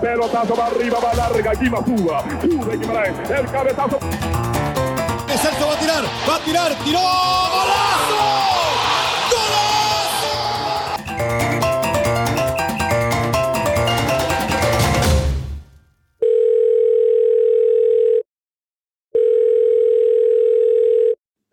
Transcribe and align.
Pelotazo 0.00 0.54
va 0.56 0.66
arriba, 0.66 0.98
va 0.98 1.14
larga, 1.14 1.50
aquí 1.50 1.66
Suba. 1.66 2.24
Sube 2.40 2.76
Guimaraes, 2.78 3.30
el 3.30 3.46
cabezazo. 3.50 3.98
Celso 5.40 5.66
va 5.66 5.74
a 5.74 5.78
tirar, 5.78 6.04
va 6.28 6.36
a 6.36 6.44
tirar, 6.44 6.74
tiró, 6.84 7.00
golazo. 7.00 8.40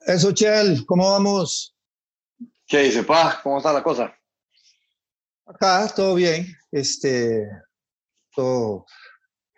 Eso, 0.05 0.31
Chel, 0.31 0.85
¿cómo 0.85 1.11
vamos? 1.11 1.75
¿Qué 2.65 2.83
dice, 2.83 3.03
pa? 3.03 3.41
¿Cómo 3.43 3.57
está 3.57 3.73
la 3.73 3.83
cosa? 3.83 4.13
Acá 5.45 5.91
todo 5.93 6.15
bien, 6.15 6.47
este, 6.71 7.45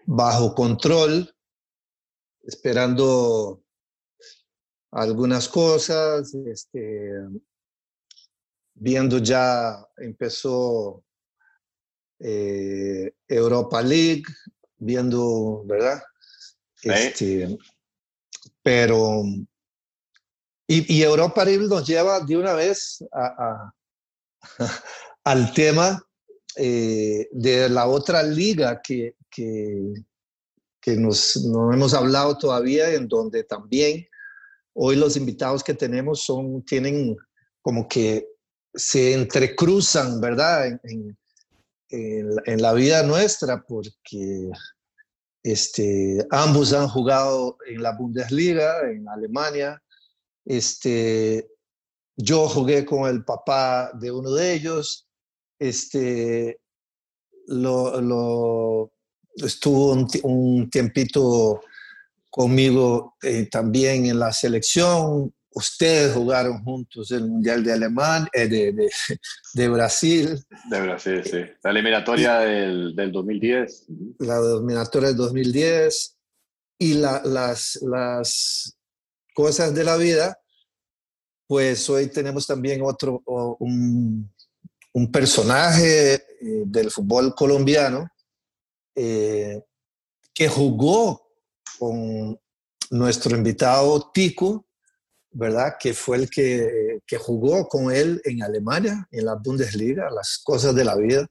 bajo 0.05 0.55
control, 0.55 1.33
esperando 2.41 3.63
algunas 4.91 5.47
cosas, 5.47 6.33
este, 6.33 7.11
viendo 8.73 9.19
ya 9.19 9.85
empezó 9.97 11.03
eh, 12.19 13.13
Europa 13.27 13.81
League, 13.81 14.23
viendo, 14.77 15.63
¿verdad? 15.66 16.02
Este, 16.81 17.57
pero 18.63 19.23
y, 20.71 21.02
Europa 21.02 21.43
League 21.43 21.67
nos 21.67 21.85
lleva 21.88 22.19
de 22.19 22.38
una 22.38 22.53
vez 22.53 23.03
al 25.23 25.53
tema 25.53 26.02
eh, 26.61 27.29
de 27.31 27.69
la 27.69 27.88
otra 27.88 28.21
liga 28.21 28.81
que, 28.81 29.15
que, 29.29 29.93
que 30.81 30.97
nos, 30.97 31.38
no 31.45 31.73
hemos 31.73 31.93
hablado 31.93 32.38
todavía, 32.38 32.93
en 32.93 33.07
donde 33.07 33.43
también 33.45 34.05
hoy 34.73 34.97
los 34.97 35.16
invitados 35.16 35.63
que 35.63 35.73
tenemos 35.73 36.23
son, 36.23 36.63
tienen 36.63 37.16
como 37.61 37.88
que 37.88 38.27
se 38.73 39.13
entrecruzan, 39.13 40.19
¿verdad? 40.19 40.67
En, 40.83 41.17
en, 41.91 42.61
la 42.61 42.73
vida 42.73 43.03
nuestra, 43.03 43.63
porque 43.66 44.51
este, 45.44 46.27
ambos 46.29 46.73
han 46.73 46.88
jugado 46.88 47.57
en 47.67 47.81
la 47.81 47.95
Bundesliga, 47.95 48.89
en 48.91 49.07
Alemania, 49.07 49.81
este, 50.45 51.49
yo 52.16 52.47
jugué 52.49 52.85
con 52.85 53.09
el 53.09 53.23
papá 53.23 53.91
de 53.94 54.11
uno 54.11 54.31
de 54.31 54.53
ellos. 54.53 55.08
Este, 55.59 56.59
lo, 57.47 58.91
estuvo 59.35 59.91
un, 60.23 60.69
tiempito 60.69 61.61
conmigo 62.29 63.16
eh, 63.21 63.47
también 63.51 64.05
en 64.05 64.19
la 64.19 64.31
selección. 64.31 65.33
Ustedes 65.51 66.13
jugaron 66.13 66.63
juntos 66.63 67.11
el 67.11 67.27
Mundial 67.27 67.63
de 67.63 67.73
Alemania, 67.73 68.29
eh, 68.33 68.47
de, 68.47 68.89
de, 69.53 69.67
Brasil. 69.67 70.39
De 70.69 70.81
Brasil, 70.81 71.21
sí. 71.23 71.39
La 71.63 71.71
eliminatoria 71.71 72.39
del, 72.39 72.95
del 72.95 73.11
2010. 73.11 73.85
La 74.19 74.38
eliminatoria 74.38 75.09
del 75.09 75.17
2010. 75.17 76.16
Y 76.81 76.94
la, 76.94 77.21
las, 77.25 77.77
las, 77.81 78.79
cosas 79.39 79.73
de 79.73 79.85
la 79.85 79.95
vida, 79.95 80.38
pues 81.47 81.89
hoy 81.89 82.07
tenemos 82.07 82.45
también 82.45 82.81
otro, 82.83 83.23
un, 83.59 84.29
un 85.00 85.11
personaje 85.11 86.14
eh, 86.14 86.64
del 86.66 86.92
fútbol 86.92 87.33
colombiano 87.33 88.09
eh, 88.94 89.64
que 90.33 90.50
jugó 90.50 91.22
con 91.78 92.38
nuestro 92.91 93.38
invitado 93.38 94.12
Tico, 94.13 94.68
¿verdad? 95.31 95.75
Que 95.79 95.94
fue 95.94 96.18
el 96.18 96.29
que, 96.29 97.00
que, 97.07 97.18
jugó 97.18 97.68
con 97.68 97.91
él 97.91 98.22
en 98.25 98.44
Alemania, 98.44 99.07
en 99.12 99.25
la 99.25 99.35
Bundesliga, 99.35 100.09
las 100.09 100.40
cosas 100.44 100.75
de 100.75 100.84
la 100.84 100.96
vida, 100.96 101.25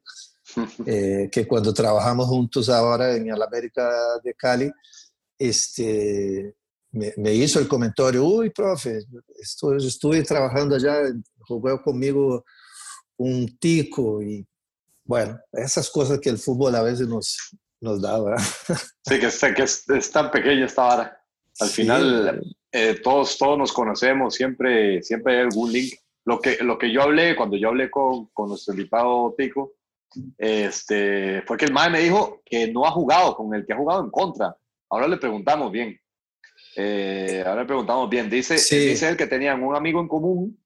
eh, 0.86 1.28
que 1.30 1.46
cuando 1.46 1.74
trabajamos 1.74 2.26
juntos 2.26 2.70
ahora 2.70 3.14
en 3.16 3.28
el 3.28 3.42
América 3.42 3.90
de 4.24 4.32
Cali, 4.32 4.72
este, 5.38 6.54
me, 6.92 7.34
hizo 7.34 7.58
el 7.60 7.68
comentario, 7.68 8.24
uy, 8.24 8.48
profe, 8.48 9.00
estoy, 9.38 9.86
estuve 9.86 10.22
trabajando 10.22 10.74
allá, 10.76 11.02
jugó 11.40 11.82
conmigo 11.82 12.44
un 13.18 13.58
tico 13.58 14.22
y 14.22 14.46
bueno, 15.04 15.38
esas 15.52 15.90
cosas 15.90 16.20
que 16.20 16.28
el 16.28 16.38
fútbol 16.38 16.74
a 16.74 16.82
veces 16.82 17.08
nos, 17.08 17.56
nos 17.80 18.00
da, 18.00 18.22
¿verdad? 18.22 18.44
Sí, 19.04 19.18
que, 19.18 19.54
que 19.54 19.62
es, 19.62 20.10
tan 20.10 20.30
pequeño 20.30 20.66
esta 20.66 20.84
hora. 20.84 21.20
Al 21.60 21.68
final, 21.68 22.42
eh, 22.70 23.00
todos, 23.02 23.38
todos 23.38 23.58
nos 23.58 23.72
conocemos, 23.72 24.34
siempre, 24.34 25.02
siempre 25.02 25.36
hay 25.36 25.40
algún 25.44 25.72
link. 25.72 25.94
Lo 26.26 26.38
que, 26.40 26.58
lo 26.60 26.76
que 26.76 26.92
yo 26.92 27.02
hablé, 27.02 27.34
cuando 27.34 27.56
yo 27.56 27.68
hablé 27.68 27.90
con, 27.90 28.26
con 28.34 28.50
nuestro 28.50 28.74
invitado 28.74 29.34
Tico, 29.36 29.72
este, 30.36 31.42
fue 31.46 31.56
que 31.56 31.64
el 31.64 31.72
MAE 31.72 31.90
me 31.90 32.00
dijo 32.00 32.42
que 32.44 32.70
no 32.70 32.84
ha 32.84 32.90
jugado 32.90 33.34
con 33.34 33.54
el 33.54 33.64
que 33.64 33.72
ha 33.72 33.78
jugado 33.78 34.04
en 34.04 34.10
contra. 34.10 34.54
Ahora 34.90 35.08
le 35.08 35.16
preguntamos 35.16 35.72
bien. 35.72 35.98
Eh, 36.76 37.42
ahora 37.46 37.66
preguntamos 37.66 38.10
bien. 38.10 38.28
Dice, 38.28 38.54
dice 38.54 39.08
él 39.08 39.16
que 39.16 39.26
tenían 39.26 39.62
un 39.62 39.74
amigo 39.74 40.00
en 40.00 40.08
común 40.08 40.58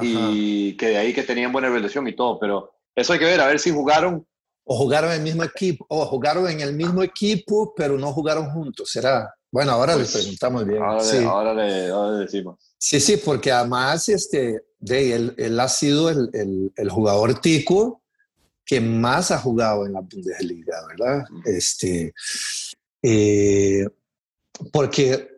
y 0.00 0.76
que 0.76 0.88
de 0.88 0.96
ahí 0.98 1.12
que 1.12 1.22
tenían 1.22 1.52
buena 1.52 1.68
relación 1.68 2.06
y 2.08 2.16
todo, 2.16 2.38
pero 2.38 2.72
eso 2.94 3.12
hay 3.12 3.18
que 3.18 3.24
ver, 3.24 3.40
a 3.40 3.46
ver 3.46 3.58
si 3.58 3.70
jugaron. 3.70 4.26
O 4.64 4.76
jugaron 4.76 5.10
en 5.10 5.18
el 5.18 5.22
mismo 5.22 5.42
equipo, 5.42 5.84
o 5.88 6.06
jugaron 6.06 6.48
en 6.48 6.60
el 6.60 6.72
mismo 6.72 7.02
equipo, 7.02 7.74
pero 7.76 7.98
no 7.98 8.12
jugaron 8.12 8.50
juntos, 8.50 8.90
¿será? 8.90 9.34
Bueno, 9.50 9.72
ahora 9.72 9.96
les 9.96 10.10
pues, 10.10 10.22
preguntamos 10.22 10.64
bien. 10.66 10.82
Ahora, 10.82 11.52
le, 11.52 12.20
decimos. 12.20 12.58
Sí, 12.78 13.00
sí, 13.00 13.16
porque 13.16 13.50
además 13.50 14.08
este, 14.08 14.64
de 14.78 15.14
él, 15.14 15.34
él 15.36 15.58
ha 15.58 15.68
sido 15.68 16.08
el, 16.10 16.30
el, 16.32 16.72
el, 16.76 16.90
jugador 16.90 17.40
tico 17.40 18.02
que 18.64 18.80
más 18.80 19.30
ha 19.30 19.38
jugado 19.38 19.84
en 19.84 19.94
la 19.94 20.00
Bundesliga, 20.00 20.76
¿verdad? 20.86 21.24
Este, 21.44 22.14
eh, 23.02 23.86
porque 24.72 25.28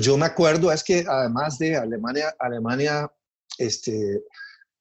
yo 0.00 0.16
me 0.18 0.26
acuerdo, 0.26 0.72
es 0.72 0.82
que 0.82 1.04
además 1.08 1.58
de 1.58 1.76
Alemania, 1.76 2.34
Alemania 2.38 3.10
este, 3.62 4.24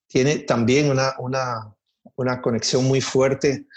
tiene 0.08 0.40
también 0.40 0.90
una, 0.90 1.14
una, 1.20 2.42
conexión 2.42 2.86
muy 2.86 3.02
fuerte 3.02 3.68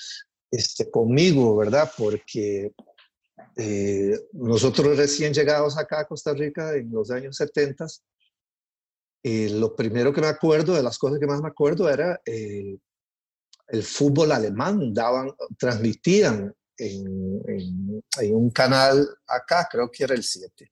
este, 0.51 0.91
conmigo, 0.91 1.57
¿verdad? 1.57 1.91
Porque 1.97 2.73
eh, 3.57 4.19
nosotros 4.33 4.97
recién 4.97 5.33
llegados 5.33 5.77
acá 5.77 6.01
a 6.01 6.07
Costa 6.07 6.33
Rica 6.33 6.75
en 6.75 6.91
los 6.91 7.11
años 7.11 7.37
70, 7.37 7.87
eh, 9.23 9.51
lo 9.51 9.75
primero 9.75 10.13
que 10.13 10.21
me 10.21 10.27
acuerdo, 10.27 10.75
de 10.75 10.83
las 10.83 10.99
cosas 10.99 11.19
que 11.19 11.27
más 11.27 11.41
me 11.41 11.49
acuerdo, 11.49 11.89
era 11.89 12.21
el 12.25 13.83
fútbol 13.83 14.33
alemán, 14.33 14.93
daban, 14.93 15.31
transmitían 15.59 16.55
en, 16.77 18.03
un 18.33 18.51
canal 18.51 19.07
acá, 19.27 19.69
creo 19.71 19.91
que 19.91 20.05
era 20.05 20.15
el 20.15 20.23
7, 20.23 20.71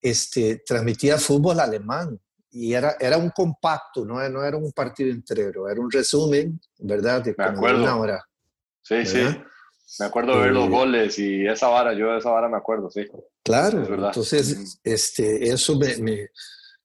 este, 0.00 0.62
transmitía 0.66 1.18
fútbol 1.18 1.60
alemán 1.60 2.20
y 2.52 2.74
era, 2.74 2.96
era 3.00 3.16
un 3.16 3.30
compacto, 3.30 4.04
no, 4.04 4.28
no 4.28 4.44
era 4.44 4.56
un 4.56 4.72
partido 4.72 5.10
entero, 5.10 5.68
era 5.68 5.80
un 5.80 5.90
resumen, 5.90 6.60
¿verdad? 6.78 7.22
De 7.22 7.34
me 7.36 7.44
acuerdo. 7.44 7.82
una 7.82 7.96
hora. 7.96 8.24
Sí, 8.82 9.06
sí. 9.06 9.22
Me 9.98 10.06
acuerdo 10.06 10.34
de 10.34 10.40
ver 10.42 10.52
los 10.52 10.66
eh, 10.66 10.70
goles 10.70 11.18
y 11.18 11.46
esa 11.46 11.68
vara, 11.68 11.94
yo 11.94 12.12
de 12.12 12.18
esa 12.18 12.30
vara 12.30 12.48
me 12.48 12.58
acuerdo, 12.58 12.90
sí. 12.90 13.06
Claro, 13.42 14.06
entonces 14.06 14.78
este, 14.84 15.48
eso 15.48 15.78
me, 15.78 16.28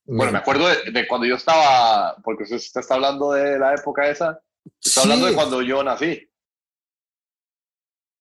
Bueno, 0.06 0.32
me 0.32 0.38
acuerdo 0.38 0.68
de, 0.68 1.08
cuando 1.08 1.28
yo 1.28 1.36
estaba, 1.36 2.16
porque 2.24 2.44
usted 2.44 2.80
está 2.80 2.96
hablando 2.96 3.34
de 3.34 3.60
la 3.60 3.74
época 3.74 4.10
esa, 4.10 4.40
está 4.82 5.02
hablando 5.02 5.28
de 5.28 5.34
cuando 5.34 5.62
yo 5.62 5.84
nací. 5.84 6.22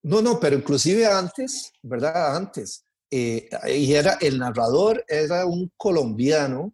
No, 0.03 0.21
no, 0.21 0.39
pero 0.41 0.57
inclusive 0.57 1.07
antes, 1.07 1.73
¿verdad? 1.83 2.37
Antes. 2.37 2.85
Eh, 3.11 3.49
y 3.69 3.93
era, 3.95 4.19
el 4.21 4.39
narrador 4.39 5.05
era 5.09 5.47
un 5.47 5.73
colombiano 5.77 6.73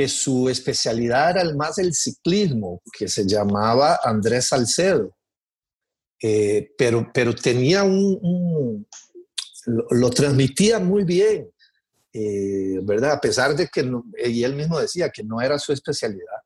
que 0.00 0.08
su 0.08 0.48
especialidad 0.48 1.32
era 1.32 1.54
más 1.54 1.76
el 1.76 1.92
ciclismo, 1.92 2.80
que 2.98 3.06
se 3.06 3.26
llamaba 3.26 4.00
Andrés 4.02 4.46
Salcedo. 4.46 5.14
Eh, 6.22 6.70
pero, 6.78 7.10
pero 7.12 7.34
tenía 7.34 7.84
un, 7.84 8.86
lo, 9.66 10.08
transmitía 10.08 10.78
muy 10.78 11.04
bien, 11.04 11.50
eh, 12.14 12.78
¿verdad? 12.82 13.12
A 13.12 13.20
pesar 13.20 13.54
de 13.54 13.68
que, 13.68 13.80
él 13.80 14.54
mismo 14.54 14.80
decía 14.80 15.10
que 15.10 15.22
no 15.22 15.38
era 15.42 15.58
su 15.58 15.74
especialidad. 15.74 16.40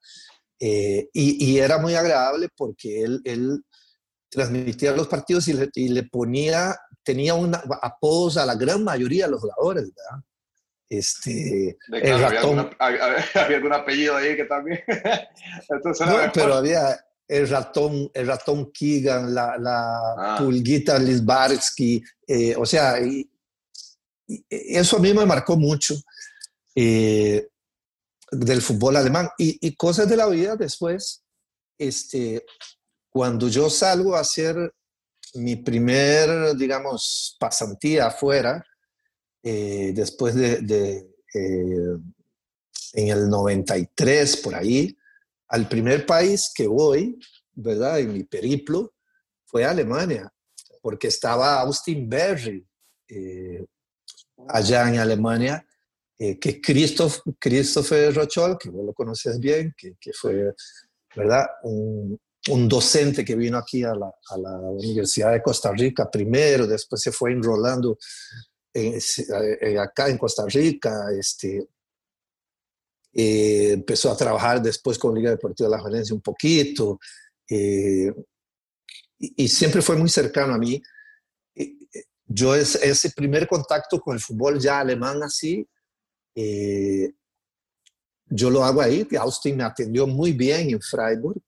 y, 0.58 1.06
y, 1.12 1.58
era 1.60 1.78
muy 1.78 1.94
agradable 1.94 2.48
porque 2.56 3.04
él, 3.04 3.62
transmitía 4.30 4.96
los 4.96 5.06
partidos 5.06 5.46
y 5.46 5.52
le, 5.52 5.70
y 5.76 5.90
le 5.90 6.02
ponía, 6.02 6.76
tenía 7.04 7.34
una, 7.34 7.62
apodos 7.82 8.36
a 8.36 8.46
la 8.46 8.56
gran 8.56 8.82
mayoría 8.82 9.26
de 9.26 9.30
los 9.30 9.42
jugadores, 9.42 9.84
¿verdad? 9.94 10.24
Este, 10.98 11.76
el 11.92 12.12
había, 12.12 12.28
ratón. 12.28 12.70
había, 12.78 13.56
algún 13.56 13.72
apellido 13.72 14.16
ahí 14.16 14.36
que 14.36 14.44
también. 14.44 14.80
no, 16.00 16.32
pero 16.32 16.54
había, 16.54 16.98
el 17.28 17.48
ratón, 17.48 18.10
el 18.12 18.26
ratón 18.26 18.70
Keegan, 18.72 19.34
la, 19.34 19.56
la 19.58 20.14
Ah. 20.16 20.36
pulguita 20.38 20.98
Lisbarsky, 20.98 22.02
eh, 22.26 22.54
o 22.56 22.66
sea, 22.66 23.00
y- 23.00 23.30
y 24.26 24.44
eso 24.48 24.96
a 24.96 25.00
mí 25.00 25.12
me 25.12 25.26
marcó 25.26 25.56
mucho 25.56 25.94
eh, 26.74 27.46
del 28.30 28.62
fútbol 28.62 28.96
alemán 28.96 29.28
y, 29.38 29.58
y 29.66 29.74
cosas 29.76 30.08
de 30.08 30.16
la 30.16 30.26
vida 30.26 30.56
después, 30.56 31.22
este, 31.78 32.44
cuando 33.10 33.48
yo 33.48 33.68
salgo 33.70 34.16
a 34.16 34.20
hacer 34.20 34.56
mi 35.34 35.56
primer, 35.56 36.54
digamos, 36.56 37.36
pasantía 37.38 38.06
afuera, 38.06 38.64
eh, 39.44 39.92
después 39.94 40.34
de, 40.34 40.62
de, 40.62 41.10
eh, 41.34 41.98
en 42.94 43.08
el 43.08 43.28
93, 43.28 44.38
por 44.38 44.54
ahí, 44.54 44.96
al 45.48 45.68
primer 45.68 46.06
país 46.06 46.50
que 46.54 46.66
voy, 46.66 47.18
¿verdad? 47.52 48.00
En 48.00 48.12
mi 48.14 48.24
periplo, 48.24 48.94
fue 49.44 49.64
Alemania, 49.64 50.32
porque 50.80 51.08
estaba 51.08 51.60
Austin 51.60 52.08
Berry 52.08 52.66
eh, 53.08 53.64
allá 54.48 54.88
en 54.88 54.98
Alemania, 54.98 55.64
eh, 56.18 56.38
que 56.38 56.60
Christoph, 56.60 57.18
Christopher 57.38 58.14
Rochol, 58.14 58.56
que 58.58 58.70
vos 58.70 58.84
lo 58.86 58.92
conoces 58.94 59.38
bien, 59.38 59.74
que, 59.76 59.94
que 60.00 60.12
fue, 60.12 60.54
¿verdad? 61.14 61.46
Un, 61.64 62.18
un 62.50 62.68
docente 62.68 63.24
que 63.24 63.36
vino 63.36 63.56
aquí 63.58 63.82
a 63.84 63.94
la, 63.94 64.12
a 64.30 64.38
la 64.38 64.58
Universidad 64.58 65.32
de 65.32 65.42
Costa 65.42 65.72
Rica 65.72 66.10
primero, 66.10 66.66
después 66.66 67.00
se 67.02 67.12
fue 67.12 67.32
enrolando 67.32 67.90
en- 67.92 68.53
acá 69.78 70.08
en 70.08 70.18
Costa 70.18 70.44
Rica, 70.46 71.06
este, 71.18 71.68
eh, 73.12 73.72
empezó 73.72 74.10
a 74.10 74.16
trabajar 74.16 74.60
después 74.60 74.98
con 74.98 75.14
Liga 75.14 75.30
Deportiva 75.30 75.68
de 75.68 75.76
la 75.76 75.82
Valencia 75.82 76.14
un 76.14 76.22
poquito, 76.22 76.98
eh, 77.48 78.12
y, 79.18 79.44
y 79.44 79.48
siempre 79.48 79.80
fue 79.80 79.96
muy 79.96 80.08
cercano 80.08 80.54
a 80.54 80.58
mí. 80.58 80.82
Eh, 81.54 81.76
eh, 81.92 82.04
Yo 82.26 82.54
es, 82.54 82.74
ese 82.76 83.10
primer 83.10 83.46
contacto 83.46 84.00
con 84.00 84.14
el 84.14 84.20
fútbol 84.20 84.58
ya 84.58 84.80
alemán 84.80 85.22
así, 85.22 85.68
eh, 86.34 87.12
yo 88.26 88.50
lo 88.50 88.64
hago 88.64 88.80
ahí, 88.80 89.04
que 89.04 89.18
Austin 89.18 89.56
me 89.56 89.64
atendió 89.64 90.06
muy 90.06 90.32
bien 90.32 90.70
en 90.70 90.80
Freiburg, 90.80 91.40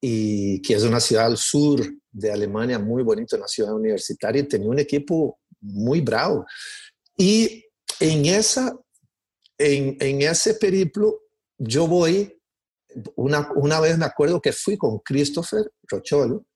y 0.00 0.62
que 0.62 0.74
es 0.74 0.82
una 0.82 0.98
ciudad 0.98 1.26
al 1.26 1.36
sur 1.36 1.80
de 2.10 2.32
Alemania, 2.32 2.78
muy 2.78 3.02
bonita, 3.02 3.36
una 3.36 3.46
ciudad 3.46 3.74
universitaria, 3.74 4.42
y 4.42 4.48
tenía 4.48 4.68
un 4.68 4.78
equipo 4.78 5.38
muy 5.60 6.00
bravo. 6.00 6.46
Y 7.16 7.64
en, 8.00 8.26
esa, 8.26 8.76
en, 9.58 9.96
en 10.00 10.22
ese 10.22 10.54
periplo, 10.54 11.20
yo 11.58 11.86
voy, 11.86 12.40
una, 13.16 13.50
una 13.54 13.80
vez 13.80 13.98
me 13.98 14.04
acuerdo 14.04 14.40
que 14.40 14.52
fui 14.52 14.76
con 14.76 14.98
Christopher 15.00 15.70
Rocholo, 15.82 16.46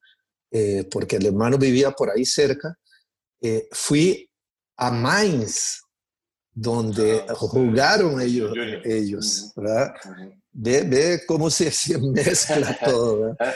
eh, 0.50 0.86
porque 0.90 1.16
el 1.16 1.26
hermano 1.26 1.58
vivía 1.58 1.90
por 1.92 2.10
ahí 2.10 2.24
cerca, 2.24 2.78
eh, 3.40 3.68
fui 3.72 4.28
a 4.76 4.90
Mainz, 4.90 5.80
donde 6.54 7.24
Ah, 7.28 7.34
jugaron 7.34 8.20
ellos, 8.20 8.52
ellos. 8.84 9.52
Ve, 10.54 10.82
ve 10.82 11.22
cómo 11.26 11.48
se, 11.50 11.70
se 11.72 11.98
mezcla 11.98 12.78
todo. 12.84 13.36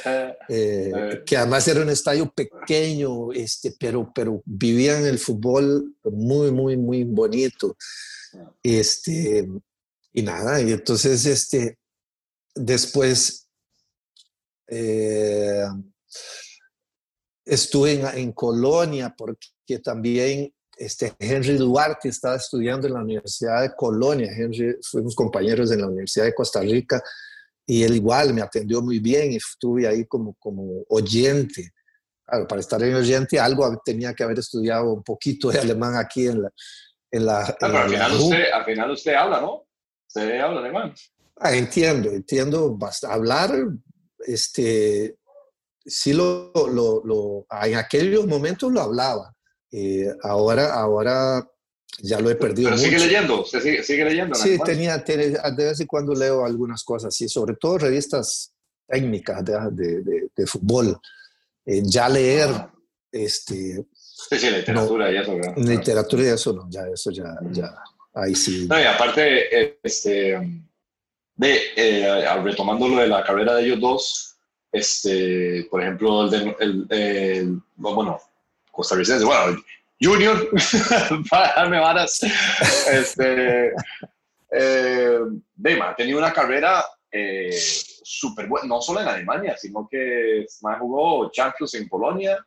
Eh, 0.48 0.92
Eh. 0.94 1.22
que 1.26 1.36
además 1.36 1.66
era 1.66 1.82
un 1.82 1.90
estadio 1.90 2.32
pequeño, 2.32 3.32
este, 3.32 3.74
pero, 3.78 4.12
pero 4.14 4.42
vivían 4.44 5.04
el 5.04 5.18
fútbol 5.18 5.96
muy, 6.04 6.52
muy, 6.52 6.76
muy 6.76 7.04
bonito. 7.04 7.76
Este, 8.62 9.48
y 10.12 10.22
nada, 10.22 10.60
y 10.60 10.72
entonces 10.72 11.26
este, 11.26 11.78
después 12.54 13.48
eh, 14.68 15.64
estuve 17.44 17.94
en, 17.94 18.18
en 18.18 18.32
Colonia 18.32 19.14
porque 19.16 19.78
también 19.82 20.52
este, 20.76 21.14
Henry 21.18 21.56
Duarte 21.56 22.08
estaba 22.08 22.36
estudiando 22.36 22.86
en 22.86 22.94
la 22.94 23.00
Universidad 23.00 23.62
de 23.62 23.74
Colonia. 23.74 24.30
Henry, 24.36 24.76
fuimos 24.82 25.14
compañeros 25.14 25.70
en 25.72 25.80
la 25.80 25.86
Universidad 25.88 26.26
de 26.26 26.34
Costa 26.34 26.60
Rica 26.60 27.02
y 27.66 27.82
él 27.82 27.96
igual 27.96 28.32
me 28.34 28.42
atendió 28.42 28.80
muy 28.82 28.98
bien 29.00 29.32
y 29.32 29.36
estuve 29.36 29.86
ahí 29.88 30.04
como, 30.06 30.34
como 30.38 30.84
oyente. 30.88 31.72
Claro, 32.24 32.46
para 32.46 32.60
estar 32.60 32.82
en 32.82 32.94
oyente 32.94 33.38
algo 33.40 33.80
tenía 33.84 34.12
que 34.14 34.22
haber 34.24 34.38
estudiado 34.38 34.92
un 34.92 35.02
poquito 35.02 35.50
de 35.50 35.58
alemán 35.60 35.96
aquí 35.96 36.26
en 36.28 36.42
la... 36.42 36.50
En 37.10 37.24
la, 37.24 37.40
Ah, 37.46 37.56
pero 37.58 37.72
en 37.72 37.76
al 37.78 37.82
la 37.84 37.88
final, 37.90 38.10
RU. 38.12 38.24
usted, 38.24 38.44
al 38.52 38.64
final 38.64 38.90
usted 38.90 39.14
habla, 39.14 39.40
¿no? 39.40 39.66
Usted 40.08 40.40
habla 40.40 40.60
alemán. 40.60 40.94
Ah, 41.38 41.54
entiendo, 41.54 42.10
entiendo 42.10 42.76
Hablar, 43.08 43.52
este, 44.26 45.16
sí 45.84 46.12
lo, 46.12 46.50
lo, 46.54 47.02
lo- 47.04 47.46
en 47.62 47.76
aquellos 47.76 48.26
momentos 48.26 48.72
lo 48.72 48.80
hablaba. 48.80 49.35
Eh, 49.72 50.08
ahora, 50.22 50.72
ahora 50.74 51.46
ya 52.02 52.20
lo 52.20 52.30
he 52.30 52.34
perdido 52.36 52.70
Pero 52.70 52.78
sigue 52.80 52.96
mucho. 52.96 53.06
leyendo, 53.06 53.40
usted 53.42 53.60
sigue, 53.60 53.82
sigue 53.82 54.04
leyendo. 54.04 54.36
en 54.36 54.42
Sí, 54.42 54.58
tenía, 54.64 55.02
tenía- 55.04 55.40
de 55.56 55.64
vez 55.64 55.80
en 55.80 55.86
cuando 55.86 56.14
leo 56.14 56.44
algunas 56.44 56.82
cosas, 56.84 57.14
sí, 57.14 57.28
sobre 57.28 57.56
todo 57.56 57.78
revistas 57.78 58.52
técnicas 58.86 59.44
de, 59.44 59.52
de- 59.72 60.00
de- 60.02 60.28
de 60.36 60.46
fútbol. 60.46 60.96
Eh, 61.64 61.82
ya 61.84 62.08
leer 62.08 62.48
Ah, 62.50 62.72
este, 63.10 63.84
Sí, 64.28 64.38
sí, 64.38 64.50
literatura 64.50 65.10
y 65.12 65.16
eso. 65.16 65.34
¿verdad? 65.36 65.56
literatura 65.56 66.22
y 66.22 66.26
eso, 66.26 66.52
no, 66.52 66.66
ya 66.70 66.86
eso 66.88 67.10
ya, 67.10 67.36
ya, 67.50 67.74
ahí 68.14 68.34
sí. 68.34 68.66
No, 68.68 68.80
y 68.80 68.84
aparte, 68.84 69.76
este, 69.82 70.38
de, 71.34 71.58
eh, 71.76 72.42
retomando 72.42 72.88
lo 72.88 72.96
de 73.00 73.08
la 73.08 73.22
carrera 73.24 73.54
de 73.56 73.64
ellos 73.64 73.80
dos, 73.80 74.36
este, 74.72 75.66
por 75.70 75.82
ejemplo, 75.82 76.24
el, 76.24 76.30
de, 76.30 76.56
el, 76.60 76.86
el- 76.90 77.60
bueno, 77.76 78.18
costarricense, 78.76 79.24
bueno, 79.24 79.58
Junior, 80.00 80.48
para 81.30 81.54
darme 81.54 81.80
varas, 81.80 82.20
este, 82.92 83.72
eh, 84.52 85.18
Dema, 85.54 85.90
ha 85.90 85.96
tenido 85.96 86.18
una 86.18 86.32
carrera 86.32 86.84
eh, 87.10 87.50
súper 88.02 88.46
buena, 88.46 88.68
no 88.68 88.82
solo 88.82 89.00
en 89.00 89.08
Alemania, 89.08 89.56
sino 89.56 89.88
que 89.90 90.46
más 90.60 90.78
jugó 90.78 91.30
Champions 91.30 91.74
en 91.74 91.88
Polonia, 91.88 92.46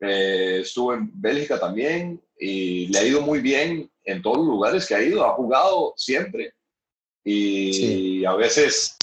eh, 0.00 0.60
estuvo 0.62 0.94
en 0.94 1.10
Bélgica 1.12 1.60
también 1.60 2.20
y 2.38 2.86
le 2.88 2.98
ha 2.98 3.04
ido 3.04 3.20
muy 3.20 3.40
bien 3.40 3.90
en 4.04 4.22
todos 4.22 4.38
los 4.38 4.46
lugares 4.46 4.86
que 4.86 4.94
ha 4.94 5.02
ido, 5.02 5.26
ha 5.26 5.34
jugado 5.34 5.92
siempre 5.96 6.54
y 7.24 7.72
Sí. 7.72 8.24
a 8.24 8.34
veces 8.34 8.96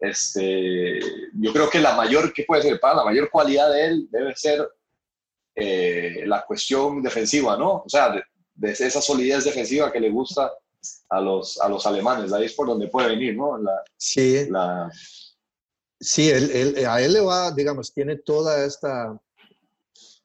este, 0.00 0.98
yo 1.34 1.52
creo 1.52 1.70
que 1.70 1.78
la 1.78 1.94
mayor, 1.94 2.32
¿qué 2.32 2.44
puede 2.44 2.62
ser? 2.62 2.80
Para 2.80 2.96
la 2.96 3.04
mayor 3.04 3.30
cualidad 3.30 3.70
de 3.72 3.86
él 3.86 4.08
debe 4.10 4.34
ser 4.34 4.68
eh, 5.54 6.22
la 6.26 6.44
cuestión 6.46 7.02
defensiva, 7.02 7.56
¿no? 7.56 7.82
O 7.84 7.88
sea, 7.88 8.10
de, 8.10 8.22
de 8.54 8.72
esa 8.72 9.00
solidez 9.02 9.44
defensiva 9.44 9.90
que 9.92 10.00
le 10.00 10.10
gusta 10.10 10.52
a 11.10 11.20
los, 11.20 11.60
a 11.60 11.68
los 11.68 11.84
alemanes, 11.86 12.32
ahí 12.32 12.46
es 12.46 12.54
por 12.54 12.66
donde 12.68 12.88
puede 12.88 13.08
venir, 13.08 13.36
¿no? 13.36 13.58
La, 13.58 13.82
Sí, 13.96 14.46
la, 14.50 14.90
Sí, 16.02 16.30
él, 16.30 16.50
él- 16.52 16.86
a 16.86 17.02
él 17.02 17.12
le 17.12 17.20
va, 17.20 17.50
digamos, 17.52 17.92
tiene 17.92 18.16
toda 18.16 18.64
esta 18.64 19.20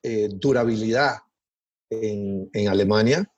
eh, 0.01 0.29
durabilidad 0.31 1.17
en, 1.89 2.49
en 2.53 2.67
Alemania, 2.69 3.29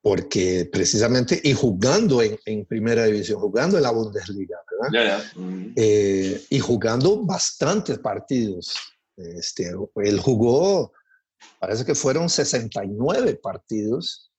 porque 0.00 0.68
precisamente, 0.70 1.40
y 1.42 1.52
jugando 1.54 2.22
en, 2.22 2.38
en 2.44 2.64
primera 2.66 3.04
división, 3.06 3.40
jugando 3.40 3.76
en 3.78 3.82
la 3.82 3.90
Bundesliga, 3.90 4.58
¿verdad? 4.70 4.90
ya, 4.92 5.18
ya. 5.18 5.40
Mm. 5.40 5.72
Eh, 5.74 6.40
y 6.50 6.58
jugando 6.60 7.24
bastantes 7.24 7.98
partidos. 7.98 8.76
Este, 9.16 9.72
él 9.96 10.20
jugó, 10.20 10.92
parece 11.58 11.84
que 11.84 11.94
fueron 11.94 12.28
69 12.28 13.36
partidos 13.36 14.30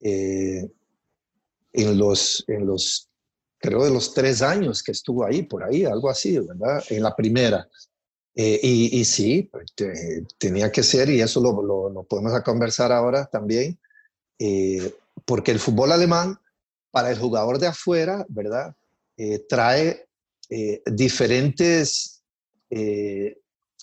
eh, 0.00 0.70
en, 1.72 1.98
los, 1.98 2.44
en 2.48 2.66
los, 2.66 3.08
creo, 3.58 3.84
de 3.84 3.90
los 3.90 4.14
tres 4.14 4.42
años 4.42 4.82
que 4.82 4.92
estuvo 4.92 5.24
ahí, 5.24 5.42
por 5.42 5.62
ahí, 5.64 5.84
algo 5.84 6.08
así, 6.10 6.38
¿verdad? 6.38 6.82
En 6.90 7.02
la 7.02 7.14
primera. 7.14 7.68
Eh, 8.34 8.60
y, 8.62 9.00
y 9.00 9.04
sí, 9.04 9.48
pues, 9.50 9.72
te- 9.74 10.24
tenía 10.38 10.70
que 10.70 10.82
ser, 10.82 11.10
y 11.10 11.20
eso 11.20 11.40
lo, 11.40 11.62
lo, 11.62 11.90
lo 11.90 12.04
podemos 12.04 12.32
conversar 12.42 12.92
ahora 12.92 13.26
también, 13.26 13.78
eh, 14.38 14.94
porque 15.24 15.50
el 15.50 15.58
fútbol 15.58 15.92
alemán, 15.92 16.38
para 16.90 17.10
el 17.10 17.18
jugador 17.18 17.58
de 17.58 17.68
afuera, 17.68 18.24
¿verdad? 18.28 18.74
Eh, 19.16 19.44
trae 19.48 20.08
eh, 20.48 20.82
diferentes 20.86 22.24
eh, 22.70 23.38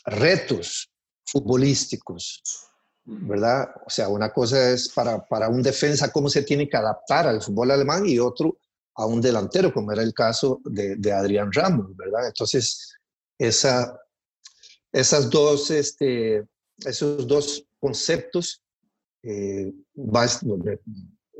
retos 0.05 0.89
futbolísticos, 1.25 2.41
¿verdad? 3.09 3.69
O 3.85 3.89
sea, 3.89 4.09
una 4.09 4.31
cosa 4.33 4.71
es 4.71 4.89
para, 4.89 5.25
para 5.25 5.47
un 5.47 5.63
defensa 5.63 6.11
cómo 6.11 6.29
se 6.29 6.43
tiene 6.43 6.67
que 6.67 6.75
adaptar 6.77 7.25
al 7.27 7.41
fútbol 7.41 7.71
alemán 7.71 8.05
y 8.05 8.19
otro 8.19 8.57
a 8.95 9.05
un 9.05 9.21
delantero, 9.21 9.71
como 9.73 9.91
era 9.91 10.01
el 10.03 10.13
caso 10.13 10.59
de, 10.65 10.95
de 10.97 11.11
Adrián 11.13 11.51
Ramos, 11.53 11.95
¿verdad? 11.95 12.27
Entonces, 12.27 12.93
esa, 13.37 13.97
esas 14.91 15.29
dos, 15.29 15.71
este, 15.71 16.45
esos 16.85 17.25
dos 17.27 17.63
conceptos 17.79 18.61
eh, 19.23 19.71
va, 19.95 20.25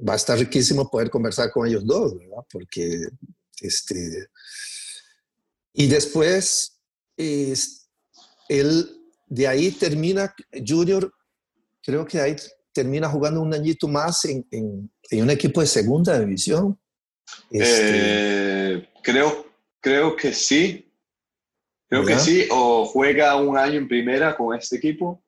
va 0.07 0.13
a 0.13 0.15
estar 0.15 0.37
riquísimo 0.37 0.89
poder 0.89 1.09
conversar 1.09 1.51
con 1.51 1.67
ellos 1.67 1.85
dos, 1.85 2.17
¿verdad? 2.17 2.43
Porque, 2.49 3.07
este, 3.59 4.27
y 5.73 5.87
después, 5.87 6.79
es- 7.17 7.89
él 8.47 8.93
de 9.25 9.47
ahí 9.47 9.71
termina, 9.71 10.33
Junior, 10.65 11.11
creo 11.87 12.05
que 12.05 12.19
ahí 12.19 12.35
termina 12.73 13.07
jugando 13.07 13.41
un 13.41 13.53
añito 13.53 13.87
más 13.87 14.25
en, 14.25 14.45
en, 14.51 14.91
en 15.09 15.23
un 15.23 15.29
equipo 15.29 15.61
de 15.61 15.67
segunda 15.67 16.19
división. 16.19 16.77
Este, 17.49 18.73
eh, 18.73 18.89
creo, 19.01 19.45
creo 19.79 20.13
que 20.17 20.33
sí. 20.33 20.91
Creo 21.89 22.05
que 22.05 22.19
sí. 22.19 22.45
O 22.51 22.85
juega 22.85 23.37
un 23.37 23.57
año 23.57 23.75
en 23.79 23.87
primera 23.87 24.35
con 24.35 24.53
este 24.57 24.75
equipo. 24.75 25.23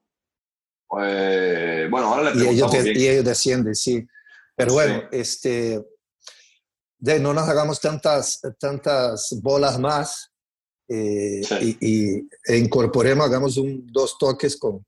Eh, 1.01 1.87
bueno, 1.89 2.13
ahora 2.13 2.33
le 2.33 2.43
y 2.43 2.47
ellos, 2.49 2.71
bien. 2.73 2.97
y 2.97 3.07
ellos 3.07 3.23
descienden, 3.25 3.73
sí. 3.75 4.05
Pero 4.55 4.73
bueno, 4.73 5.03
este, 5.13 5.81
de, 6.97 7.19
no 7.21 7.33
nos 7.33 7.47
hagamos 7.47 7.79
tantas, 7.79 8.41
tantas 8.59 9.29
bolas 9.41 9.79
más 9.79 10.33
eh, 10.89 11.41
Sí. 11.43 11.77
y, 11.79 11.87
y- 12.17 12.29
e 12.43 12.57
incorporemos, 12.57 13.25
hagamos 13.25 13.55
un, 13.55 13.87
dos 13.87 14.17
toques 14.17 14.57
con, 14.57 14.85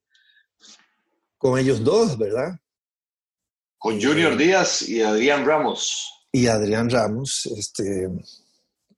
con 1.42 1.58
ellos 1.60 1.84
dos, 1.84 2.18
¿verdad? 2.18 2.60
Con 3.80 4.00
Junior 4.02 4.38
Díaz 4.38 4.84
y 4.88 5.02
Adrián 5.02 5.44
Ramos. 5.46 6.08
y 6.32 6.46
Adrián 6.48 6.90
Ramos. 6.90 7.48
Este, 7.48 8.08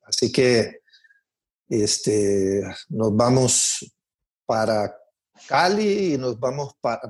así 0.05 0.29
que 0.31 0.81
este, 1.69 2.61
nos 2.89 3.15
vamos 3.15 3.93
para 4.45 4.93
Cali 5.47 6.13
y 6.13 6.17
nos 6.17 6.37
vamos 6.39 6.75
para... 6.81 7.01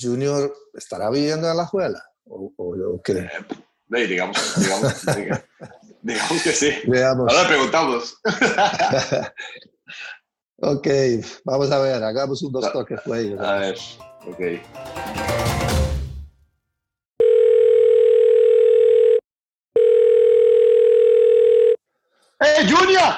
Junior 0.00 0.54
estará 0.74 1.10
viviendo 1.10 1.50
en 1.50 1.56
la 1.56 1.66
juela. 1.66 2.00
¿O, 2.24 2.52
o- 2.56 2.94
o 2.94 3.02
qué? 3.02 3.28
Ey, 3.90 4.06
digamos, 4.06 4.36
digamos, 4.60 5.04
diga- 5.06 5.44
digamos 6.02 6.42
que 6.44 6.52
sí. 6.52 6.70
Veamos. 6.86 7.32
Ahora 7.32 7.48
preguntamos. 7.48 8.16
ok, 10.60 10.86
vamos 11.44 11.70
a 11.70 11.78
ver, 11.80 12.02
hagamos 12.02 12.42
un 12.42 12.52
dos 12.52 12.72
toques 12.72 13.00
por 13.02 13.16
ellos. 13.16 13.40
A 13.40 13.54
ver, 13.58 13.78
ok. 14.26 14.40
¡Eh, 22.40 22.66
Junior! 22.70 23.14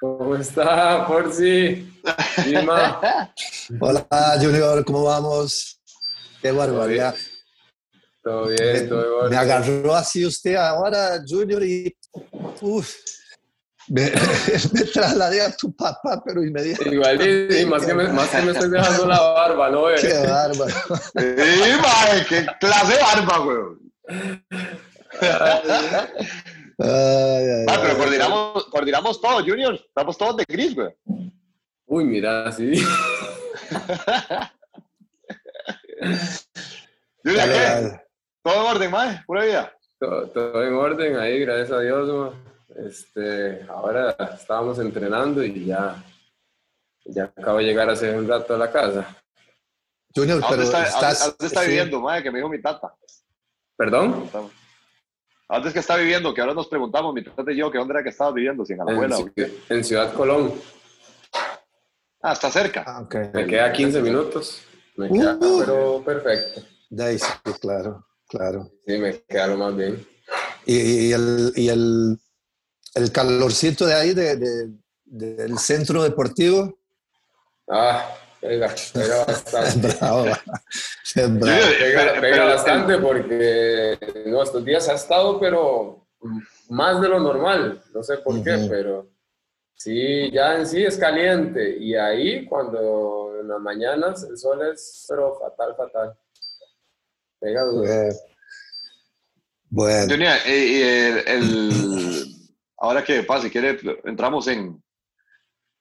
¿Cómo 0.00 0.36
está, 0.36 1.06
Porci? 1.06 1.88
Hola 3.80 4.06
Junior, 4.40 4.84
¿cómo 4.84 5.04
vamos? 5.04 5.80
Qué 6.40 6.52
barbaridad. 6.52 7.14
todo 8.22 8.48
bien, 8.48 8.88
todo 8.88 9.22
Me 9.24 9.28
bien. 9.30 9.40
agarró 9.40 9.94
así 9.94 10.24
usted 10.24 10.54
ahora, 10.54 11.22
Junior, 11.26 11.62
y 11.64 11.96
uf, 12.60 12.94
me, 13.88 14.10
me 14.72 14.82
trasladé 14.92 15.40
a 15.42 15.56
tu 15.56 15.74
papá, 15.74 16.22
pero 16.24 16.42
inmediatamente. 16.44 16.94
Igual, 16.94 17.20
y, 17.50 17.60
y 17.60 17.66
más, 17.66 17.84
que 17.86 17.94
me, 17.94 18.08
más 18.08 18.28
que 18.28 18.42
me 18.42 18.52
estoy 18.52 18.70
dejando 18.70 19.06
la 19.06 19.20
barba, 19.20 19.70
¿no? 19.70 19.84
Qué 20.00 20.12
bárbaro. 20.26 20.74
¡Sí, 21.16 21.72
mae! 21.82 22.26
¡Qué 22.28 22.46
clase 22.60 22.92
de 22.94 23.00
barba, 23.02 23.40
weón! 23.40 23.92
Ay, 26.78 26.88
ay, 26.88 27.64
Ah, 27.68 27.78
pero 27.80 27.92
ay. 27.92 27.96
coordinamos, 27.96 28.64
coordinamos 28.66 29.20
todo, 29.20 29.38
Junior. 29.44 29.74
Estamos 29.74 30.18
todos 30.18 30.36
de 30.36 30.44
gris, 30.46 30.74
güey. 30.74 30.94
Uy, 31.86 32.04
mira, 32.04 32.52
sí. 32.52 32.72
Junior, 37.24 37.48
Dale, 37.48 37.52
¿qué? 37.52 37.58
dale. 37.60 38.02
¿Todo 38.42 38.54
en 38.54 38.60
orden, 38.76 38.90
mae? 38.90 39.22
¿Pura 39.26 39.44
vida? 39.44 39.72
Todo, 39.98 40.28
todo 40.30 40.62
en 40.64 40.74
orden 40.74 41.16
ahí, 41.18 41.40
gracias 41.40 41.70
a 41.72 41.80
Dios, 41.80 42.08
ma. 42.12 42.32
Este, 42.84 43.62
ahora 43.68 44.14
estábamos 44.38 44.78
entrenando 44.78 45.42
y 45.42 45.64
ya, 45.66 46.02
ya 47.06 47.24
acabo 47.24 47.58
de 47.58 47.64
llegar 47.64 47.88
hace 47.88 48.10
un 48.16 48.28
rato 48.28 48.54
a 48.54 48.58
la 48.58 48.70
casa. 48.70 49.16
Junior, 50.14 50.42
¿A 50.44 50.48
pero 50.48 50.62
dónde 50.62 50.64
está, 50.64 50.82
estás. 50.84 51.18
dónde- 51.20 51.22
a 51.24 51.26
dónde 51.38 51.46
está 51.46 51.60
sí. 51.62 51.68
viviendo, 51.68 52.00
mae? 52.00 52.22
Que 52.22 52.30
me 52.30 52.38
dijo 52.38 52.48
mi 52.48 52.60
tata. 52.60 52.94
¿Perdón? 53.76 54.28
¿A 55.48 55.54
dónde 55.54 55.68
es 55.68 55.72
que 55.74 55.80
está 55.80 55.96
viviendo? 55.96 56.34
Que 56.34 56.40
ahora 56.40 56.54
nos 56.54 56.66
preguntamos, 56.68 57.14
mi 57.14 57.22
tata 57.22 57.50
y 57.52 57.56
yo, 57.56 57.70
que 57.70 57.78
dónde 57.78 57.94
era 57.94 58.02
que 58.02 58.08
estaba 58.10 58.32
viviendo, 58.32 58.64
si 58.64 58.72
en 58.74 58.80
En, 58.80 58.88
Alajuela. 58.88 59.18
o- 59.18 59.28
Ciudad- 59.34 59.50
en 59.68 59.84
Ciudad 59.84 60.12
Colón. 60.14 60.52
Ah, 62.22 62.32
está 62.32 62.50
cerca. 62.50 62.82
Ah, 62.86 63.02
ok. 63.02 63.14
Me 63.32 63.46
queda 63.46 63.72
15 63.72 64.00
minutos. 64.02 64.62
Me 64.96 65.08
queda, 65.10 65.36
Uh. 65.40 65.58
pero 65.60 66.02
perfecto. 66.04 66.62
De 66.90 67.04
ahí 67.04 67.18
sí, 67.18 67.26
claro, 67.60 68.06
claro. 68.28 68.70
Sí, 68.86 68.98
me 68.98 69.20
queda 69.22 69.46
lo 69.48 69.56
más 69.58 69.76
bien. 69.76 70.06
Y, 70.64 71.08
y 71.08 71.12
el, 71.12 71.52
y 71.54 71.68
el, 71.68 72.18
el 72.96 73.12
calorcito 73.12 73.86
de 73.86 73.94
ahí, 73.94 74.12
de, 74.14 74.36
de- 74.36 74.70
del 75.04 75.58
centro 75.58 76.02
deportivo. 76.02 76.78
Ah, 77.70 78.12
pega, 78.40 78.74
pega 78.92 79.24
bastante. 79.24 79.88
Bravo. 80.00 80.24
Pega, 82.20 82.44
bastante 82.44 82.98
porque 82.98 83.98
no, 84.26 84.42
estos 84.42 84.64
días 84.64 84.88
ha 84.88 84.94
estado, 84.94 85.38
pero 85.38 86.06
más 86.70 87.00
de 87.00 87.08
lo 87.08 87.20
normal. 87.20 87.82
No 87.94 88.02
sé 88.02 88.18
por 88.18 88.42
qué, 88.42 88.66
pero 88.68 89.08
sí, 89.74 90.30
ya 90.32 90.56
en 90.56 90.66
sí 90.66 90.84
es 90.84 90.96
caliente. 90.98 91.76
Y 91.78 91.94
ahí, 91.94 92.46
cuando 92.46 93.38
en 93.40 93.48
las 93.48 93.60
mañanas 93.60 94.24
el 94.24 94.36
sol 94.36 94.60
es, 94.72 95.04
pero 95.08 95.38
fatal, 95.38 95.74
fatal. 95.76 96.18
Pega 97.38 97.62
duro. 97.64 97.88
Bueno, 99.68 100.12
Junior, 100.12 100.36
eh, 100.46 101.24
el- 101.26 102.15
ahora 102.78 103.02
que 103.04 103.22
pasa, 103.22 103.44
si 103.44 103.50
quiere, 103.50 103.78
entramos 104.04 104.46
en, 104.48 104.82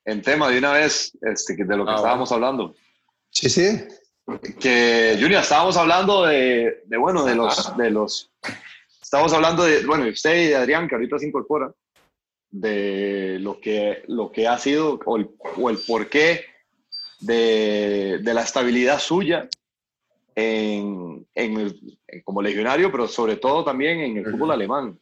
en 0.06 0.22
tema 0.22 0.50
de 0.50 0.58
una 0.60 0.74
vez 0.74 1.18
este, 1.22 1.56
de 1.56 1.78
lo 1.78 1.86
que 1.86 1.92
Ah, 1.92 1.96
estábamos 1.96 2.32
hablando. 2.32 2.75
sí, 3.32 3.50
sí. 3.50 3.84
que 4.60 5.18
Junior, 5.20 5.42
estábamos 5.42 5.78
hablando 5.78 6.25
de, 6.25 6.82
de, 6.86 6.98
bueno, 6.98 7.24
de 7.25 7.36
los, 7.36 7.75
de 7.78 7.90
los, 7.92 8.32
estábamos 9.02 9.34
hablando 9.34 9.64
de, 9.64 9.86
bueno, 9.86 10.08
usted 10.08 10.36
y 10.36 10.48
de 10.48 10.56
Adrián, 10.56 10.88
que 10.88 10.96
ahorita 10.96 11.20
se 11.20 11.28
incorpora, 11.28 11.72
de 12.50 13.38
lo 13.42 13.60
que, 13.60 14.04
lo 14.08 14.32
que 14.32 14.48
ha 14.48 14.58
sido 14.58 15.00
o 15.06 15.18
el, 15.18 15.30
o 15.58 15.70
el 15.70 15.78
porqué 15.80 16.46
de, 17.20 18.20
de 18.22 18.34
la 18.34 18.42
estabilidad 18.44 19.00
suya 19.00 19.48
en, 20.36 21.28
en 21.36 21.58
el- 21.60 22.00
en- 22.08 22.22
como 22.24 22.42
legionario, 22.42 22.92
pero 22.92 23.08
sobre 23.08 23.36
todo 23.38 23.64
también 23.66 24.00
en 24.00 24.18
el 24.18 24.25
fútbol 24.32 24.52
alemán. 24.52 24.98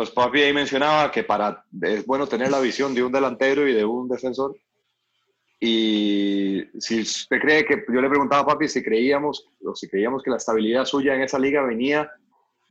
Entonces, 0.00 0.14
papi 0.14 0.40
ahí 0.40 0.54
mencionaba 0.54 1.10
que 1.10 1.24
para, 1.24 1.62
es 1.82 2.06
bueno 2.06 2.26
tener 2.26 2.50
la 2.50 2.58
visión 2.58 2.94
de 2.94 3.02
un 3.02 3.12
delantero 3.12 3.68
y 3.68 3.74
de 3.74 3.84
un 3.84 4.08
defensor. 4.08 4.56
Y 5.60 6.62
si 6.78 7.02
usted 7.02 7.38
cree 7.38 7.66
que, 7.66 7.84
yo 7.86 8.00
le 8.00 8.08
preguntaba 8.08 8.40
a 8.40 8.46
papi 8.46 8.66
si 8.66 8.82
creíamos, 8.82 9.46
o 9.62 9.74
si 9.74 9.90
creíamos 9.90 10.22
que 10.22 10.30
la 10.30 10.38
estabilidad 10.38 10.86
suya 10.86 11.14
en 11.14 11.20
esa 11.20 11.38
liga 11.38 11.60
venía 11.62 12.10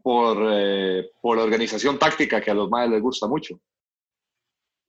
por, 0.01 0.39
eh, 0.41 1.11
por 1.21 1.37
la 1.37 1.43
organización 1.43 1.99
táctica 1.99 2.41
que 2.41 2.49
a 2.49 2.55
los 2.55 2.67
madres 2.67 2.93
les 2.93 3.01
gusta 3.03 3.27
mucho. 3.27 3.59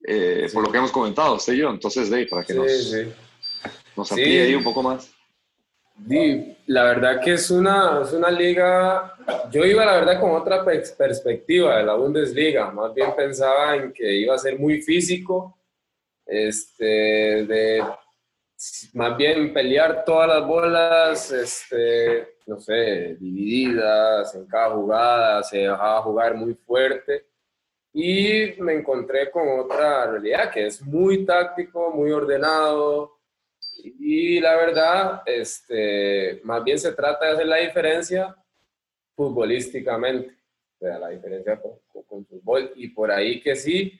Eh, 0.03 0.45
Sí. 0.47 0.53
Por 0.55 0.65
lo 0.65 0.71
que 0.71 0.79
hemos 0.79 0.91
comentado, 0.91 1.35
usted 1.35 1.53
y 1.53 1.57
yo. 1.57 1.69
Entonces, 1.69 2.09
Dave, 2.09 2.25
para 2.25 2.43
que 2.43 2.53
Sí, 2.53 2.59
nos, 2.59 2.71
sí. 2.71 3.13
nos 3.95 4.11
amplíe 4.11 4.41
ahí 4.41 4.55
un 4.55 4.63
poco 4.63 4.81
más. 4.81 5.13
Di, 6.03 6.57
la 6.67 6.83
verdad 6.83 7.21
que 7.21 7.33
es 7.33 7.51
una, 7.51 8.01
es 8.01 8.11
una 8.13 8.31
liga, 8.31 9.13
yo 9.51 9.63
iba 9.65 9.85
la 9.85 9.97
verdad 9.97 10.19
con 10.19 10.31
otra 10.31 10.65
pers- 10.65 10.95
perspectiva 10.97 11.77
de 11.77 11.83
la 11.83 11.93
Bundesliga, 11.93 12.71
más 12.71 12.91
bien 12.93 13.15
pensaba 13.15 13.75
en 13.75 13.93
que 13.93 14.11
iba 14.11 14.33
a 14.33 14.39
ser 14.39 14.57
muy 14.57 14.81
físico, 14.81 15.59
este, 16.25 17.45
de 17.45 17.83
más 18.93 19.15
bien 19.15 19.53
pelear 19.53 20.03
todas 20.03 20.27
las 20.27 20.47
bolas, 20.47 21.31
este, 21.31 22.35
no 22.47 22.59
sé, 22.59 23.15
divididas 23.19 24.33
en 24.33 24.47
cada 24.47 24.71
jugada, 24.71 25.43
se 25.43 25.59
dejaba 25.59 26.01
jugar 26.01 26.35
muy 26.35 26.55
fuerte 26.55 27.27
y 27.93 28.53
me 28.59 28.73
encontré 28.73 29.29
con 29.29 29.59
otra 29.59 30.07
realidad 30.09 30.49
que 30.51 30.65
es 30.65 30.81
muy 30.81 31.25
táctico, 31.25 31.91
muy 31.91 32.11
ordenado, 32.11 33.20
y 33.99 34.39
la 34.39 34.55
verdad, 34.55 35.23
este, 35.25 36.41
más 36.43 36.63
bien 36.63 36.77
se 36.79 36.91
trata 36.93 37.25
de 37.27 37.31
hacer 37.33 37.47
la 37.47 37.57
diferencia 37.57 38.35
futbolísticamente, 39.15 40.33
o 40.75 40.85
sea, 40.85 40.99
la 40.99 41.09
diferencia 41.09 41.59
con, 41.61 41.73
con- 42.07 42.25
fútbol. 42.25 42.71
Y 42.75 42.89
por 42.89 43.11
ahí 43.11 43.41
que 43.41 43.55
sí, 43.55 43.99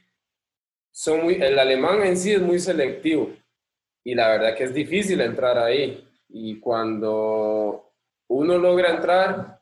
son 0.91 1.23
muy, 1.23 1.35
el 1.35 1.57
alemán 1.57 2.03
en 2.03 2.17
sí 2.17 2.33
es 2.33 2.41
muy 2.41 2.59
selectivo 2.59 3.31
y 4.03 4.15
la 4.15 4.29
verdad 4.29 4.55
que 4.55 4.65
es 4.65 4.73
difícil 4.73 5.21
entrar 5.21 5.57
ahí. 5.57 6.07
Y 6.29 6.59
cuando 6.59 7.93
uno 8.27 8.57
logra 8.57 8.89
entrar 8.95 9.61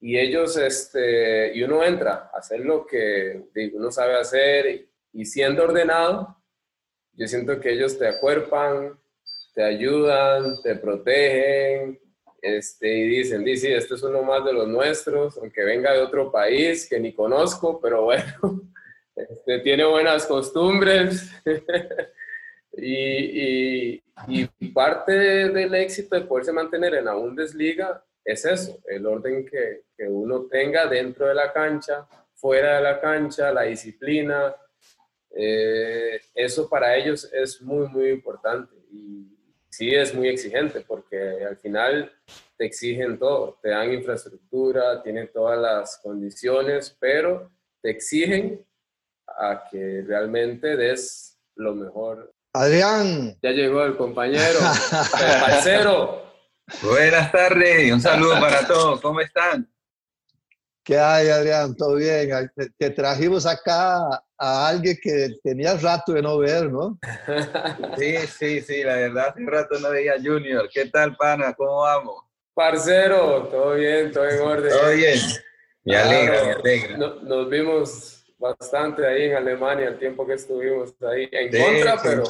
y 0.00 0.18
ellos, 0.18 0.56
este, 0.56 1.54
y 1.56 1.62
uno 1.62 1.82
entra 1.84 2.30
a 2.32 2.38
hacer 2.38 2.60
lo 2.60 2.86
que 2.86 3.44
uno 3.74 3.90
sabe 3.90 4.16
hacer 4.16 4.88
y 5.12 5.24
siendo 5.24 5.64
ordenado, 5.64 6.36
yo 7.12 7.26
siento 7.28 7.60
que 7.60 7.70
ellos 7.72 7.96
te 7.98 8.08
acuerpan, 8.08 8.98
te 9.54 9.62
ayudan, 9.62 10.60
te 10.62 10.74
protegen, 10.76 11.98
este, 12.42 12.88
y 12.88 13.08
dicen, 13.08 13.42
dice, 13.42 13.74
este 13.74 13.94
es 13.94 14.02
uno 14.02 14.22
más 14.22 14.44
de 14.44 14.52
los 14.52 14.68
nuestros, 14.68 15.38
aunque 15.38 15.64
venga 15.64 15.92
de 15.92 16.00
otro 16.00 16.30
país 16.30 16.86
que 16.88 17.00
ni 17.00 17.14
conozco, 17.14 17.80
pero 17.80 18.02
bueno, 18.02 18.24
este, 19.16 19.60
tiene 19.60 19.84
buenas 19.84 20.26
costumbres. 20.26 21.30
Y, 22.76 24.02
y, 24.26 24.68
parte 24.74 25.12
del 25.12 25.72
éxito 25.76 26.16
de 26.16 26.22
poderse 26.22 26.50
mantener 26.50 26.94
en 26.94 27.04
la 27.04 27.14
Bundesliga 27.14 28.04
es 28.24 28.44
eso, 28.44 28.80
el 28.88 29.06
orden 29.06 29.46
que, 29.46 29.84
que, 29.96 30.08
uno 30.08 30.46
tenga 30.46 30.86
dentro 30.88 31.28
de 31.28 31.34
la 31.34 31.52
cancha, 31.52 32.04
fuera 32.34 32.76
de 32.76 32.82
la 32.82 33.00
cancha, 33.00 33.52
la 33.52 33.62
disciplina. 33.62 34.54
Eh, 35.30 36.20
eso 36.34 36.68
para 36.68 36.96
ellos 36.96 37.30
es 37.32 37.62
muy, 37.62 37.86
muy 37.88 38.10
importante. 38.10 38.74
Y 38.90 39.33
sí 39.76 39.94
es 39.94 40.14
muy 40.14 40.28
exigente 40.28 40.80
porque 40.82 41.44
al 41.44 41.56
final 41.56 42.12
te 42.56 42.66
exigen 42.66 43.18
todo, 43.18 43.58
te 43.60 43.70
dan 43.70 43.92
infraestructura, 43.92 45.02
tienen 45.02 45.30
todas 45.32 45.58
las 45.58 45.98
condiciones, 45.98 46.96
pero 47.00 47.50
te 47.82 47.90
exigen 47.90 48.64
a 49.26 49.64
que 49.70 50.04
realmente 50.06 50.76
des 50.76 51.38
lo 51.56 51.74
mejor. 51.74 52.32
Adrián. 52.52 53.36
Ya 53.42 53.50
llegó 53.50 53.84
el 53.84 53.96
compañero, 53.96 54.58
el 54.58 55.40
parcero. 55.40 56.22
Buenas 56.82 57.32
tardes, 57.32 57.92
un 57.92 58.00
saludo 58.00 58.40
para 58.40 58.66
todos, 58.66 59.00
¿cómo 59.00 59.20
están? 59.20 59.68
¿Qué 60.84 60.98
hay, 60.98 61.28
Adrián? 61.28 61.74
¿Todo 61.74 61.94
bien? 61.94 62.28
Te 62.76 62.90
trajimos 62.90 63.46
acá 63.46 64.22
a 64.36 64.68
alguien 64.68 64.98
que 65.02 65.30
tenía 65.42 65.78
rato 65.78 66.12
de 66.12 66.20
no 66.20 66.36
ver, 66.36 66.70
¿no? 66.70 66.98
Sí, 67.98 68.16
sí, 68.38 68.60
sí, 68.60 68.82
la 68.82 68.96
verdad, 68.96 69.28
hace 69.28 69.40
rato 69.46 69.78
no 69.78 69.88
veía 69.88 70.14
Junior. 70.22 70.68
¿Qué 70.70 70.84
tal, 70.86 71.16
pana? 71.16 71.54
¿Cómo 71.54 71.80
vamos? 71.80 72.24
Parcero, 72.52 73.48
todo 73.50 73.74
bien, 73.74 74.12
todo 74.12 74.28
en 74.28 74.40
orden. 74.42 74.70
Todo 74.70 74.90
bien. 74.92 75.18
Me 75.84 75.96
alegra, 75.96 76.44
me 76.44 76.52
alegra. 76.52 76.96
nos 76.98 77.48
vimos 77.48 78.26
bastante 78.38 79.06
ahí 79.06 79.24
en 79.24 79.36
Alemania 79.36 79.88
el 79.88 79.98
tiempo 79.98 80.26
que 80.26 80.34
estuvimos 80.34 80.94
ahí. 81.02 81.30
En 81.32 81.50
contra, 81.50 81.96
pero, 82.02 82.24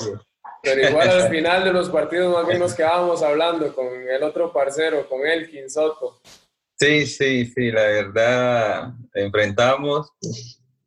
pero 0.63 0.89
igual 0.91 1.11
al 1.11 1.29
final 1.31 1.65
de 1.65 1.73
los 1.73 1.91
partidos 1.91 2.33
más 2.33 2.47
bien 2.47 2.61
nos 2.61 2.75
quedábamos 2.77 3.21
hablando 3.21 3.75
con 3.75 3.87
el 3.87 4.23
otro 4.23 4.53
parcero, 4.53 5.09
con 5.09 5.27
Elkin 5.27 5.69
Soto. 5.69 6.21
Sí, 6.77 7.07
sí, 7.07 7.47
sí, 7.47 7.71
la 7.71 7.83
verdad, 7.83 8.93
enfrentamos 9.15 10.13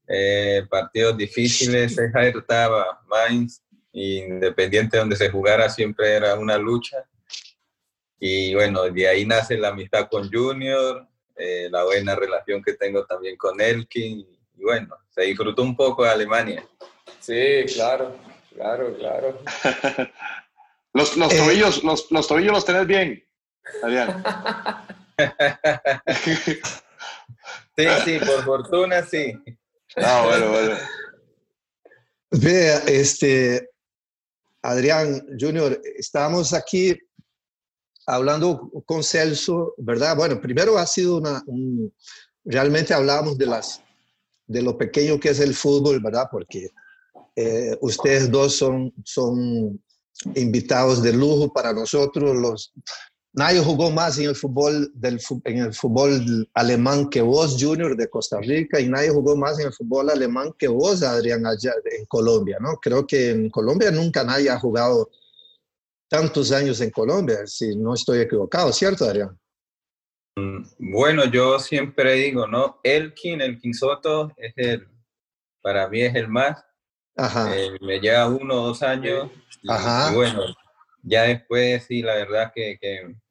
eh, 0.07 0.65
partidos 0.69 1.17
difíciles, 1.17 1.97
estaba 1.97 3.01
Mainz, 3.07 3.61
independiente 3.91 4.97
de 4.97 5.01
donde 5.01 5.15
se 5.15 5.29
jugara, 5.29 5.69
siempre 5.69 6.13
era 6.13 6.35
una 6.35 6.57
lucha. 6.57 7.05
Y 8.19 8.53
bueno, 8.53 8.83
de 8.83 9.07
ahí 9.07 9.25
nace 9.25 9.57
la 9.57 9.69
amistad 9.69 10.07
con 10.09 10.31
Junior, 10.31 11.07
eh, 11.35 11.67
la 11.69 11.83
buena 11.83 12.15
relación 12.15 12.61
que 12.63 12.73
tengo 12.73 13.05
también 13.05 13.37
con 13.37 13.59
Elkin. 13.59 14.27
Y 14.57 14.63
bueno, 14.63 14.95
se 15.09 15.23
disfrutó 15.23 15.61
un 15.61 15.75
poco 15.75 16.03
de 16.03 16.09
Alemania. 16.09 16.67
Sí, 17.19 17.63
claro, 17.73 18.15
claro, 18.53 18.95
claro. 18.97 19.39
los, 20.93 21.15
los, 21.15 21.33
eh, 21.33 21.37
tobillos, 21.37 21.83
los, 21.83 22.11
los 22.11 22.27
tobillos 22.27 22.53
los 22.53 22.65
tenés 22.65 22.87
bien, 22.87 23.23
Adrián. 23.83 24.23
sí, 27.75 27.85
sí, 28.05 28.19
por 28.19 28.43
fortuna 28.45 29.03
sí. 29.03 29.33
Ah, 29.95 30.25
bueno, 30.27 30.51
bueno. 30.51 30.77
Vea, 32.31 32.79
este, 32.87 33.69
Adrián 34.61 35.25
Junior, 35.39 35.81
estamos 35.97 36.53
aquí 36.53 36.95
hablando 38.05 38.69
con 38.85 39.03
Celso, 39.03 39.73
¿verdad? 39.77 40.15
Bueno, 40.15 40.39
primero 40.39 40.77
ha 40.77 40.85
sido 40.85 41.17
una, 41.17 41.43
realmente 42.45 42.93
hablábamos 42.93 43.37
de 43.37 43.45
las, 43.47 43.81
de 44.45 44.61
lo 44.61 44.77
pequeño 44.77 45.19
que 45.19 45.29
es 45.29 45.39
el 45.39 45.55
fútbol, 45.55 45.99
¿verdad? 45.99 46.27
Porque 46.31 46.69
eh, 47.35 47.75
ustedes 47.81 48.29
dos 48.29 48.55
son, 48.55 48.93
son 49.03 49.81
invitados 50.35 51.01
de 51.01 51.13
lujo 51.13 51.51
para 51.51 51.73
nosotros, 51.73 52.35
los 52.35 52.73
Nadie 53.33 53.59
jugó 53.59 53.91
más 53.91 54.17
en 54.17 54.29
el 54.29 54.35
fútbol, 54.35 54.91
del, 54.95 55.21
en 55.43 55.57
el 55.59 55.73
fútbol 55.73 56.49
alemán 56.53 57.09
que 57.09 57.21
vos, 57.21 57.55
Junior, 57.59 57.95
de 57.95 58.09
Costa 58.09 58.39
Rica, 58.39 58.79
y 58.79 58.89
nadie 58.89 59.09
jugó 59.09 59.35
más 59.35 59.59
en 59.59 59.67
el 59.67 59.73
fútbol 59.73 60.09
alemán 60.09 60.53
que 60.57 60.67
vos, 60.67 61.03
Adrián, 61.03 61.45
allá 61.45 61.73
en 61.85 62.05
Colombia, 62.05 62.57
¿no? 62.59 62.77
Creo 62.77 63.05
que 63.05 63.31
en 63.31 63.49
Colombia 63.49 63.91
nunca 63.91 64.23
nadie 64.23 64.49
ha 64.49 64.59
jugado 64.59 65.11
tantos 66.09 66.51
años 66.51 66.81
en 66.81 66.89
Colombia, 66.89 67.45
si 67.45 67.75
no 67.75 67.93
estoy 67.93 68.19
equivocado, 68.19 68.71
¿cierto, 68.71 69.05
Adrián? 69.05 69.37
Mm, 70.37 70.91
bueno, 70.91 71.25
yo 71.25 71.59
siempre 71.59 72.13
digo, 72.13 72.47
¿no? 72.47 72.79
Elkin, 72.83 73.41
Elkin 73.41 73.73
Soto, 73.73 74.31
es 74.37 74.53
el, 74.55 74.87
para 75.61 75.87
mí 75.89 76.01
es 76.01 76.15
el 76.15 76.27
más. 76.27 76.63
Ajá. 77.15 77.55
Eh, 77.57 77.77
me 77.81 77.99
lleva 77.99 78.27
uno 78.27 78.61
o 78.61 78.67
dos 78.67 78.83
años. 78.83 79.29
Ajá. 79.67 80.11
y 80.11 80.15
bueno, 80.15 80.43
ya 81.07 81.23
después 81.23 81.85
sí, 81.85 82.01
la 82.01 82.15
verdad 82.15 82.51
que, 82.53 82.77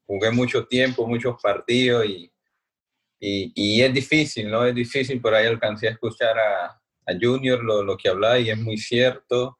jugué 0.05 0.31
mucho 0.31 0.65
tiempo, 0.65 1.05
muchos 1.05 1.35
partidos 1.41 2.05
y, 2.05 2.31
y, 3.19 3.51
y, 3.55 3.81
es 3.81 3.93
difícil, 3.93 4.49
¿no? 4.49 4.65
Es 4.65 4.73
difícil, 4.73 5.19
por 5.19 5.35
ahí 5.35 5.45
alcancé 5.45 5.89
a 5.89 5.91
escuchar 5.91 6.37
a, 6.39 6.65
a 6.67 7.13
Junior 7.21 7.61
lo, 7.61 7.83
lo, 7.83 7.97
que 7.97 8.07
hablaba 8.07 8.39
y 8.39 8.49
es 8.49 8.57
muy 8.57 8.77
cierto. 8.77 9.59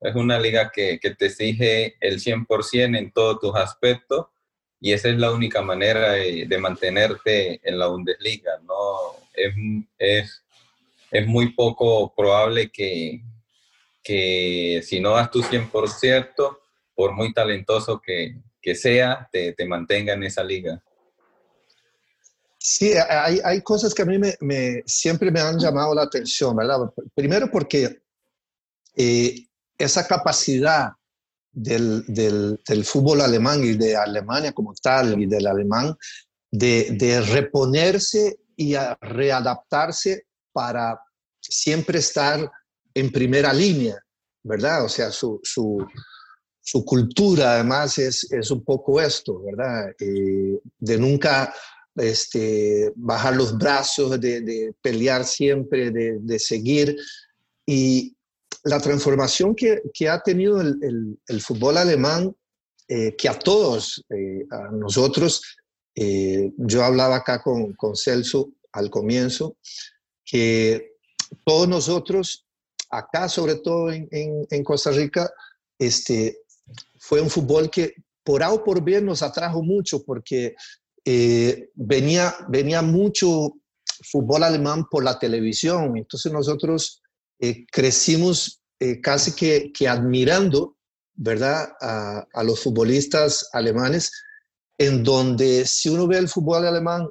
Es 0.00 0.14
una 0.14 0.40
liga 0.40 0.70
que, 0.74 0.98
que 0.98 1.14
te 1.14 1.26
exige 1.26 1.96
el 2.00 2.20
100% 2.20 2.98
en 2.98 3.12
todos 3.12 3.38
tus 3.38 3.54
aspectos 3.54 4.28
y 4.80 4.92
esa 4.92 5.10
es 5.10 5.18
la 5.18 5.30
única 5.30 5.62
manera 5.62 6.12
de, 6.12 6.46
de 6.46 6.58
mantenerte 6.58 7.60
en 7.62 7.78
la 7.78 7.86
Bundesliga, 7.86 8.58
¿no? 8.66 9.14
Es, 9.34 9.54
es, 9.98 10.44
es 11.10 11.26
muy 11.26 11.52
poco 11.52 12.12
probable 12.16 12.70
que, 12.70 13.20
que 14.02 14.82
si 14.82 15.00
no 15.00 15.10
das 15.10 15.30
tu 15.30 15.42
100%, 15.42 16.58
por 16.94 17.12
muy 17.12 17.32
talentoso 17.32 18.00
que, 18.00 18.36
que 18.60 18.74
sea, 18.74 19.28
te, 19.32 19.52
te, 19.52 19.66
mantenga 19.66 20.12
en 20.12 20.22
esa 20.24 20.44
liga. 20.44 20.82
Sí, 22.58 22.92
hay, 22.94 23.40
hay 23.44 23.60
cosas 23.62 23.92
que 23.92 24.02
a 24.02 24.06
mí 24.06 24.18
me, 24.18 24.36
me, 24.40 24.82
siempre 24.86 25.30
me 25.30 25.40
han 25.40 25.58
llamado 25.58 25.94
la 25.94 26.02
atención, 26.02 26.54
¿verdad? 26.54 26.92
Primero 27.14 27.50
porque 27.50 28.02
eh, 28.94 29.46
esa 29.76 30.06
capacidad 30.06 30.92
del, 31.50 32.04
del, 32.06 32.60
del, 32.66 32.84
fútbol 32.84 33.20
alemán 33.20 33.64
y 33.64 33.74
de 33.74 33.96
Alemania 33.96 34.52
como 34.52 34.74
tal 34.74 35.20
y 35.20 35.26
del 35.26 35.46
alemán 35.46 35.96
de, 36.50 36.90
de 36.92 37.20
reponerse 37.20 38.38
y 38.56 38.74
a 38.74 38.96
readaptarse 39.00 40.26
para 40.52 41.00
siempre 41.40 41.98
estar 41.98 42.50
en 42.94 43.10
primera 43.10 43.52
línea, 43.52 43.96
¿verdad? 44.42 44.84
O 44.84 44.88
sea, 44.88 45.10
su, 45.10 45.40
su, 45.42 45.84
su 46.62 46.84
cultura 46.84 47.54
además 47.54 47.98
es, 47.98 48.30
es 48.32 48.50
un 48.50 48.64
poco 48.64 49.00
esto, 49.00 49.42
¿verdad? 49.42 49.90
Eh, 49.98 50.60
de 50.78 50.98
nunca 50.98 51.52
este, 51.96 52.92
bajar 52.94 53.34
los 53.34 53.58
brazos, 53.58 54.18
de, 54.20 54.72
pelear 54.80 55.24
siempre, 55.24 55.90
de, 55.90 56.38
seguir. 56.38 56.96
Y 57.66 58.16
la 58.62 58.80
transformación 58.80 59.56
que, 59.56 59.82
que 59.92 60.08
ha 60.08 60.22
tenido 60.22 60.60
el, 60.60 60.78
el, 60.82 61.18
el 61.26 61.40
fútbol 61.40 61.76
alemán, 61.76 62.34
eh, 62.86 63.16
que 63.16 63.28
a 63.28 63.36
todos, 63.38 64.04
eh, 64.10 64.46
a 64.50 64.70
nosotros, 64.70 65.42
yo 65.94 66.82
hablaba 66.82 67.16
acá 67.16 67.42
con, 67.42 67.74
con 67.74 67.96
Celso 67.96 68.50
al 68.72 68.88
comienzo, 68.88 69.56
que 70.24 70.94
todos 71.44 71.68
nosotros, 71.68 72.46
acá 72.88 73.28
sobre 73.28 73.56
todo 73.56 73.92
en, 73.92 74.08
en, 74.10 74.46
en 74.48 74.64
Costa 74.64 74.90
Rica, 74.90 75.30
este, 75.78 76.38
fue 77.02 77.20
un 77.20 77.28
fútbol 77.28 77.68
que 77.68 77.94
por 78.22 78.44
A 78.44 78.52
o 78.52 78.62
por 78.62 78.80
B 78.82 79.00
nos 79.00 79.22
atrajo 79.22 79.60
mucho 79.60 80.04
porque 80.04 80.54
eh, 81.04 81.70
venía, 81.74 82.32
venía 82.48 82.80
mucho 82.80 83.54
fútbol 84.08 84.44
alemán 84.44 84.86
por 84.88 85.02
la 85.02 85.18
televisión. 85.18 85.96
Entonces 85.96 86.32
nosotros 86.32 87.02
eh, 87.40 87.66
crecimos 87.72 88.62
eh, 88.78 89.00
casi 89.00 89.32
que, 89.34 89.72
que, 89.72 89.88
admirando, 89.88 90.76
¿verdad?, 91.14 91.72
a, 91.80 92.24
a, 92.32 92.44
los 92.44 92.60
futbolistas 92.60 93.48
alemanes, 93.52 94.12
en 94.78 95.02
donde 95.02 95.66
si 95.66 95.88
uno 95.88 96.06
ve 96.06 96.18
el 96.18 96.28
fútbol 96.28 96.64
alemán 96.64 97.08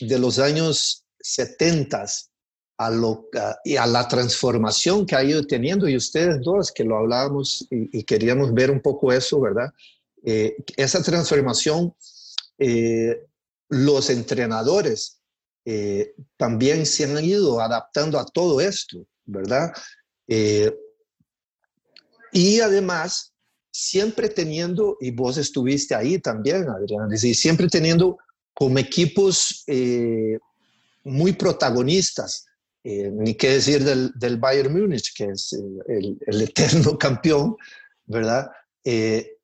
de 0.00 0.18
los 0.18 0.38
años 0.38 1.06
70 1.20 2.04
a, 2.76 2.90
lo, 2.90 3.28
a, 3.38 3.56
y 3.64 3.76
a 3.76 3.86
la 3.86 4.06
transformación 4.08 5.06
que 5.06 5.16
ha 5.16 5.24
ido 5.24 5.46
teniendo, 5.46 5.88
y 5.88 5.96
ustedes 5.96 6.40
dos 6.42 6.72
que 6.72 6.84
lo 6.84 6.98
hablábamos 6.98 7.66
y, 7.70 7.98
y 7.98 8.02
queríamos 8.04 8.52
ver 8.52 8.70
un 8.70 8.80
poco 8.80 9.12
eso, 9.12 9.40
¿verdad? 9.40 9.72
Eh, 10.24 10.56
esa 10.76 11.02
transformación, 11.02 11.94
eh, 12.58 13.26
los 13.68 14.10
entrenadores 14.10 15.20
eh, 15.64 16.14
también 16.36 16.84
se 16.86 17.04
han 17.04 17.24
ido 17.24 17.60
adaptando 17.60 18.18
a 18.18 18.24
todo 18.24 18.60
esto, 18.60 19.06
¿verdad? 19.24 19.72
Eh, 20.28 20.74
y 22.32 22.60
además, 22.60 23.32
siempre 23.70 24.28
teniendo, 24.28 24.96
y 25.00 25.10
vos 25.10 25.36
estuviste 25.36 25.94
ahí 25.94 26.18
también, 26.18 26.68
Adrián, 26.68 27.08
y 27.12 27.34
siempre 27.34 27.68
teniendo 27.68 28.18
como 28.52 28.78
equipos 28.78 29.64
eh, 29.66 30.38
muy 31.02 31.32
protagonistas, 31.32 32.46
eh, 32.84 33.10
ni 33.10 33.34
qué 33.34 33.52
decir 33.52 33.82
del, 33.82 34.12
del, 34.14 34.36
Bayern 34.36 34.72
Múnich, 34.72 35.14
que 35.16 35.24
es 35.24 35.52
el, 35.88 36.18
el, 36.26 36.42
eterno 36.42 36.98
campeón, 36.98 37.56
¿verdad? 38.04 38.50
Eh, 38.84 39.38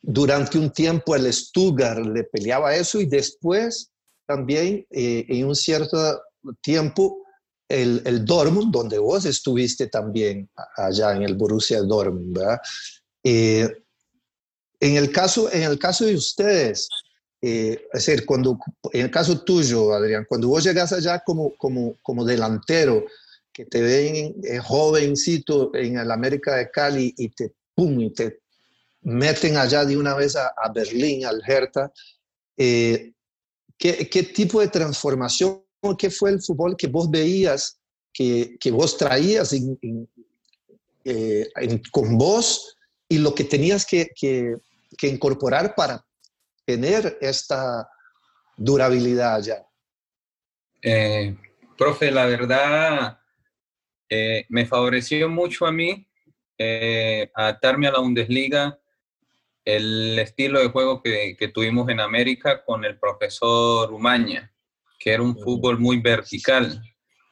durante 0.00 0.58
un 0.58 0.70
tiempo 0.70 1.14
el 1.14 1.32
Stuttgart 1.32 2.04
le 2.06 2.24
peleaba 2.24 2.74
eso 2.74 3.00
y 3.00 3.06
después 3.06 3.90
también 4.26 4.86
eh, 4.90 5.26
en 5.28 5.46
un 5.46 5.56
cierto 5.56 6.22
tiempo 6.60 7.24
el, 7.68 8.02
el, 8.06 8.24
Dortmund, 8.24 8.72
donde 8.72 8.98
vos 8.98 9.24
estuviste 9.26 9.88
también 9.88 10.48
allá 10.76 11.14
en 11.14 11.22
el 11.22 11.34
Borussia 11.34 11.82
Dortmund, 11.82 12.38
¿verdad? 12.38 12.58
Eh, 13.22 13.68
en, 14.80 14.96
el 14.96 15.12
caso, 15.12 15.52
en 15.52 15.64
el 15.64 15.78
caso 15.78 16.06
de 16.06 16.14
ustedes, 16.14 16.88
eh, 17.40 17.86
es 17.92 18.06
decir, 18.06 18.26
cuando, 18.26 18.58
en 18.92 19.02
el 19.02 19.10
caso 19.10 19.40
tuyo, 19.42 19.92
Adrián, 19.92 20.26
cuando 20.28 20.48
vos 20.48 20.64
llegas 20.64 20.92
allá 20.92 21.22
como, 21.24 21.54
como, 21.56 21.96
como 22.02 22.24
delantero, 22.24 23.04
que 23.52 23.64
te 23.64 23.80
ven 23.80 24.34
eh, 24.42 24.58
jovencito 24.58 25.74
en 25.74 25.98
el 25.98 26.10
América 26.10 26.56
de 26.56 26.70
Cali 26.70 27.14
y 27.16 27.28
te, 27.28 27.52
pum, 27.74 28.00
y 28.00 28.10
te 28.10 28.40
meten 29.02 29.56
allá 29.56 29.84
de 29.84 29.96
una 29.96 30.14
vez 30.14 30.34
a, 30.36 30.52
Berlín, 30.74 31.24
al 31.24 31.40
Hertha, 31.46 31.92
¿qué, 32.56 33.14
¿qué, 33.78 34.22
tipo 34.34 34.60
de 34.60 34.68
transformación, 34.68 35.62
qué 35.96 36.10
fue 36.10 36.30
el 36.30 36.42
fútbol 36.42 36.76
que 36.76 36.88
vos 36.88 37.08
veías, 37.08 37.78
que, 38.12 38.56
que 38.58 38.70
vos 38.72 38.96
traías 38.96 39.54
con 41.92 42.18
vos 42.18 42.76
y 43.08 43.18
lo 43.18 43.34
que 43.34 43.44
tenías 43.44 43.86
que, 43.86 44.10
que, 44.14 44.56
que 44.96 45.06
incorporar 45.06 45.74
para 45.74 46.04
tener 46.68 47.16
esta 47.22 47.88
durabilidad 48.54 49.40
ya? 49.40 49.66
Eh, 50.82 51.34
profe, 51.78 52.10
la 52.10 52.26
verdad 52.26 53.18
eh, 54.06 54.44
me 54.50 54.66
favoreció 54.66 55.30
mucho 55.30 55.64
a 55.66 55.72
mí 55.72 56.06
eh, 56.58 57.30
adaptarme 57.34 57.86
a 57.88 57.92
la 57.92 58.00
Bundesliga, 58.00 58.78
el 59.64 60.18
estilo 60.18 60.60
de 60.60 60.68
juego 60.68 61.02
que, 61.02 61.36
que, 61.38 61.48
tuvimos 61.48 61.88
en 61.88 62.00
América 62.00 62.62
con 62.62 62.84
el 62.84 62.98
profesor 62.98 63.90
Umaña, 63.90 64.52
que 64.98 65.12
era 65.12 65.22
un 65.22 65.38
fútbol 65.38 65.78
muy 65.78 66.00
vertical. 66.00 66.82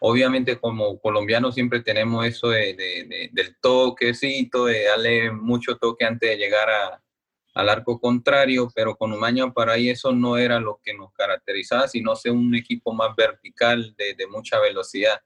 Obviamente 0.01 0.59
como 0.59 0.99
colombianos 0.99 1.55
siempre 1.55 1.81
tenemos 1.83 2.25
eso 2.25 2.49
de, 2.49 2.75
de, 2.75 3.31
del 3.33 3.57
toquecito, 3.61 4.64
de 4.64 4.85
darle 4.85 5.31
mucho 5.31 5.77
toque 5.77 6.07
antes 6.07 6.31
de 6.31 6.37
llegar 6.37 6.70
a, 6.70 7.03
al 7.56 7.70
arco 7.70 7.98
contrario, 7.98 8.70
pero 8.74 8.96
con 8.96 9.14
Umaña 9.14 9.50
para 9.50 9.72
ahí 9.72 9.88
eso 9.88 10.12
no 10.12 10.36
era 10.36 10.60
lo 10.60 10.78
que 10.84 10.92
nos 10.92 11.10
caracterizaba, 11.14 11.88
sino 11.88 12.14
ser 12.14 12.32
un 12.32 12.54
equipo 12.54 12.92
más 12.92 13.16
vertical, 13.16 13.96
de, 13.96 14.26
mucha 14.26 14.60
velocidad. 14.60 15.22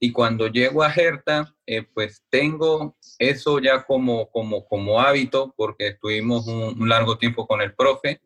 Y 0.00 0.10
cuando 0.10 0.48
llego 0.48 0.82
a 0.82 0.92
Hertha, 0.92 1.54
eh, 1.64 1.82
pues 1.82 2.24
tengo 2.28 2.96
eso 3.16 3.60
ya 3.60 3.84
como, 3.84 4.28
como, 4.30 4.66
como 4.66 5.00
hábito, 5.00 5.54
porque 5.56 5.86
estuvimos 5.88 6.48
un, 6.48 6.88
largo 6.88 7.16
tiempo 7.16 7.46
con 7.46 7.62
el 7.62 7.72
profe, 7.76 8.20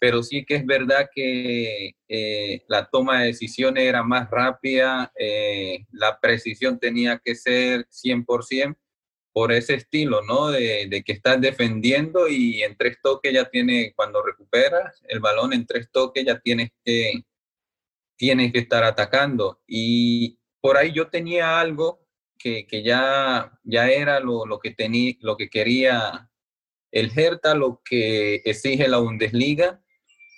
pero 0.00 0.24
sí 0.24 0.44
que 0.44 0.56
es 0.56 0.66
verdad 0.66 1.08
que 1.14 1.92
eh, 2.08 2.64
la 2.66 2.90
toma 2.90 3.20
de 3.20 3.26
decisiones 3.28 3.84
era 3.84 4.02
más 4.02 4.28
rápida, 4.28 5.12
eh, 5.16 5.86
la 5.92 6.18
precisión 6.18 6.80
tenía 6.80 7.20
que 7.24 7.36
ser 7.36 7.86
100%, 7.88 8.76
por 9.34 9.50
ese 9.50 9.74
estilo, 9.74 10.22
¿no? 10.22 10.50
De, 10.52 11.02
que 11.04 11.12
estás 11.12 11.40
defendiendo 11.40 12.28
y 12.28 12.62
en 12.62 12.76
tres 12.76 12.98
toques 13.02 13.32
ya 13.32 13.50
tiene, 13.50 13.92
cuando 13.96 14.22
recuperas 14.22 15.02
el 15.08 15.18
balón 15.18 15.52
en 15.52 15.66
tres 15.66 15.90
toques 15.90 16.24
ya 16.24 16.38
tienes 16.38 16.70
que, 16.84 17.24
tienes 18.16 18.52
que 18.52 18.60
estar 18.60 18.84
atacando. 18.84 19.60
Y 19.66 20.38
por 20.60 20.76
ahí 20.76 20.92
yo 20.92 21.08
tenía 21.08 21.58
algo 21.58 22.06
que, 22.38 22.64
ya, 22.84 23.58
ya 23.64 23.88
era 23.88 24.20
lo, 24.20 24.46
lo, 24.46 24.60
que 24.60 24.70
tenía, 24.70 25.14
lo 25.20 25.36
que 25.36 25.50
quería 25.50 26.30
el 26.92 27.10
Hertha, 27.18 27.56
lo 27.56 27.82
que 27.84 28.36
exige 28.44 28.86
la 28.86 28.98
Bundesliga 28.98 29.83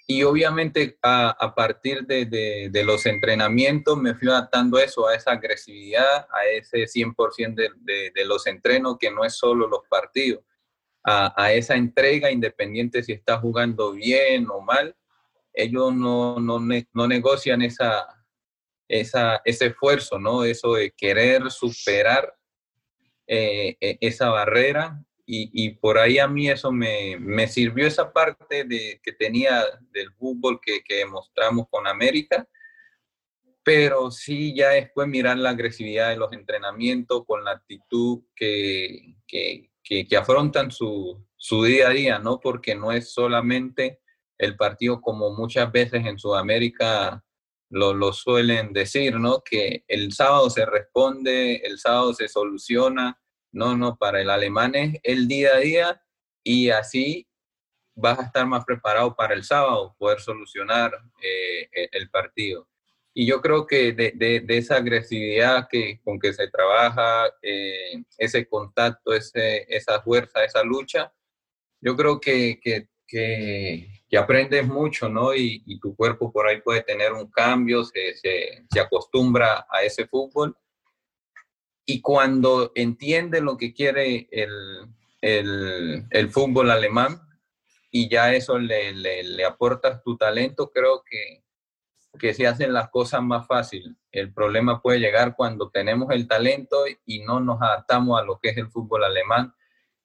y 0.08 0.22
obviamente 0.22 0.98
a, 1.02 1.52
partir 1.56 2.06
de, 2.06 2.82
los 2.84 3.06
entrenamientos 3.06 3.98
me 3.98 4.14
fui 4.14 4.28
adaptando 4.28 4.78
eso, 4.78 5.08
a 5.08 5.16
esa 5.16 5.32
agresividad, 5.32 6.28
a 6.30 6.46
ese 6.46 6.84
100% 6.84 7.54
de, 7.54 8.12
de, 8.14 8.24
los 8.24 8.46
entrenos, 8.46 8.98
que 9.00 9.10
no 9.10 9.24
es 9.24 9.36
solo 9.36 9.66
los 9.66 9.80
partidos, 9.90 10.44
a, 11.02 11.52
esa 11.52 11.74
entrega 11.74 12.30
independiente 12.30 13.02
si 13.02 13.12
está 13.12 13.38
jugando 13.38 13.92
bien 13.92 14.48
o 14.48 14.60
mal. 14.60 14.96
Ellos 15.52 15.92
no, 15.94 16.38
no, 16.38 16.60
no 16.60 17.08
negocian 17.08 17.62
esa, 17.62 18.06
esa, 18.86 19.40
ese 19.44 19.66
esfuerzo, 19.66 20.18
¿no? 20.18 20.44
Eso 20.44 20.74
de 20.74 20.92
querer 20.92 21.50
superar 21.50 22.36
eh, 23.26 23.76
e, 23.80 23.98
esa 24.00 24.28
barrera 24.30 25.02
y, 25.28 25.70
por 25.70 25.98
ahí 25.98 26.18
a 26.18 26.28
mí 26.28 26.48
eso 26.48 26.70
me, 26.70 27.16
me, 27.18 27.48
sirvió 27.48 27.86
esa 27.86 28.12
parte 28.12 28.64
de, 28.64 29.00
que 29.02 29.12
tenía 29.12 29.64
del 29.90 30.12
fútbol 30.14 30.60
que, 30.64 30.82
que 30.84 31.04
mostramos 31.04 31.66
con 31.68 31.88
América, 31.88 32.48
pero 33.64 34.12
sí 34.12 34.54
ya 34.54 34.70
después 34.70 35.08
mirar 35.08 35.36
la 35.38 35.50
agresividad 35.50 36.10
de 36.10 36.16
los 36.16 36.32
entrenamientos 36.32 37.24
con 37.26 37.42
la 37.42 37.50
actitud 37.50 38.22
que, 38.36 39.16
que, 39.26 39.72
que, 39.82 40.16
afrontan 40.16 40.70
su, 40.70 41.26
su, 41.36 41.64
día 41.64 41.88
a 41.88 41.90
día, 41.90 42.18
¿no? 42.20 42.38
Porque 42.38 42.76
no 42.76 42.92
es 42.92 43.12
solamente 43.12 44.00
el 44.38 44.56
partido 44.56 45.00
como 45.00 45.34
muchas 45.34 45.72
veces 45.72 46.06
en 46.06 46.18
Sudamérica 46.20 47.24
lo, 47.68 47.92
lo 47.92 48.12
suelen 48.12 48.72
decir, 48.72 49.18
¿no? 49.18 49.42
Que 49.42 49.84
el 49.88 50.12
sábado 50.12 50.48
se 50.50 50.64
responde, 50.64 51.56
el 51.64 51.80
sábado 51.80 52.14
se 52.14 52.28
soluciona, 52.28 53.20
no, 53.56 53.74
no, 53.74 53.96
para 53.96 54.20
el 54.20 54.28
alemán 54.28 54.74
es 54.74 55.00
el 55.02 55.26
día 55.26 55.54
a 55.54 55.58
día 55.58 56.02
y 56.44 56.68
así 56.68 57.26
vas 57.94 58.18
a 58.18 58.24
estar 58.24 58.46
más 58.46 58.66
preparado 58.66 59.16
para 59.16 59.32
el 59.34 59.44
sábado, 59.44 59.96
poder 59.98 60.20
solucionar 60.20 60.92
eh, 61.22 61.68
e, 61.72 61.88
el 61.92 62.10
partido. 62.10 62.68
Y 63.14 63.26
yo 63.26 63.40
creo 63.40 63.66
que 63.66 63.92
de, 63.94 64.44
esa 64.48 64.76
agresividad 64.76 65.68
que, 65.70 66.00
con 66.04 66.18
que 66.20 66.34
se 66.34 66.48
trabaja, 66.48 67.30
eh, 67.40 68.02
ese 68.18 68.46
contacto, 68.46 69.14
ese, 69.14 69.64
esa 69.74 70.02
fuerza, 70.02 70.44
esa 70.44 70.62
lucha, 70.62 71.10
yo 71.80 71.96
creo 71.96 72.20
que, 72.20 72.60
que, 72.62 72.88
que, 73.08 74.18
aprendes 74.18 74.66
mucho, 74.66 75.08
¿no? 75.08 75.34
Y, 75.34 75.62
y, 75.66 75.80
tu 75.80 75.96
cuerpo 75.96 76.30
por 76.30 76.46
ahí 76.46 76.60
puede 76.60 76.82
tener 76.82 77.12
un 77.14 77.30
cambio, 77.30 77.84
se, 77.84 78.14
se, 78.16 78.66
se 78.70 78.80
acostumbra 78.80 79.66
a 79.70 79.82
ese 79.82 80.06
fútbol 80.06 80.54
y 81.86 82.00
cuando 82.00 82.72
entiende 82.74 83.40
lo 83.40 83.56
que 83.56 83.72
quiere 83.72 84.28
el, 84.32 86.04
el, 86.10 86.30
fútbol 86.30 86.70
alemán 86.70 87.20
y 87.92 88.08
ya 88.10 88.34
eso 88.34 88.58
le, 88.58 88.92
le, 88.92 89.44
aportas 89.44 90.02
tu 90.02 90.16
talento, 90.16 90.72
creo 90.72 91.04
que, 91.08 91.44
que 92.18 92.34
se 92.34 92.46
hacen 92.46 92.72
las 92.72 92.90
cosas 92.90 93.22
más 93.22 93.46
fácil. 93.46 93.96
El 94.10 94.34
problema 94.34 94.82
puede 94.82 94.98
llegar 94.98 95.36
cuando 95.36 95.70
tenemos 95.70 96.10
el 96.10 96.26
talento 96.26 96.84
y 97.06 97.20
no 97.20 97.38
nos 97.38 97.62
adaptamos 97.62 98.20
a 98.20 98.24
lo 98.24 98.40
que 98.40 98.50
es 98.50 98.56
el 98.56 98.68
fútbol 98.68 99.04
alemán, 99.04 99.54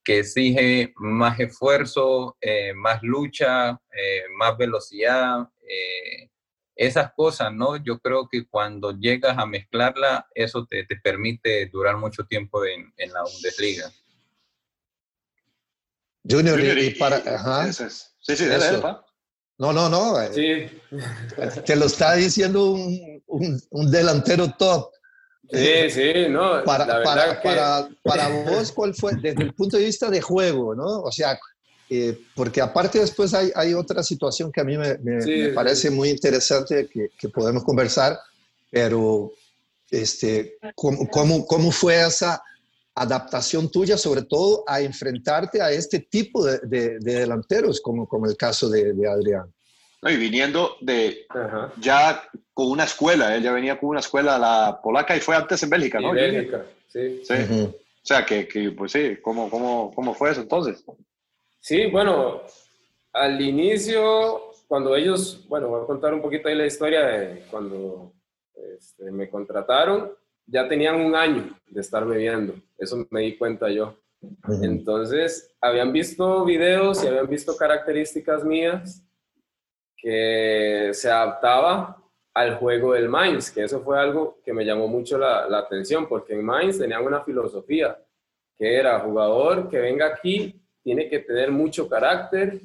que 0.04 0.20
exige 0.20 0.94
más 0.98 1.40
esfuerzo, 1.40 2.38
eh, 2.42 2.74
más 2.76 3.02
lucha, 3.02 3.82
eh, 3.92 4.24
más 4.38 4.56
velocidad, 4.56 5.50
eh, 5.68 6.30
esas 6.76 7.14
cosas, 7.14 7.54
¿no? 7.54 7.78
Yo 7.78 8.00
creo 8.00 8.28
que 8.30 8.48
cuando 8.48 8.92
llegas 8.92 9.38
a 9.38 9.46
mezclarla, 9.46 10.28
eso 10.34 10.66
te, 10.66 10.86
te 10.86 10.96
permite 10.96 11.68
durar 11.68 11.98
mucho 11.98 12.26
tiempo 12.26 12.66
en, 12.66 12.94
en 12.98 13.14
la 13.14 13.24
Bundesliga. 13.24 13.92
Junior, 16.30 16.60
y, 16.78 16.92
para... 16.92 17.18
Ajá. 17.18 17.72
Sí, 17.74 18.36
sí, 18.36 18.46
No, 19.58 19.74
no, 19.74 19.90
no. 19.90 20.22
Eh, 20.22 20.70
sí. 20.90 20.98
Te 21.66 21.76
lo 21.76 21.86
está 21.86 22.14
diciendo 22.14 22.72
un, 22.72 23.24
un, 23.28 23.62
un 23.72 23.92
delantero 23.92 24.52
top. 24.58 24.92
Sí, 25.50 25.58
eh, 25.58 25.90
sí, 25.90 26.30
no. 26.30 26.64
Para, 26.64 26.86
para, 27.04 27.42
para, 27.42 27.90
para, 28.04 28.28
vos, 28.30 28.72
¿cuál 28.72 28.94
fue? 28.94 29.14
Desde 29.16 29.44
el 29.44 29.54
punto 29.54 29.78
de 29.78 29.86
vista 29.86 30.10
de 30.10 30.22
juego, 30.22 30.76
¿no? 30.76 31.02
O 31.02 31.12
sea, 31.12 31.38
eh, 31.94 32.18
porque 32.36 32.62
aparte 32.62 33.00
después 33.00 33.34
hay, 33.34 33.52
hay, 33.54 33.74
otra 33.74 34.02
situación 34.02 34.50
que 34.50 34.62
a 34.62 34.64
mí 34.64 34.78
me, 34.78 34.98
me, 35.00 35.50
parece 35.50 35.90
muy 35.90 36.08
interesante 36.08 36.88
que, 36.88 37.10
que, 37.20 37.28
podemos 37.28 37.66
conversar, 37.66 38.18
pero 38.70 39.34
este, 39.90 40.58
¿cómo, 40.74 41.06
cómo, 41.10 41.46
cómo 41.46 41.70
fue 41.70 42.00
esa 42.02 42.42
adaptación 42.96 43.70
tuya, 43.70 43.98
sobre 43.98 44.22
todo 44.22 44.64
a 44.68 44.80
enfrentarte 44.80 45.62
a 45.62 45.70
este 45.70 46.00
tipo 46.00 46.46
de, 46.46 46.60
de, 46.64 47.00
delanteros, 47.00 47.82
como, 47.82 48.08
como 48.08 48.26
el 48.26 48.38
caso 48.38 48.70
de, 48.70 48.94
de 48.94 49.10
Adrián? 49.10 49.54
y 50.04 50.16
viniendo 50.16 50.78
de 50.80 51.28
ya 51.78 52.24
con 52.54 52.72
una 52.72 52.86
escuela, 52.86 53.36
él 53.36 53.44
ya 53.44 53.52
venía 53.52 53.78
con 53.78 53.90
una 53.90 54.00
escuela, 54.00 54.40
la 54.40 54.80
polaca, 54.82 55.14
y 55.14 55.20
fue 55.20 55.36
antes 55.36 55.62
en 55.62 55.70
Bélgica, 55.70 56.00
¿no? 56.00 56.14
Bélgica, 56.14 56.64
sí. 56.88 57.22
sí. 57.28 57.34
O 57.34 57.76
sea, 58.02 58.26
que, 58.26 58.48
que, 58.48 58.72
pues 58.72 58.94
sí, 58.94 59.18
¿cómo, 59.22 59.50
cómo, 59.50 59.92
¿cómo 59.94 60.14
fue 60.14 60.32
eso 60.32 60.40
entonces? 60.40 60.86
Sí, 61.64 61.86
bueno, 61.86 62.42
al 63.14 63.40
inicio, 63.40 64.52
cuando 64.68 64.96
ellos, 64.96 65.46
bueno, 65.48 65.68
voy 65.68 65.84
a 65.84 65.86
contar 65.86 66.12
un 66.12 66.20
poquito 66.20 66.50
ahí 66.50 66.56
la 66.56 66.66
historia 66.66 67.06
de 67.06 67.44
cuando 67.52 68.14
este, 68.76 69.12
me 69.12 69.30
contrataron, 69.30 70.12
ya 70.48 70.68
tenían 70.68 71.00
un 71.00 71.16
año 71.16 71.56
de 71.68 71.82
estar 71.82 72.04
viendo, 72.08 72.56
eso 72.80 73.06
me 73.12 73.22
di 73.22 73.38
cuenta 73.38 73.70
yo. 73.70 73.96
Entonces, 74.64 75.56
habían 75.62 75.94
visto 75.94 76.44
videos 76.46 77.04
y 77.04 77.08
habían 77.08 77.30
visto 77.30 77.56
características 77.56 78.44
mías 78.44 79.06
que 79.96 80.90
se 80.94 81.12
adaptaba 81.12 82.04
al 82.34 82.56
juego 82.56 82.94
del 82.94 83.08
Mainz, 83.08 83.52
que 83.52 83.66
eso 83.66 83.82
fue 83.82 84.00
algo 84.00 84.40
que 84.44 84.52
me 84.52 84.66
llamó 84.66 84.88
mucho 84.88 85.16
la, 85.20 85.48
la 85.48 85.60
atención, 85.60 86.08
porque 86.08 86.34
en 86.34 86.44
Mainz 86.44 86.80
tenían 86.80 87.06
una 87.06 87.24
filosofía, 87.24 88.04
que 88.58 88.78
era 88.78 89.00
jugador 89.00 89.70
que 89.70 89.80
venga 89.80 90.08
aquí, 90.08 90.61
tiene 90.84 91.10
que 91.10 91.20
tener 91.20 91.52
mucho 91.52 91.88
carácter 91.88 92.62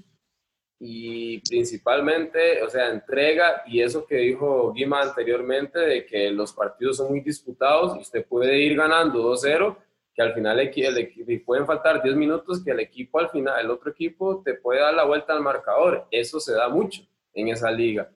y 0.79 1.39
principalmente, 1.49 2.63
o 2.63 2.69
sea, 2.69 2.91
entrega 2.91 3.63
y 3.67 3.81
eso 3.81 4.07
que 4.07 4.17
dijo 4.17 4.73
Guima 4.73 5.01
anteriormente 5.01 5.79
de 5.79 6.05
que 6.05 6.31
los 6.31 6.53
partidos 6.53 6.99
son 6.99 7.09
muy 7.09 7.21
disputados 7.21 7.97
y 7.97 8.01
usted 8.01 8.27
puede 8.27 8.59
ir 8.59 8.77
ganando 8.77 9.23
2-0, 9.33 9.77
que 10.15 10.23
al 10.23 10.35
final 10.35 10.57
le, 10.57 11.41
pueden 11.45 11.67
faltar 11.67 12.03
10 12.03 12.17
minutos, 12.17 12.63
que 12.63 12.71
el 12.71 12.81
equipo 12.81 13.19
al 13.19 13.31
final, 13.31 13.65
el 13.65 13.71
otro 13.71 13.91
equipo 13.91 14.43
te 14.43 14.55
puede 14.55 14.81
dar 14.81 14.95
la 14.95 15.05
vuelta 15.05 15.33
al 15.33 15.43
marcador. 15.43 16.07
Eso 16.11 16.41
se 16.41 16.53
da 16.55 16.69
mucho 16.69 17.03
en 17.35 17.49
esa 17.49 17.71
liga. 17.71 18.11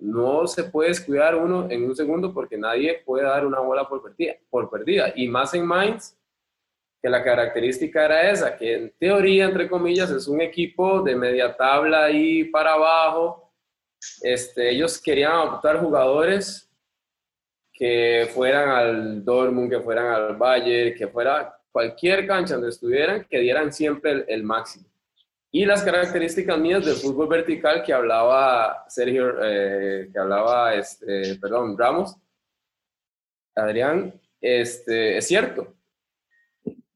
No 0.00 0.46
se 0.46 0.64
puede 0.64 0.88
descuidar 0.88 1.36
uno 1.36 1.70
en 1.70 1.84
un 1.84 1.94
segundo 1.94 2.32
porque 2.32 2.56
nadie 2.56 3.02
puede 3.04 3.24
dar 3.24 3.46
una 3.46 3.60
bola 3.60 3.86
por 3.86 4.02
perdida, 4.02 4.34
por 4.48 4.70
perdida. 4.70 5.12
Y 5.14 5.28
más 5.28 5.52
en 5.52 5.66
Mainz, 5.66 6.16
que 7.04 7.10
la 7.10 7.22
característica 7.22 8.06
era 8.06 8.30
esa, 8.30 8.56
que 8.56 8.72
en 8.72 8.94
teoría, 8.98 9.44
entre 9.44 9.68
comillas, 9.68 10.10
es 10.10 10.26
un 10.26 10.40
equipo 10.40 11.02
de 11.02 11.14
media 11.14 11.54
tabla 11.54 12.04
ahí 12.04 12.44
para 12.44 12.72
abajo. 12.72 13.52
Este, 14.22 14.70
ellos 14.70 14.98
querían 15.02 15.32
adoptar 15.32 15.80
jugadores 15.80 16.66
que 17.70 18.26
fueran 18.32 18.70
al 18.70 19.22
Dortmund, 19.22 19.68
que 19.70 19.80
fueran 19.80 20.14
al 20.14 20.36
Bayern, 20.36 20.96
que 20.96 21.06
fuera 21.08 21.54
cualquier 21.70 22.26
cancha 22.26 22.54
donde 22.54 22.70
estuvieran, 22.70 23.26
que 23.28 23.38
dieran 23.38 23.70
siempre 23.70 24.24
el 24.26 24.42
máximo. 24.42 24.86
Y 25.50 25.66
las 25.66 25.82
características 25.82 26.58
mías 26.58 26.86
del 26.86 26.96
fútbol 26.96 27.28
vertical 27.28 27.82
que 27.84 27.92
hablaba 27.92 28.86
Sergio, 28.88 29.34
eh, 29.42 30.08
que 30.10 30.18
hablaba, 30.18 30.74
este, 30.74 31.34
perdón, 31.38 31.76
Ramos, 31.76 32.16
Adrián, 33.54 34.18
este, 34.40 35.18
es 35.18 35.26
cierto. 35.26 35.74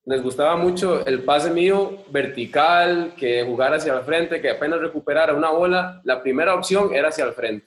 Les 0.08 0.22
gustaba 0.22 0.56
mucho 0.56 1.04
el 1.04 1.22
pase 1.22 1.50
mío 1.50 1.98
vertical, 2.10 3.12
que 3.14 3.44
jugar 3.44 3.74
hacia 3.74 3.92
el 3.92 4.04
frente, 4.04 4.40
que 4.40 4.48
apenas 4.48 4.80
recuperara 4.80 5.34
una 5.34 5.50
bola, 5.50 6.00
la 6.02 6.22
primera 6.22 6.54
opción 6.54 6.94
era 6.94 7.08
hacia 7.08 7.26
el 7.26 7.34
frente. 7.34 7.66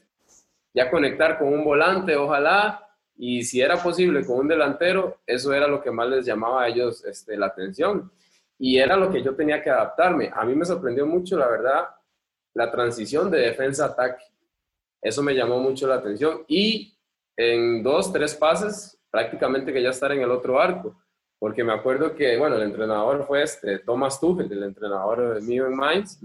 Ya 0.73 0.89
conectar 0.89 1.38
con 1.38 1.49
un 1.49 1.63
volante, 1.63 2.15
ojalá, 2.15 2.84
y 3.15 3.43
si 3.43 3.62
era 3.62 3.77
posible 3.77 4.25
con 4.25 4.39
un 4.39 4.47
delantero, 4.47 5.19
eso 5.27 5.54
era 5.54 5.67
lo 5.67 5.84
que 5.84 5.91
más 5.91 6.10
les 6.10 6.25
llamaba 6.25 6.63
a 6.63 6.67
ellos 6.67 7.06
este, 7.06 7.38
la 7.38 7.45
atención 7.45 8.12
y 8.58 8.80
era 8.80 8.97
lo 8.97 9.12
que 9.12 9.21
yo 9.21 9.36
tenía 9.36 9.62
que 9.62 9.69
adaptarme. 9.69 10.32
A 10.34 10.43
mí 10.43 10.56
me 10.56 10.65
sorprendió 10.65 11.06
mucho, 11.06 11.38
la 11.38 11.47
verdad, 11.47 11.89
la 12.56 12.71
transición 12.71 13.30
de 13.30 13.38
defensa-ataque. 13.38 14.23
Eso 14.99 15.21
me 15.21 15.36
llamó 15.36 15.60
mucho 15.60 15.88
la 15.88 15.95
atención 15.95 16.43
y 16.47 16.97
en 17.38 17.84
dos, 17.84 18.12
tres 18.12 18.34
pases 18.34 18.99
prácticamente 19.12 19.71
que 19.71 19.84
ya 19.84 19.91
estar 19.91 20.12
en 20.12 20.21
el 20.21 20.32
otro 20.32 20.60
arco. 20.60 20.95
Porque 21.41 21.63
me 21.63 21.73
acuerdo 21.73 22.15
que, 22.15 22.38
bueno, 22.38 22.56
el 22.56 22.62
entrenador 22.62 23.25
fue 23.25 23.41
este, 23.41 23.80
Thomas 23.80 24.19
Tuchel, 24.19 24.51
el 24.51 24.62
entrenador 24.62 25.41
mío 25.41 25.65
en 25.65 25.75
Mainz. 25.75 26.19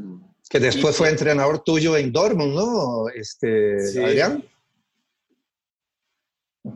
Que 0.51 0.61
después 0.61 0.95
fue 0.95 1.09
entrenador 1.09 1.61
tuyo 1.61 1.97
en 1.97 2.13
Dortmund, 2.13 2.55
¿no? 2.55 3.09
Este, 3.09 3.79
Adrián. 4.05 4.45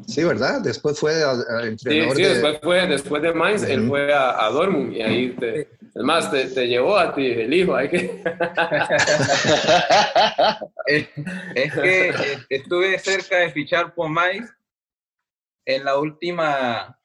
Sí, 0.07 0.25
¿verdad? 0.25 0.63
Después 0.63 0.99
fue 0.99 1.23
a, 1.23 1.33
entrenador 1.67 2.17
sí, 2.17 2.25
sí, 2.25 2.31
después 2.31 2.61
fue, 2.63 2.87
después 2.87 3.21
de 3.21 3.35
Mainz, 3.35 3.63
él 3.65 3.87
fue 3.87 4.11
a, 4.11 4.47
a, 4.47 4.49
Dortmund 4.49 4.95
y 4.95 5.03
ahí 5.03 5.37
te, 5.37 5.61
es 5.61 6.03
más, 6.03 6.31
te, 6.31 6.47
te, 6.47 6.67
llevó 6.67 6.97
a 6.97 7.15
ti 7.15 7.27
el 7.27 7.53
hijo, 7.53 7.75
hay 7.75 7.91
que... 7.91 8.23
es, 10.87 11.09
es, 11.55 11.75
que 11.75 12.09
eh, 12.09 12.15
estuve 12.49 12.99
cerca 12.99 13.37
de 13.37 13.51
fichar 13.51 13.95
por 13.95 14.09
Mainz 14.09 14.51
en 15.67 15.85
la 15.85 15.99
última, 15.99 16.99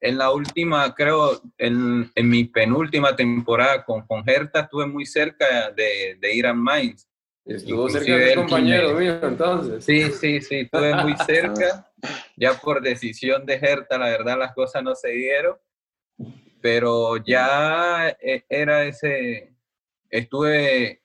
en 0.00 0.18
la 0.18 0.30
última, 0.30 0.94
creo, 0.94 1.40
en, 1.56 2.10
en 2.14 2.28
mi 2.28 2.44
penúltima 2.44 3.16
temporada 3.16 3.84
con, 3.84 4.06
con 4.06 4.22
Hertha, 4.26 4.60
estuve 4.60 4.86
muy 4.86 5.06
cerca 5.06 5.70
de, 5.72 6.16
de 6.20 6.34
ir 6.34 6.46
a 6.46 6.54
Mainz 6.54 7.08
Estuvo 7.48 7.88
cerca 7.88 8.14
de 8.14 8.34
compañero 8.34 8.92
mío, 8.92 9.18
entonces. 9.22 9.82
Sí, 9.82 10.10
sí, 10.10 10.42
sí, 10.42 10.56
estuve 10.60 10.94
muy 11.02 11.14
cerca. 11.26 11.90
Ya 12.36 12.52
por 12.52 12.82
decisión 12.82 13.46
de 13.46 13.54
Herta, 13.54 13.96
la 13.96 14.10
verdad, 14.10 14.38
las 14.38 14.54
cosas 14.54 14.82
no 14.82 14.94
se 14.94 15.08
dieron. 15.12 15.56
Pero 16.60 17.16
ya 17.16 18.14
eh, 18.20 18.44
era 18.50 18.84
ese, 18.84 19.54
estuve, 20.10 21.00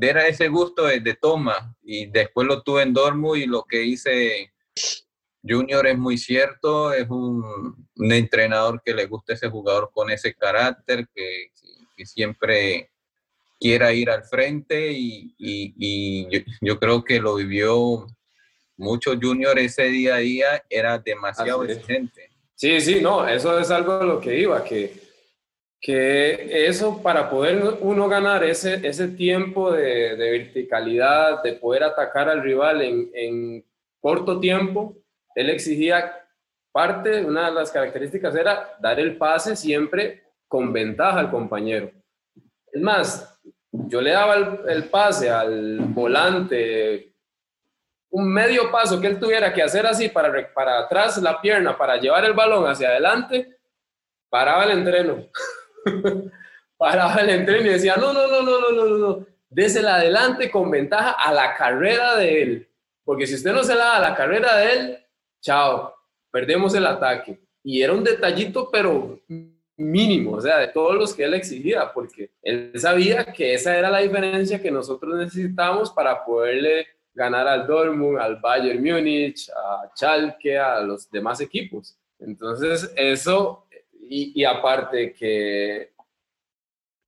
era 0.00 0.28
ese 0.28 0.46
gusto 0.46 0.86
de, 0.86 1.00
de 1.00 1.14
toma. 1.14 1.76
Y 1.82 2.06
después 2.06 2.46
lo 2.46 2.62
tuve 2.62 2.82
en 2.82 2.92
Dortmund 2.92 3.38
y 3.38 3.46
lo 3.46 3.64
que 3.64 3.82
hice 3.82 4.52
Junior 5.42 5.86
es 5.88 5.98
muy 5.98 6.16
cierto, 6.16 6.92
es 6.92 7.10
un, 7.10 7.88
un 7.96 8.12
entrenador 8.12 8.82
que 8.84 8.94
le 8.94 9.06
gusta 9.06 9.34
ese 9.34 9.48
jugador 9.48 9.90
con 9.92 10.10
ese 10.10 10.34
carácter, 10.34 11.06
que, 11.14 11.50
que 11.96 12.06
siempre 12.06 12.90
quiera 13.62 13.92
ir 13.92 14.10
al 14.10 14.24
frente 14.24 14.90
y, 14.92 15.34
y, 15.38 16.44
yo, 16.60 16.78
creo 16.80 17.04
que 17.04 17.20
lo 17.20 17.36
vivió 17.36 18.06
mucho 18.76 19.12
Junior 19.20 19.56
ese 19.58 19.84
día 19.84 20.16
a 20.16 20.18
día, 20.18 20.64
era 20.68 20.98
demasiado 20.98 21.62
exigente. 21.64 22.30
Sí, 22.56 22.80
sí, 22.80 23.00
no, 23.00 23.26
eso 23.26 23.58
es 23.58 23.70
algo 23.70 23.98
de 23.98 24.06
lo 24.06 24.20
que 24.20 24.38
iba, 24.38 24.64
que, 24.64 24.92
que 25.80 26.66
eso 26.66 27.00
para 27.02 27.30
poder 27.30 27.76
uno 27.80 28.08
ganar 28.08 28.42
ese, 28.42 28.86
ese 28.86 29.08
tiempo 29.08 29.72
de, 29.72 30.16
de 30.16 30.30
verticalidad, 30.30 31.42
de 31.42 31.52
poder 31.52 31.84
atacar 31.84 32.28
al 32.28 32.42
rival 32.42 32.82
en, 32.82 33.10
en 33.14 33.64
corto 34.00 34.40
tiempo, 34.40 34.96
él 35.36 35.50
exigía 35.50 36.21
parte, 36.72 37.24
una 37.24 37.46
de 37.46 37.52
las 37.52 37.70
características 37.70 38.34
era 38.34 38.76
dar 38.80 38.98
el 38.98 39.16
pase 39.16 39.54
siempre 39.54 40.24
con 40.48 40.72
ventaja 40.72 41.20
al 41.20 41.30
compañero. 41.30 41.90
Es 42.72 42.82
más, 42.82 43.40
yo 43.70 44.00
le 44.00 44.12
daba 44.12 44.34
el, 44.66 44.84
pase 44.90 45.30
al 45.30 45.78
volante, 45.80 47.14
un 48.10 48.32
medio 48.32 48.70
paso 48.70 49.00
que 49.00 49.06
él 49.06 49.20
tuviera 49.20 49.52
que 49.52 49.62
hacer 49.62 49.86
así 49.86 50.08
para, 50.08 50.52
para 50.52 50.80
atrás 50.80 51.18
la 51.18 51.40
pierna, 51.40 51.76
para 51.76 51.96
llevar 51.96 52.24
el 52.24 52.32
balón 52.32 52.68
hacia 52.68 52.88
adelante, 52.88 53.58
paraba 54.28 54.64
el 54.64 54.72
entreno. 54.72 55.26
paraba 56.76 57.20
el 57.20 57.30
entreno 57.30 57.66
y 57.66 57.74
decía, 57.74 57.96
no, 57.96 58.12
no, 58.12 58.26
no, 58.26 58.42
no, 58.42 58.60
no, 58.60 58.70
no, 58.72 58.98
no, 58.98 59.26
desde 59.48 59.80
el 59.80 59.88
adelante 59.88 60.50
con 60.50 60.70
ventaja 60.70 61.12
a 61.12 61.32
la 61.32 61.54
carrera 61.54 62.16
de 62.16 62.42
él. 62.42 62.68
Porque 63.04 63.26
si 63.26 63.34
usted 63.34 63.52
no 63.52 63.62
se 63.62 63.74
la 63.74 63.84
da 63.84 63.96
a 63.96 64.00
la 64.10 64.14
carrera 64.14 64.56
de 64.56 64.72
él, 64.72 65.06
chao, 65.40 65.94
perdemos 66.32 66.74
el 66.74 66.86
ataque. 66.86 67.38
Y 67.62 67.82
era 67.82 67.92
un 67.92 68.02
detallito, 68.02 68.68
pero 68.72 69.20
mínimo, 69.76 70.32
o 70.32 70.40
sea, 70.40 70.58
de 70.58 70.68
todos 70.68 70.96
los 70.96 71.14
que 71.14 71.24
él 71.24 71.34
exigía, 71.34 71.92
porque 71.92 72.30
él 72.42 72.72
sabía 72.76 73.24
que 73.32 73.54
esa 73.54 73.76
era 73.76 73.90
la 73.90 73.98
diferencia 73.98 74.60
que 74.60 74.70
nosotros 74.70 75.16
necesitábamos 75.16 75.90
para 75.92 76.24
poderle 76.24 76.86
ganar 77.14 77.46
al 77.46 77.66
Dortmund, 77.66 78.18
al 78.18 78.36
Bayern 78.36 78.82
Múnich, 78.82 79.48
a 79.50 79.90
Schalke, 79.94 80.58
a 80.58 80.80
los 80.80 81.10
demás 81.10 81.40
equipos. 81.40 81.96
Entonces, 82.18 82.92
eso, 82.96 83.66
y, 84.00 84.40
y 84.40 84.44
aparte 84.44 85.12
que 85.12 85.92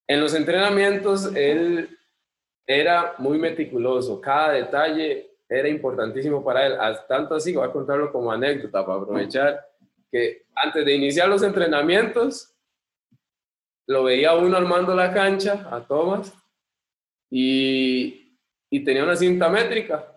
en 0.06 0.20
los 0.20 0.34
entrenamientos 0.34 1.34
él 1.34 1.98
era 2.66 3.14
muy 3.18 3.38
meticuloso, 3.38 4.20
cada 4.20 4.52
detalle 4.52 5.33
era 5.58 5.68
importantísimo 5.68 6.44
para 6.44 6.66
él, 6.66 6.76
tanto 7.08 7.34
así, 7.34 7.54
voy 7.54 7.66
a 7.66 7.72
contarlo 7.72 8.12
como 8.12 8.30
anécdota 8.30 8.84
para 8.84 9.00
aprovechar 9.00 9.66
que 10.10 10.46
antes 10.54 10.84
de 10.84 10.94
iniciar 10.94 11.28
los 11.28 11.42
entrenamientos, 11.42 12.54
lo 13.86 14.04
veía 14.04 14.34
uno 14.34 14.56
armando 14.56 14.94
la 14.94 15.12
cancha, 15.12 15.68
a 15.70 15.86
Thomas, 15.86 16.32
y, 17.30 18.38
y 18.70 18.84
tenía 18.84 19.04
una 19.04 19.16
cinta 19.16 19.48
métrica. 19.48 20.13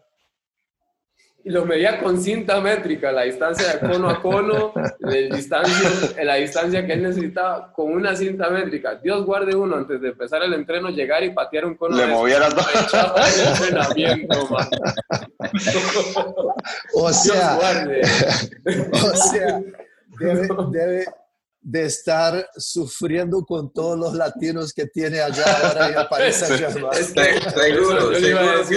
Y 1.47 1.49
lo 1.49 1.63
medía 1.63 2.03
con 2.03 2.21
cinta 2.21 2.59
métrica, 2.59 3.09
la 3.13 3.21
distancia 3.21 3.71
de 3.71 3.79
cono 3.79 4.09
a 4.09 4.21
cono, 4.21 4.73
la 4.99 5.11
distancia, 5.33 5.89
la 6.21 6.35
distancia 6.35 6.85
que 6.85 6.91
él 6.91 7.03
necesitaba, 7.03 7.71
con 7.71 7.93
una 7.93 8.13
cinta 8.17 8.49
métrica. 8.49 8.95
Dios 8.95 9.25
guarde 9.25 9.55
uno 9.55 9.77
antes 9.77 10.01
de 10.01 10.09
empezar 10.09 10.43
el 10.43 10.53
entreno, 10.53 10.89
llegar 10.89 11.23
y 11.23 11.29
patear 11.29 11.63
un 11.63 11.75
cono. 11.75 11.95
Le 11.95 12.07
moviera 12.07 12.49
todo. 12.49 12.65
o 16.95 17.13
sea, 17.13 17.57
o 18.91 19.15
sea, 19.15 19.61
debe, 20.19 20.49
debe, 20.71 21.05
de 21.69 21.83
estar 21.83 22.49
sufriendo 22.55 23.43
con 23.43 23.73
todos 23.73 23.99
los 23.99 24.13
latinos 24.13 24.71
que 24.71 24.87
tiene 24.87 25.19
allá 25.19 25.43
ahora 25.43 25.89
en 25.89 25.99
el 25.99 26.07
país 26.07 26.37
Seguro, 26.37 28.15
seguro. 28.15 28.63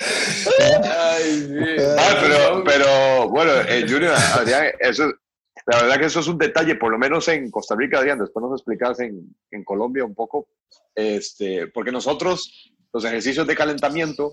Ay, 0.00 1.40
sí. 1.40 1.82
ah, 1.98 2.18
pero, 2.22 2.64
pero 2.64 3.28
bueno, 3.28 3.52
eh, 3.68 3.84
Junior, 3.86 4.14
Adrián, 4.14 4.68
eso, 4.78 5.12
La 5.66 5.82
verdad 5.82 5.98
que 5.98 6.06
eso 6.06 6.20
es 6.20 6.28
un 6.28 6.38
detalle, 6.38 6.76
por 6.76 6.90
lo 6.90 6.98
menos 6.98 7.28
en 7.28 7.50
Costa 7.50 7.76
Rica, 7.76 7.98
Adrián, 7.98 8.20
después 8.20 8.42
nos 8.42 8.58
explicas 8.58 8.98
en, 9.00 9.36
en 9.50 9.62
Colombia 9.62 10.04
un 10.04 10.14
poco, 10.14 10.48
este, 10.94 11.66
porque 11.66 11.92
nosotros 11.92 12.72
los 12.94 13.04
ejercicios 13.04 13.46
de 13.46 13.56
calentamiento 13.56 14.32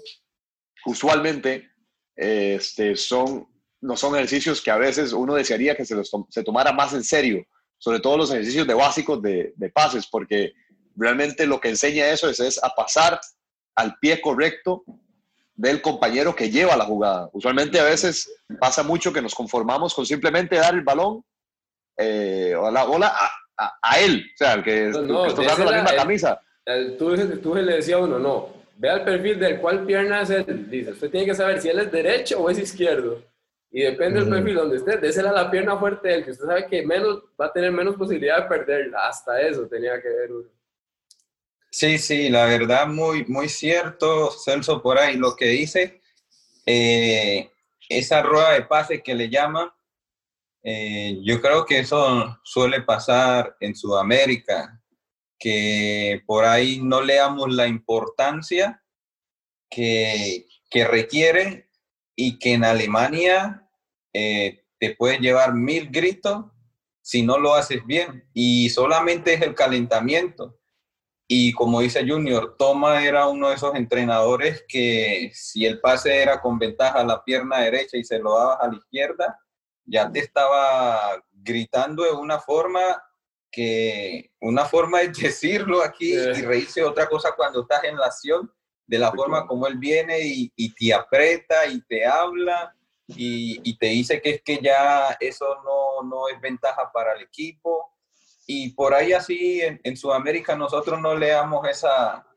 usualmente 0.86 1.70
este, 2.16 2.96
son, 2.96 3.46
no 3.86 3.96
son 3.96 4.16
ejercicios 4.16 4.62
que 4.62 4.72
a 4.72 4.78
veces 4.78 5.14
uno 5.14 5.36
desearía 5.36 5.76
que 5.76 5.86
se, 5.86 5.96
los 5.96 6.12
se 6.30 6.44
tomara 6.44 6.72
más 6.72 6.94
en 6.94 7.04
serio, 7.04 7.46
sobre 7.78 8.00
todo 8.00 8.18
los 8.18 8.32
ejercicios 8.32 8.66
de 8.66 8.74
básicos 8.74 9.22
de, 9.22 9.54
de, 9.56 9.70
pases, 9.70 10.08
porque 10.08 10.54
realmente 10.96 11.46
lo 11.46 11.60
que 11.60 11.70
enseña 11.70 12.08
eso 12.08 12.30
es, 12.30 12.40
es 12.40 12.62
a 12.64 12.70
pasar 12.70 13.20
al 13.76 13.98
pie 14.00 14.22
correcto 14.22 14.84
del 15.54 15.82
compañero 15.82 16.36
que 16.36 16.50
lleva 16.50 16.76
la 16.76 16.86
jugada. 16.86 17.30
Usualmente 17.32 17.80
a 17.80 17.84
veces 17.84 18.30
pasa 18.60 18.84
mucho 18.84 19.14
que 19.14 19.22
nos 19.22 19.36
conformamos 19.36 19.94
con 19.94 20.06
simplemente 20.06 20.56
dar 20.56 20.74
el 20.74 20.82
balón 20.82 21.24
eh, 21.98 22.56
o 22.58 22.72
la 22.72 22.84
bola 22.84 23.14
a, 23.58 23.74
a, 23.82 24.00
él, 24.00 24.26
o 24.34 24.38
sea, 24.38 24.54
el 24.54 24.64
que, 24.64 24.90
no, 24.90 25.28
está 25.28 25.42
usando 25.42 25.72
la 25.72 25.82
misma 25.82 25.96
camisa. 25.96 26.42
tú, 26.98 27.16
tú, 27.42 27.56
le 27.56 27.76
decía 27.76 27.96
a 27.96 28.00
uno, 28.00 28.20
no, 28.20 28.50
vea 28.78 28.96
el 28.96 29.04
perfil 29.04 29.40
del 29.40 29.62
cual 29.62 29.86
pierna 29.86 30.22
es 30.22 30.30
él. 30.32 30.70
Dice, 30.70 30.92
usted 30.92 31.10
tiene 31.12 31.28
que 31.28 31.36
saber 31.36 31.62
si 31.62 31.70
él 31.70 31.80
es 31.80 31.92
derecho 31.92 32.42
o 32.42 32.50
es 32.50 32.58
izquierdo. 32.58 33.22
Y 33.78 33.82
depende 33.82 34.22
del 34.22 34.30
perfil 34.30 34.56
donde 34.56 34.78
esté, 34.78 34.96
désela 34.96 35.34
la 35.34 35.52
pierna 35.52 35.78
fuerte 35.78 36.08
del 36.08 36.24
que 36.24 36.32
usted 36.32 36.46
sabe 36.46 36.66
que 36.66 36.86
menos 36.86 37.24
va 37.40 37.48
a 37.48 37.52
tener 37.52 37.74
menos 37.74 37.98
posibilidad 37.98 38.44
de 38.44 38.48
perderla. 38.48 39.10
Hasta 39.10 39.42
eso 39.42 39.68
tenía 39.68 40.02
que 40.02 40.08
ver 40.08 40.32
uno. 40.32 40.50
Sí, 41.72 41.98
sí, 41.98 42.30
la 42.30 42.46
verdad, 42.46 42.88
muy, 42.88 43.26
muy 43.26 43.50
cierto, 43.50 44.32
Celso, 44.32 44.82
por 44.82 44.98
ahí. 44.98 45.18
Lo 45.18 45.36
que 45.36 45.48
dice, 45.48 46.00
eh, 46.66 47.52
esa 47.90 48.22
rueda 48.22 48.54
de 48.54 48.62
pase 48.62 49.04
que 49.04 49.14
le 49.14 49.30
llaman, 49.30 49.68
eh, 50.64 51.20
yo 51.26 51.42
creo 51.42 51.66
que 51.66 51.80
eso 51.80 52.40
suele 52.46 52.82
pasar 52.82 53.58
en 53.60 53.76
Sudamérica, 53.76 54.82
que 55.38 56.24
por 56.26 56.46
ahí 56.46 56.80
no 56.82 57.02
le 57.02 57.16
damos 57.16 57.54
la 57.54 57.68
importancia 57.68 58.82
que, 59.70 60.46
que 60.70 60.86
requiere 60.86 61.70
y 62.16 62.40
que 62.40 62.54
en 62.54 62.64
Alemania 62.64 63.64
eh, 64.18 64.64
te 64.80 64.96
puede 64.96 65.18
llevar 65.20 65.54
mil 65.54 65.90
gritos 65.90 66.46
si 67.02 67.22
no 67.22 67.38
lo 67.38 67.54
haces 67.54 67.86
bien 67.86 68.30
y 68.34 68.70
solamente 68.70 69.34
es 69.34 69.42
el 69.42 69.54
calentamiento. 69.54 70.58
Y 71.28 71.52
como 71.52 71.82
dice 71.82 72.08
Junior, 72.08 72.56
Toma 72.58 73.04
era 73.06 73.28
uno 73.28 73.50
de 73.50 73.56
esos 73.56 73.76
entrenadores 73.76 74.64
que 74.70 75.32
si 75.34 75.66
el 75.66 75.82
pase 75.82 76.22
era 76.22 76.40
con 76.40 76.58
ventaja 76.58 77.00
a 77.00 77.04
la 77.04 77.24
pierna 77.26 77.60
derecha 77.60 77.98
y 77.98 78.06
se 78.06 78.20
lo 78.20 78.38
dabas 78.38 78.60
a 78.62 78.68
la 78.70 78.78
izquierda, 78.78 79.40
ya 79.84 80.10
te 80.10 80.20
estaba 80.20 81.22
gritando 81.34 82.04
de 82.04 82.12
una 82.12 82.40
forma 82.40 82.80
que, 83.52 84.32
una 84.40 84.64
forma 84.64 85.00
de 85.00 85.08
decirlo 85.22 85.84
aquí 85.84 86.14
y 86.14 86.42
reírse 86.42 86.84
otra 86.84 87.10
cosa 87.10 87.34
cuando 87.36 87.64
estás 87.64 87.84
en 87.84 87.98
la 87.98 88.06
acción, 88.06 88.50
de 88.88 89.00
la 89.00 89.12
forma 89.12 89.46
como 89.46 89.68
él 89.68 89.78
viene 89.78 90.20
y, 90.22 90.74
te 90.74 90.94
aprieta 90.94 91.66
y 91.68 91.82
te 91.82 92.06
habla 92.06 92.74
y, 93.08 93.62
y, 93.64 93.78
te 93.78 93.88
dice 93.88 94.22
que 94.22 94.32
es 94.32 94.42
que 94.42 94.60
ya 94.62 95.16
eso 95.20 95.58
no, 95.64 96.08
no 96.08 96.28
es 96.28 96.42
ventaja 96.42 96.92
para 96.92 97.14
el 97.14 97.22
equipo 97.22 97.96
y 98.48 98.72
por 98.72 98.94
ahí 98.94 99.14
así 99.14 99.62
en, 99.62 99.98
Sudamérica 99.98 100.56
nosotros 100.56 101.00
no 101.02 101.16
le 101.16 101.30
damos 101.30 101.68
esa, 101.68 102.28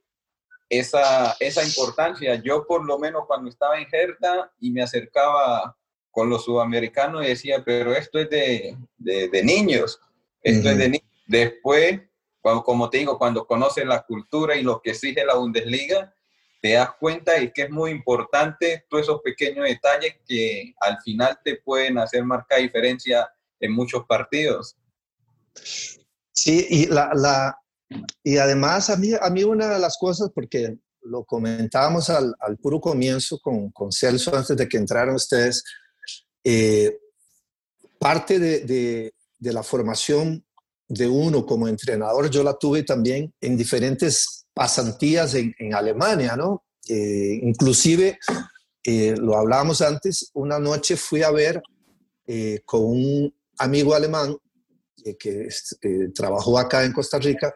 esa, 0.69 1.37
esa 1.39 1.65
importancia. 1.65 2.37
Yo 2.37 2.67
por 2.67 2.85
lo 2.85 2.99
menos 2.99 3.25
cuando 3.27 3.51
estaba 3.51 3.79
en 3.79 3.87
Gerta 3.87 4.51
y 4.59 4.71
me 4.71 4.83
acercaba 4.83 5.77
con 6.11 6.31
los 6.31 6.45
sudamericanos 6.45 7.25
y 7.25 7.29
decía, 7.29 7.63
pero 7.65 7.93
esto 7.93 8.19
es 8.19 8.31
de, 8.31 8.77
de, 8.97 9.43
niños, 9.45 10.01
esto 10.43 10.71
es 10.71 10.79
de 10.79 10.89
niños. 10.89 11.09
Después, 11.27 12.01
cuando, 12.41 12.65
como 12.65 12.89
te 12.89 12.99
digo, 12.99 13.19
cuando 13.19 13.47
conoces 13.47 13.85
la 13.87 14.03
cultura 14.03 14.57
y 14.57 14.63
lo 14.63 14.81
que 14.81 14.91
exige 14.91 15.25
la 15.25 15.35
Bundesliga, 15.35 16.15
te 16.61 16.73
das 16.73 16.90
cuenta 16.99 17.38
y 17.40 17.53
que 17.53 17.62
es 17.62 17.71
muy 17.71 17.90
importante 17.90 18.85
todos 18.88 19.05
esos 19.05 19.21
pequeños 19.23 19.64
detalles 19.64 20.16
que 20.27 20.75
al 20.81 21.01
final 21.03 21.38
te 21.44 21.57
pueden 21.57 21.99
hacer 21.99 22.25
marcar 22.25 22.61
diferencia 22.61 23.29
en 23.61 23.73
muchos 23.73 24.05
partidos. 24.07 24.77
Sí, 26.33 26.66
y, 26.68 26.87
la, 26.87 27.11
la, 27.14 27.59
y 28.23 28.38
además 28.38 28.90
a 28.90 28.97
mí, 28.97 29.11
a 29.21 29.31
mí 29.31 29.44
una 29.44 29.68
de 29.68 29.79
las 29.79 29.97
cosas, 29.99 30.31
porque 30.35 30.77
lo 31.03 31.25
comentábamos 31.25 32.11
al, 32.11 32.35
al 32.40 32.59
puro 32.59 32.81
comienzo 32.81 33.38
con, 33.40 33.71
con, 33.71 33.90
Celso 33.92 34.37
antes 34.37 34.57
de 34.57 34.68
que 34.68 34.77
entraran 34.77 35.14
ustedes, 35.14 35.64
eh, 36.44 36.99
parte 37.99 38.38
de, 38.38 38.61
de, 38.61 39.14
de, 39.38 39.53
la 39.53 39.62
formación 39.62 40.44
de 40.87 41.09
uno 41.09 41.44
como 41.44 41.66
entrenador, 41.66 42.31
yo 42.31 42.42
la 42.42 42.57
tuve 42.57 42.83
también 42.83 43.33
en 43.40 43.57
diferentes 43.57 44.38
pasantías 44.59 45.35
en, 45.35 45.55
en 45.59 45.75
Alemania, 45.75 46.37
¿no? 46.37 46.64
Eh, 46.88 47.40
inclusive, 47.42 48.18
eh, 48.85 49.14
lo 49.16 49.37
hablábamos 49.37 49.81
antes, 49.83 50.31
una 50.35 50.59
noche 50.59 50.97
fui 50.97 51.23
a 51.23 51.31
ver 51.31 51.62
con 52.66 52.83
un 52.83 53.35
amigo 53.59 53.94
alemán 53.94 54.37
eh, 55.05 55.16
que 55.16 55.49
eh, 55.83 56.09
trabajó 56.14 56.59
acá 56.59 56.85
en 56.85 56.92
Costa 56.92 57.18
Rica, 57.18 57.55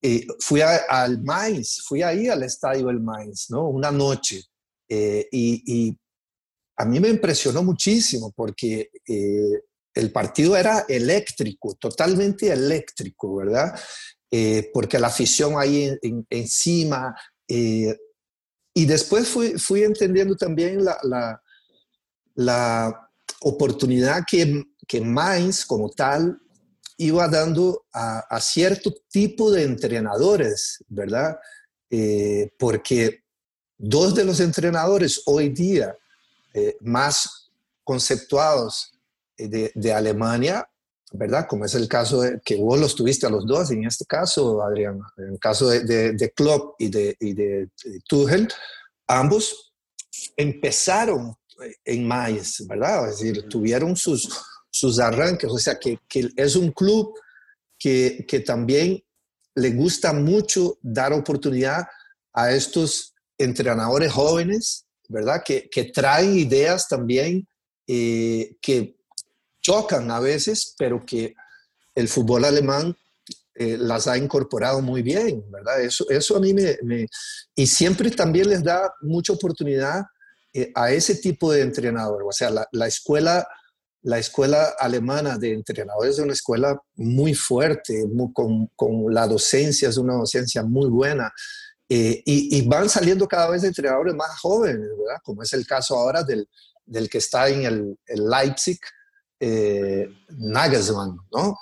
eh, 0.00 0.26
fui 0.38 0.60
al 0.60 1.22
Mainz, 1.22 1.82
fui 1.86 2.02
ahí 2.02 2.28
al 2.28 2.42
estadio 2.42 2.86
del 2.86 3.00
Mainz, 3.00 3.50
¿no? 3.50 3.68
Una 3.68 3.90
noche. 3.90 4.42
Y, 4.88 5.96
a 6.76 6.84
mí 6.84 6.98
me 6.98 7.08
impresionó 7.08 7.62
muchísimo 7.62 8.32
porque 8.34 8.90
el 9.06 10.10
partido 10.12 10.56
era 10.56 10.84
eléctrico, 10.88 11.74
totalmente 11.76 12.50
eléctrico, 12.50 13.36
¿verdad? 13.36 13.78
Porque 14.72 14.98
la 14.98 15.08
afición 15.08 15.54
ahí 15.58 15.90
encima. 16.30 17.14
y 17.46 18.84
después 18.86 19.28
fui, 19.28 19.58
fui 19.58 19.82
entendiendo 19.84 20.34
también 20.36 20.84
la, 20.84 20.98
la, 21.02 21.42
la 22.34 23.10
oportunidad 23.42 24.24
que, 24.26 24.64
que 24.88 25.00
Mainz 25.00 25.64
como 25.64 25.90
tal 25.90 26.40
iba 26.96 27.28
dando 27.28 27.86
a, 27.92 28.40
cierto 28.40 28.92
tipo 29.10 29.50
de 29.50 29.64
entrenadores, 29.64 30.82
¿verdad? 30.88 31.38
Eh, 31.90 32.52
porque 32.58 33.24
dos 33.76 34.14
de 34.14 34.24
los 34.24 34.40
entrenadores 34.40 35.22
hoy 35.26 35.48
día 35.48 35.96
eh, 36.52 36.76
más 36.80 37.50
conceptuados 37.82 38.92
eh, 39.36 39.72
de, 39.74 39.92
Alemania, 39.92 40.68
¿verdad? 41.16 41.46
Como 41.48 41.64
es 41.64 41.74
el 41.76 41.86
caso 41.86 42.22
de, 42.22 42.40
que 42.44 42.56
vos 42.56 42.78
los 42.78 42.94
tuviste 42.94 43.26
a 43.26 43.30
los 43.30 43.46
dos, 43.46 43.70
en 43.70 43.84
este 43.84 44.04
caso, 44.04 44.60
Adrián, 44.62 45.00
en 45.16 45.34
el 45.34 45.38
caso 45.38 45.68
de, 45.68 46.12
de, 46.12 46.30
Klopp 46.32 46.74
y 46.80 46.88
de, 46.88 47.16
y 47.20 47.34
de 47.34 47.70
Tuchel, 48.08 48.48
ambos 49.06 49.72
empezaron 50.36 51.36
en 51.84 52.06
Mainz, 52.06 52.66
¿verdad? 52.66 53.08
Es 53.08 53.20
decir, 53.20 53.48
tuvieron 53.48 53.94
sus, 53.94 54.28
sus 54.70 54.98
arranques, 54.98 55.48
o 55.50 55.58
sea, 55.58 55.78
que, 55.78 56.00
que 56.08 56.30
es 56.34 56.56
un 56.56 56.72
club 56.72 57.14
que, 57.78 58.24
que, 58.26 58.40
también 58.40 59.00
le 59.54 59.70
gusta 59.70 60.12
mucho 60.12 60.78
dar 60.82 61.12
oportunidad 61.12 61.86
a 62.32 62.50
estos 62.50 63.14
entrenadores 63.38 64.12
jóvenes, 64.12 64.84
¿verdad? 65.08 65.44
Que, 65.44 65.68
que 65.70 65.84
traen 65.84 66.36
ideas 66.36 66.88
también 66.88 67.46
eh, 67.86 68.56
que 68.60 68.96
chocan 69.64 70.10
a 70.10 70.20
veces, 70.20 70.74
pero 70.76 71.04
que 71.04 71.34
el 71.94 72.08
fútbol 72.08 72.44
alemán 72.44 72.94
eh, 73.54 73.76
las 73.78 74.06
ha 74.06 74.18
incorporado 74.18 74.82
muy 74.82 75.02
bien, 75.02 75.44
¿verdad? 75.50 75.80
Eso, 75.80 76.04
eso 76.10 76.36
a 76.36 76.40
mí 76.40 76.52
me, 76.52 76.76
me 76.82 77.06
Y 77.54 77.66
siempre 77.66 78.10
también 78.10 78.48
les 78.48 78.62
da 78.62 78.92
mucha 79.00 79.32
oportunidad 79.32 80.04
eh, 80.52 80.70
a 80.74 80.92
ese 80.92 81.14
tipo 81.16 81.52
de 81.52 81.62
entrenador, 81.62 82.24
o 82.24 82.32
sea, 82.32 82.50
la, 82.50 82.68
la 82.72 82.86
escuela 82.86 83.46
la 84.04 84.18
escuela 84.18 84.74
alemana 84.78 85.38
de 85.38 85.54
entrenadores 85.54 86.18
es 86.18 86.18
una 86.18 86.34
escuela 86.34 86.78
muy 86.96 87.34
fuerte, 87.34 88.04
con, 88.34 88.66
con, 88.76 89.12
la 89.12 89.26
docencia, 89.26 89.88
es 89.88 89.96
una 89.96 90.12
docencia 90.12 90.62
muy 90.62 90.90
buena. 90.90 91.32
Eh, 91.88 92.22
y, 92.26 92.68
van 92.68 92.90
saliendo 92.90 93.26
cada 93.26 93.48
vez 93.48 93.64
entrenadores 93.64 94.14
más 94.14 94.38
jóvenes, 94.40 94.88
¿verdad? 94.98 95.22
Como 95.24 95.42
es 95.42 95.54
el 95.54 95.66
caso 95.66 95.96
ahora 95.96 96.22
del, 96.22 96.46
del 96.84 97.08
que 97.08 97.16
está 97.16 97.48
en 97.48 97.64
el, 97.64 97.98
Leipzig, 98.06 98.78
eh, 99.46 100.08
Nagelsmann, 100.30 101.18
¿no? 101.32 101.58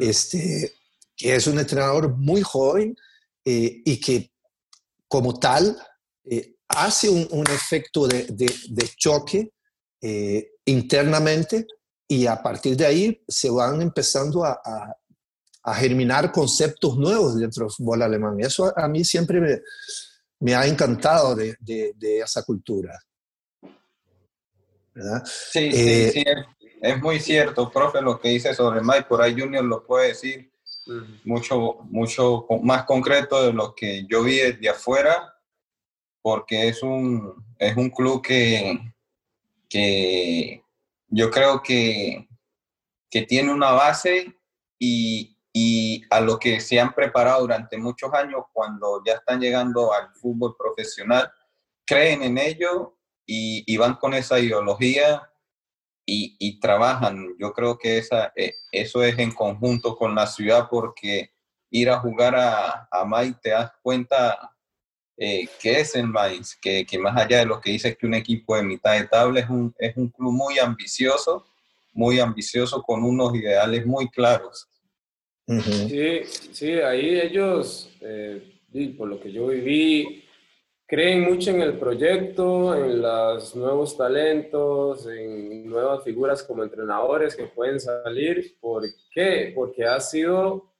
este, 0.00 0.74
que 1.16 1.36
es 1.36 1.46
un 1.46 1.58
entrenador 1.58 2.16
muy 2.16 2.42
joven 2.42 2.96
eh, 3.44 3.82
y 3.84 4.00
que 4.00 4.32
como 5.08 5.38
tal 5.38 5.76
hace 6.68 7.08
un, 7.08 7.26
un 7.30 7.46
efecto 7.48 8.06
de, 8.08 8.24
de, 8.24 8.52
de 8.70 8.88
choque 8.96 9.52
internamente 10.64 11.66
y 12.12 12.26
a 12.26 12.42
partir 12.42 12.76
de 12.76 12.84
ahí 12.84 13.22
se 13.26 13.48
van 13.48 13.80
empezando 13.80 14.44
a, 14.44 14.60
a, 15.62 15.74
germinar 15.74 16.30
conceptos 16.30 16.98
nuevos 16.98 17.38
dentro 17.38 17.64
del 17.64 17.72
fútbol 17.72 18.02
alemán. 18.02 18.36
Eso 18.40 18.70
a, 18.76 18.86
mí 18.86 19.02
siempre 19.04 19.40
me, 19.40 19.62
me 20.40 20.54
ha 20.54 20.66
encantado 20.66 21.34
de, 21.34 21.56
de, 21.60 22.18
esa 22.18 22.42
cultura. 22.42 22.98
Sí, 25.24 25.72
sí, 25.72 26.20
eh, 26.20 26.24
es 26.82 27.00
muy 27.00 27.20
cierto, 27.20 27.70
profe, 27.70 28.02
lo 28.02 28.18
que 28.18 28.30
dice 28.30 28.54
sobre 28.54 28.80
Mike, 28.80 29.04
por 29.04 29.22
ahí 29.22 29.38
Junior 29.38 29.64
lo 29.64 29.86
puede 29.86 30.08
decir 30.08 30.52
mucho, 31.22 31.78
mucho 31.84 32.44
más 32.60 32.84
concreto 32.84 33.40
de 33.40 33.52
lo 33.52 33.72
que 33.72 34.04
yo 34.08 34.24
vi 34.24 34.38
desde 34.38 34.68
afuera, 34.68 35.32
porque 36.20 36.66
es 36.66 36.82
un, 36.82 37.46
es 37.56 37.76
un 37.76 37.88
club 37.88 38.20
que, 38.20 38.80
que 39.68 40.64
yo 41.06 41.30
creo 41.30 41.62
que, 41.62 42.28
que 43.08 43.22
tiene 43.22 43.52
una 43.52 43.70
base 43.70 44.34
y, 44.76 45.38
y 45.52 46.02
a 46.10 46.20
lo 46.20 46.36
que 46.36 46.60
se 46.60 46.80
han 46.80 46.92
preparado 46.94 47.42
durante 47.42 47.78
muchos 47.78 48.12
años 48.12 48.42
cuando 48.52 49.00
ya 49.06 49.14
están 49.14 49.40
llegando 49.40 49.92
al 49.94 50.12
fútbol 50.14 50.56
profesional, 50.58 51.30
creen 51.86 52.24
en 52.24 52.38
ello 52.38 52.98
y, 53.24 53.62
y 53.72 53.76
van 53.76 53.94
con 53.94 54.14
esa 54.14 54.40
ideología 54.40 55.28
y, 56.04 56.36
y, 56.38 56.58
trabajan. 56.60 57.34
Yo 57.38 57.52
creo 57.52 57.78
que 57.78 57.98
esa, 57.98 58.32
eh, 58.36 58.54
eso 58.72 59.02
es 59.02 59.18
en 59.18 59.32
conjunto 59.32 59.96
con 59.96 60.14
la 60.14 60.26
ciudad 60.26 60.68
porque 60.70 61.30
ir 61.70 61.90
a 61.90 62.00
jugar 62.00 62.34
a, 62.36 62.88
a 62.90 63.40
te 63.40 63.50
das 63.50 63.72
cuenta 63.82 64.52
eh, 65.16 65.46
que 65.60 65.80
es 65.80 65.94
el 65.94 66.08
Mainz, 66.08 66.56
que, 66.56 66.84
que, 66.84 66.98
más 66.98 67.16
allá 67.16 67.38
de 67.38 67.46
lo 67.46 67.60
que 67.60 67.70
dice 67.70 67.96
que 67.96 68.06
un 68.06 68.14
equipo 68.14 68.56
de 68.56 68.62
mitad 68.62 68.98
de 68.98 69.06
tabla 69.06 69.40
es 69.40 69.48
un, 69.48 69.74
es 69.78 69.96
un 69.96 70.08
club 70.08 70.32
muy 70.32 70.58
ambicioso, 70.58 71.46
muy 71.92 72.18
ambicioso 72.18 72.82
con 72.82 73.04
unos 73.04 73.34
ideales 73.34 73.86
muy 73.86 74.08
claros. 74.10 74.68
Sí, 75.46 76.20
sí, 76.52 76.72
ahí 76.72 77.20
ellos, 77.20 77.90
eh, 78.00 78.42
por 78.96 79.08
lo 79.08 79.20
que 79.20 79.30
yo 79.30 79.48
viví, 79.48 80.24
creen 80.92 81.22
mucho 81.22 81.52
en 81.52 81.62
el 81.62 81.78
proyecto, 81.78 82.74
en 82.74 83.00
los 83.00 83.56
nuevos 83.56 83.96
talentos, 83.96 85.06
en 85.06 85.66
nuevas 85.66 86.04
figuras 86.04 86.42
como 86.42 86.62
entrenadores 86.62 87.34
que 87.34 87.46
pueden 87.46 87.80
salir. 87.80 88.58
¿Por 88.60 88.82
qué? 89.10 89.52
Porque 89.54 89.86
ha 89.86 89.98
sido, 90.00 90.74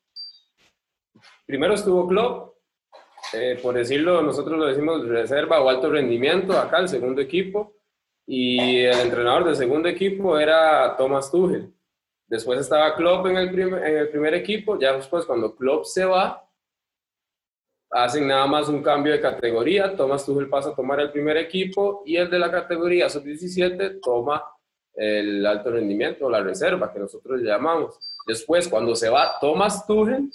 primero 1.46 1.72
estuvo 1.72 2.06
Klopp, 2.06 2.56
eh, 3.32 3.58
por 3.62 3.74
decirlo, 3.74 4.20
nosotros 4.20 4.58
lo 4.58 4.66
decimos 4.66 5.08
reserva 5.08 5.62
o 5.62 5.70
alto 5.70 5.90
rendimiento, 5.90 6.58
acá 6.58 6.80
el 6.80 6.90
segundo 6.90 7.22
equipo, 7.22 7.78
y 8.26 8.80
el 8.80 9.00
entrenador 9.00 9.44
del 9.44 9.56
segundo 9.56 9.88
equipo 9.88 10.38
era 10.38 10.94
Thomas 10.94 11.30
Tuchel. 11.30 11.72
Después 12.26 12.60
estaba 12.60 12.94
Klopp 12.96 13.28
en 13.28 13.38
el, 13.38 13.50
primer, 13.50 13.82
en 13.86 13.96
el 13.96 14.10
primer 14.10 14.34
equipo, 14.34 14.78
ya 14.78 14.92
después 14.92 15.24
cuando 15.24 15.56
Klopp 15.56 15.86
se 15.86 16.04
va, 16.04 16.46
hacen 17.92 18.26
nada 18.26 18.46
más 18.46 18.68
un 18.68 18.82
cambio 18.82 19.12
de 19.12 19.20
categoría, 19.20 19.94
Thomas 19.94 20.24
Tuchel 20.24 20.48
pasa 20.48 20.70
a 20.70 20.74
tomar 20.74 20.98
el 21.00 21.12
primer 21.12 21.36
equipo 21.36 22.02
y 22.06 22.16
el 22.16 22.30
de 22.30 22.38
la 22.38 22.50
categoría 22.50 23.08
sub-17 23.10 24.00
toma 24.02 24.42
el 24.94 25.44
alto 25.46 25.70
rendimiento, 25.70 26.28
la 26.28 26.42
reserva, 26.42 26.92
que 26.92 26.98
nosotros 26.98 27.40
llamamos. 27.42 27.98
Después, 28.26 28.68
cuando 28.68 28.96
se 28.96 29.10
va 29.10 29.38
Thomas 29.40 29.86
Tuchel, 29.86 30.30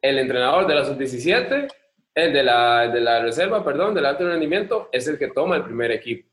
el 0.00 0.18
entrenador 0.18 0.66
de 0.66 0.74
la 0.74 0.84
sub-17, 0.86 1.68
el 2.14 2.32
de 2.32 2.42
la, 2.42 2.88
de 2.88 3.00
la 3.00 3.20
reserva, 3.20 3.62
perdón, 3.62 3.94
del 3.94 4.06
alto 4.06 4.26
rendimiento, 4.26 4.88
es 4.92 5.06
el 5.08 5.18
que 5.18 5.28
toma 5.28 5.56
el 5.56 5.64
primer 5.64 5.90
equipo. 5.90 6.26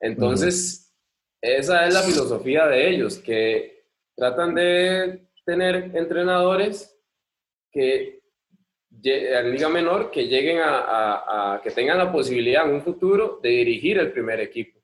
Entonces, 0.00 0.92
esa 1.40 1.86
es 1.86 1.94
la 1.94 2.02
filosofía 2.02 2.66
de 2.66 2.90
ellos, 2.90 3.18
que 3.18 3.84
tratan 4.16 4.54
de 4.54 5.28
tener 5.44 5.92
entrenadores 5.94 6.98
que 7.70 8.23
a 9.10 9.42
Liga 9.42 9.68
Menor 9.68 10.10
que 10.10 10.26
lleguen 10.26 10.58
a, 10.62 11.60
que 11.62 11.70
tengan 11.70 11.98
la 11.98 12.10
posibilidad 12.10 12.66
en 12.66 12.74
un 12.74 12.82
futuro 12.82 13.38
de 13.42 13.50
dirigir 13.50 13.98
el 13.98 14.12
primer 14.12 14.40
equipo. 14.40 14.80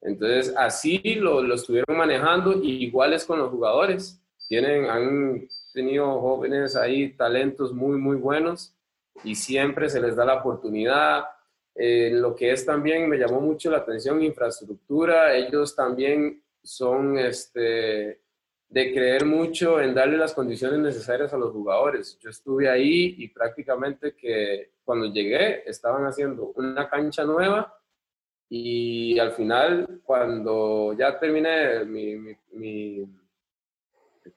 Entonces, 0.00 0.52
así 0.56 1.00
lo, 1.14 1.42
lo 1.42 1.54
estuvieron 1.54 1.96
manejando, 1.96 2.52
iguales 2.62 3.24
con 3.24 3.38
los 3.38 3.50
jugadores. 3.50 4.20
Tienen, 4.48 4.86
han 4.86 5.48
tenido 5.72 6.20
jóvenes 6.20 6.74
ahí, 6.76 7.14
talentos 7.14 7.72
muy, 7.72 7.98
muy 7.98 8.16
buenos, 8.16 8.74
y 9.24 9.34
siempre 9.34 9.88
se 9.88 10.00
les 10.00 10.16
da 10.16 10.24
la 10.24 10.40
oportunidad. 10.40 11.24
Eh, 11.74 12.10
lo 12.12 12.34
que 12.34 12.50
es 12.50 12.66
también, 12.66 13.08
me 13.08 13.16
llamó 13.16 13.40
mucho 13.40 13.70
la 13.70 13.78
atención, 13.78 14.22
infraestructura. 14.22 15.34
Ellos 15.36 15.74
también 15.76 16.42
son 16.62 17.18
este, 17.18 18.21
de 18.72 18.90
creer 18.90 19.26
mucho 19.26 19.82
en 19.82 19.94
darle 19.94 20.16
las 20.16 20.32
condiciones 20.32 20.78
necesarias 20.78 21.30
a 21.34 21.36
los 21.36 21.52
jugadores. 21.52 22.18
Yo 22.20 22.30
estuve 22.30 22.70
ahí 22.70 23.16
y 23.18 23.28
prácticamente 23.28 24.16
que 24.16 24.70
cuando 24.82 25.12
llegué 25.12 25.68
estaban 25.68 26.06
haciendo 26.06 26.52
una 26.56 26.88
cancha 26.88 27.24
nueva 27.24 27.78
y 28.48 29.18
al 29.18 29.32
final 29.32 30.00
cuando 30.02 30.94
ya 30.98 31.20
terminé 31.20 31.84
mi, 31.84 32.16
mi, 32.52 33.06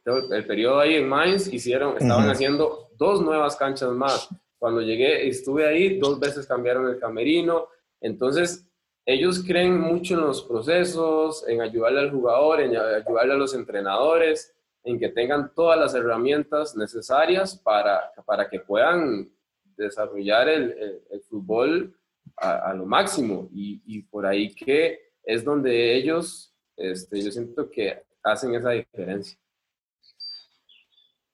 el 0.05 0.45
periodo 0.45 0.81
ahí 0.81 0.95
en 0.95 1.07
Mainz, 1.07 1.47
hicieron, 1.47 1.95
estaban 1.97 2.29
haciendo 2.29 2.89
dos 2.97 3.21
nuevas 3.21 3.55
canchas 3.55 3.91
más. 3.91 4.27
Cuando 4.57 4.81
llegué, 4.81 5.29
estuve 5.29 5.65
ahí, 5.65 5.97
dos 5.97 6.19
veces 6.19 6.45
cambiaron 6.45 6.89
el 6.89 6.99
camerino. 6.99 7.69
Entonces, 8.01 8.67
ellos 9.05 9.43
creen 9.45 9.79
mucho 9.79 10.15
en 10.15 10.21
los 10.21 10.43
procesos, 10.43 11.47
en 11.47 11.61
ayudarle 11.61 11.99
al 11.99 12.11
jugador, 12.11 12.61
en 12.61 12.75
ayudarle 12.75 13.33
a 13.33 13.37
los 13.37 13.53
entrenadores, 13.53 14.53
en 14.83 14.99
que 14.99 15.09
tengan 15.09 15.53
todas 15.53 15.79
las 15.79 15.93
herramientas 15.93 16.75
necesarias 16.75 17.55
para, 17.55 18.11
para 18.25 18.49
que 18.49 18.59
puedan 18.59 19.31
desarrollar 19.77 20.49
el, 20.49 21.01
fútbol 21.29 21.95
a, 22.37 22.73
lo 22.73 22.85
máximo. 22.85 23.49
Y, 23.53 23.81
y, 23.85 24.01
por 24.03 24.25
ahí 24.25 24.53
que 24.53 24.99
es 25.23 25.43
donde 25.43 25.95
ellos, 25.95 26.53
este, 26.75 27.23
yo 27.23 27.31
siento 27.31 27.69
que 27.69 28.01
hacen 28.23 28.55
esa 28.55 28.71
diferencia. 28.71 29.37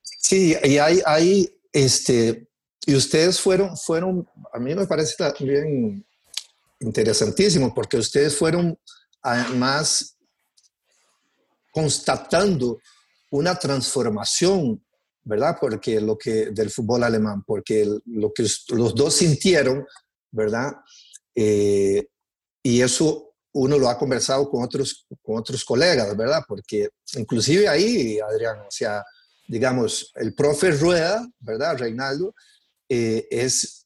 Sí, 0.02 0.56
y 0.64 0.78
hay, 0.78 1.00
hay 1.06 1.50
este, 1.72 2.48
y 2.86 2.96
ustedes 2.96 3.40
fueron, 3.40 3.78
fueron, 3.78 4.28
a 4.52 4.60
mí 4.60 4.76
me 4.76 4.88
parece 4.88 5.16
también 5.18 6.06
interesantísimo, 6.82 7.74
porque 7.74 7.98
ustedes 7.98 8.36
fueron 8.36 8.78
además 9.22 10.18
constatando 11.72 12.80
una 13.30 13.58
transformación, 13.58 14.84
¿verdad? 15.24 15.58
Porque 15.60 16.02
lo 16.02 16.18
que 16.18 16.48
del 16.52 16.70
fútbol 16.70 17.04
alemán, 17.04 17.44
porque 17.46 17.88
lo 18.06 18.34
que 18.34 18.46
los 18.70 18.96
dos 18.96 19.16
sintieron, 19.16 19.86
¿verdad? 20.32 20.74
Eh, 21.34 22.08
y 22.64 22.82
eso 22.82 23.34
uno 23.54 23.78
lo 23.78 23.90
ha 23.90 23.98
conversado 23.98 24.50
con 24.50 24.64
otros, 24.64 25.06
con 25.22 25.38
otros 25.38 25.64
colegas, 25.64 26.16
¿verdad? 26.16 26.44
Porque 26.48 26.90
inclusive 27.16 27.68
ahí, 27.68 28.20
Adrián, 28.20 28.60
o 28.62 28.72
sea, 28.72 29.04
digamos, 29.48 30.12
el 30.16 30.34
profe 30.34 30.72
Rueda, 30.72 31.28
¿verdad? 31.40 31.78
Reinaldo, 31.78 32.34
eh, 32.88 33.28
es 33.30 33.81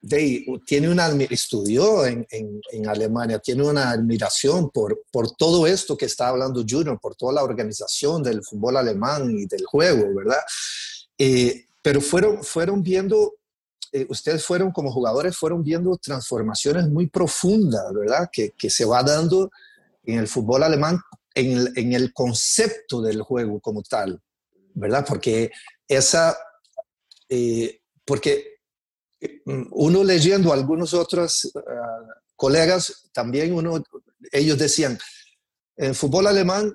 de, 0.00 0.46
tiene 0.64 0.88
una, 0.88 1.08
estudió 1.30 2.06
en, 2.06 2.26
en, 2.30 2.88
Alemania, 2.88 3.38
tiene 3.38 3.64
una 3.64 3.90
admiración 3.90 4.70
por, 4.70 5.02
por 5.10 5.30
todo 5.32 5.66
esto 5.66 5.96
que 5.96 6.06
está 6.06 6.28
hablando 6.28 6.64
Junior, 6.68 6.98
por 7.00 7.16
toda 7.16 7.32
la 7.32 7.42
organización 7.42 8.22
del 8.22 8.44
fútbol 8.44 8.76
alemán 8.76 9.30
y 9.36 9.46
del 9.46 9.64
juego, 9.66 10.14
¿verdad? 10.14 10.40
Eh, 11.18 11.66
pero 11.82 12.00
fueron, 12.00 12.44
fueron 12.44 12.82
viendo, 12.82 13.34
eh, 13.92 14.06
ustedes 14.08 14.44
fueron 14.44 14.70
como 14.70 14.92
jugadores, 14.92 15.36
fueron 15.36 15.64
viendo 15.64 15.96
transformaciones 15.96 16.88
muy 16.88 17.08
profundas, 17.08 17.92
¿verdad? 17.92 18.28
Que, 18.32 18.52
que 18.56 18.70
se 18.70 18.84
va 18.84 19.02
dando 19.02 19.50
en 20.04 20.18
el 20.18 20.28
fútbol 20.28 20.62
alemán, 20.62 21.00
en 21.34 21.58
el, 21.58 21.72
en 21.76 21.92
el 21.92 22.12
concepto 22.12 23.02
del 23.02 23.22
juego 23.22 23.60
como 23.60 23.82
tal, 23.82 24.20
¿verdad? 24.74 25.04
Porque 25.06 25.50
esa, 25.88 26.36
eh, 27.28 27.80
porque 28.04 28.57
uno 29.44 30.04
leyendo 30.04 30.50
a 30.50 30.54
algunos 30.54 30.94
otros 30.94 31.50
ah, 31.56 32.20
colegas, 32.36 33.10
también 33.12 33.52
uno, 33.52 33.82
ellos 34.32 34.58
decían, 34.58 34.98
en 35.76 35.94
fútbol 35.94 36.26
alemán 36.26 36.72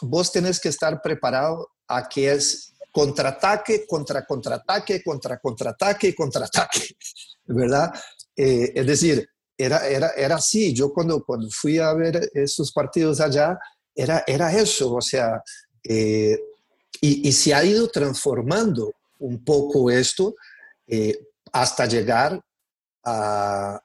vos 0.00 0.32
tenés 0.32 0.60
que 0.60 0.68
estar 0.68 1.00
preparado 1.00 1.68
a 1.88 2.08
que 2.08 2.32
es 2.32 2.74
contraataque, 2.90 3.86
contra 3.86 4.24
contraataque, 4.24 5.02
contra 5.02 5.38
contraataque 5.38 6.14
contraataque, 6.14 6.96
¿verdad? 7.46 7.92
Eh, 8.36 8.72
es 8.74 8.86
decir, 8.86 9.28
era, 9.56 9.86
era, 9.86 10.10
era 10.16 10.36
así. 10.36 10.72
Yo 10.72 10.92
cuando, 10.92 11.24
cuando 11.24 11.48
fui 11.50 11.78
a 11.78 11.92
ver 11.92 12.30
esos 12.34 12.72
partidos 12.72 13.20
allá, 13.20 13.58
era, 13.94 14.24
era 14.26 14.52
eso, 14.52 14.94
o 14.94 15.00
sea, 15.00 15.42
eh, 15.82 16.38
y, 17.00 17.28
y, 17.28 17.32
se 17.32 17.52
ha 17.52 17.64
ido 17.64 17.88
transformando 17.88 18.94
un 19.18 19.44
poco 19.44 19.90
esto. 19.90 20.34
Eh, 20.86 21.18
hasta 21.54 21.86
llegar 21.86 22.40
a, 23.04 23.80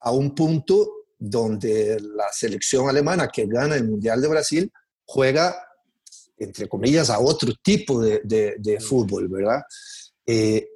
a 0.00 0.12
un 0.12 0.34
punto 0.34 1.06
donde 1.18 1.98
la 2.00 2.30
selección 2.30 2.88
alemana 2.88 3.28
que 3.28 3.46
gana 3.46 3.76
el 3.76 3.88
Mundial 3.88 4.20
de 4.20 4.28
Brasil 4.28 4.72
juega, 5.06 5.56
entre 6.36 6.68
comillas, 6.68 7.08
a 7.08 7.18
otro 7.18 7.52
tipo 7.62 8.00
de, 8.00 8.20
de, 8.22 8.80
fútbol, 8.80 9.28
¿verdad? 9.28 9.62
Eh, 10.26 10.68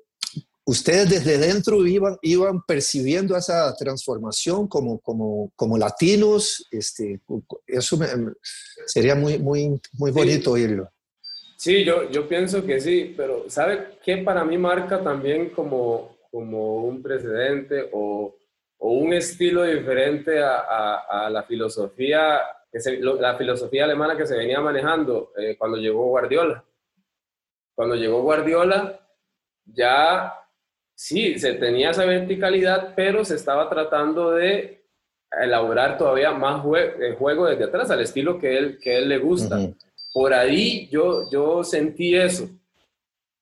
¿Ustedes 0.64 1.11
desde 1.11 1.39
dentro 1.39 1.87
iban, 1.87 2.16
iban 2.22 2.62
percibiendo 2.62 3.37
esa 3.37 3.74
transformación 3.76 4.68
como, 4.68 5.01
como, 5.01 5.53
como 5.55 5.76
latinos? 5.76 6.66
Este, 6.70 7.20
eso 7.66 7.99
sería 8.87 9.14
muy, 9.14 9.39
muy, 9.39 9.78
muy 9.93 10.11
bonito 10.12 10.53
oírlo. 10.53 10.89
Sí, 11.59 11.85
yo, 11.85 12.11
yo 12.11 12.26
pienso 12.26 12.64
que 12.64 12.80
sí, 12.80 13.12
pero 13.16 13.45
¿sabe 13.51 13.99
qué 14.03 14.18
para 14.18 14.45
mí 14.45 14.57
marca 14.57 15.03
también 15.03 15.51
como, 15.51 16.16
como 16.33 16.76
un 16.76 17.03
precedente 17.03 17.91
o, 17.93 18.35
o 18.78 18.91
un 18.91 19.12
estilo 19.12 19.64
diferente 19.64 20.43
a, 20.43 20.95
a, 20.97 21.30
la 21.30 21.43
filosofía 21.43 22.41
que 22.72 22.78
la 23.03 23.37
filosofía 23.37 23.85
alemana 23.85 24.16
que 24.16 24.26
se 24.26 24.37
venía 24.37 24.59
manejando 24.59 25.33
eh, 25.37 25.57
cuando 25.59 25.76
llegó 25.76 26.07
Guardiola? 26.07 26.64
Cuando 27.74 27.97
llegó 27.97 28.22
Guardiola, 28.22 28.99
ya 29.66 30.35
sí, 30.95 31.39
se 31.39 31.53
tenía 31.55 31.91
esa 31.91 32.07
verticalidad, 32.07 32.95
pero 32.97 33.26
se 33.26 33.35
estaba 33.35 33.68
tratando 33.68 34.30
de 34.30 34.87
elaborar 35.30 35.99
todavía 35.99 36.33
más 36.33 36.64
eh, 36.76 37.14
juego 37.18 37.47
desde 37.47 37.64
atrás, 37.64 37.91
al 37.91 38.01
estilo 38.01 38.39
que 38.39 38.57
él, 38.57 38.78
que 38.78 38.97
él 38.97 39.09
le 39.11 39.18
gusta. 39.18 39.59
Por 40.14 40.33
ahí 40.33 40.89
yo, 40.89 41.30
yo 41.30 41.62
sentí 41.62 42.14
eso, 42.14 42.49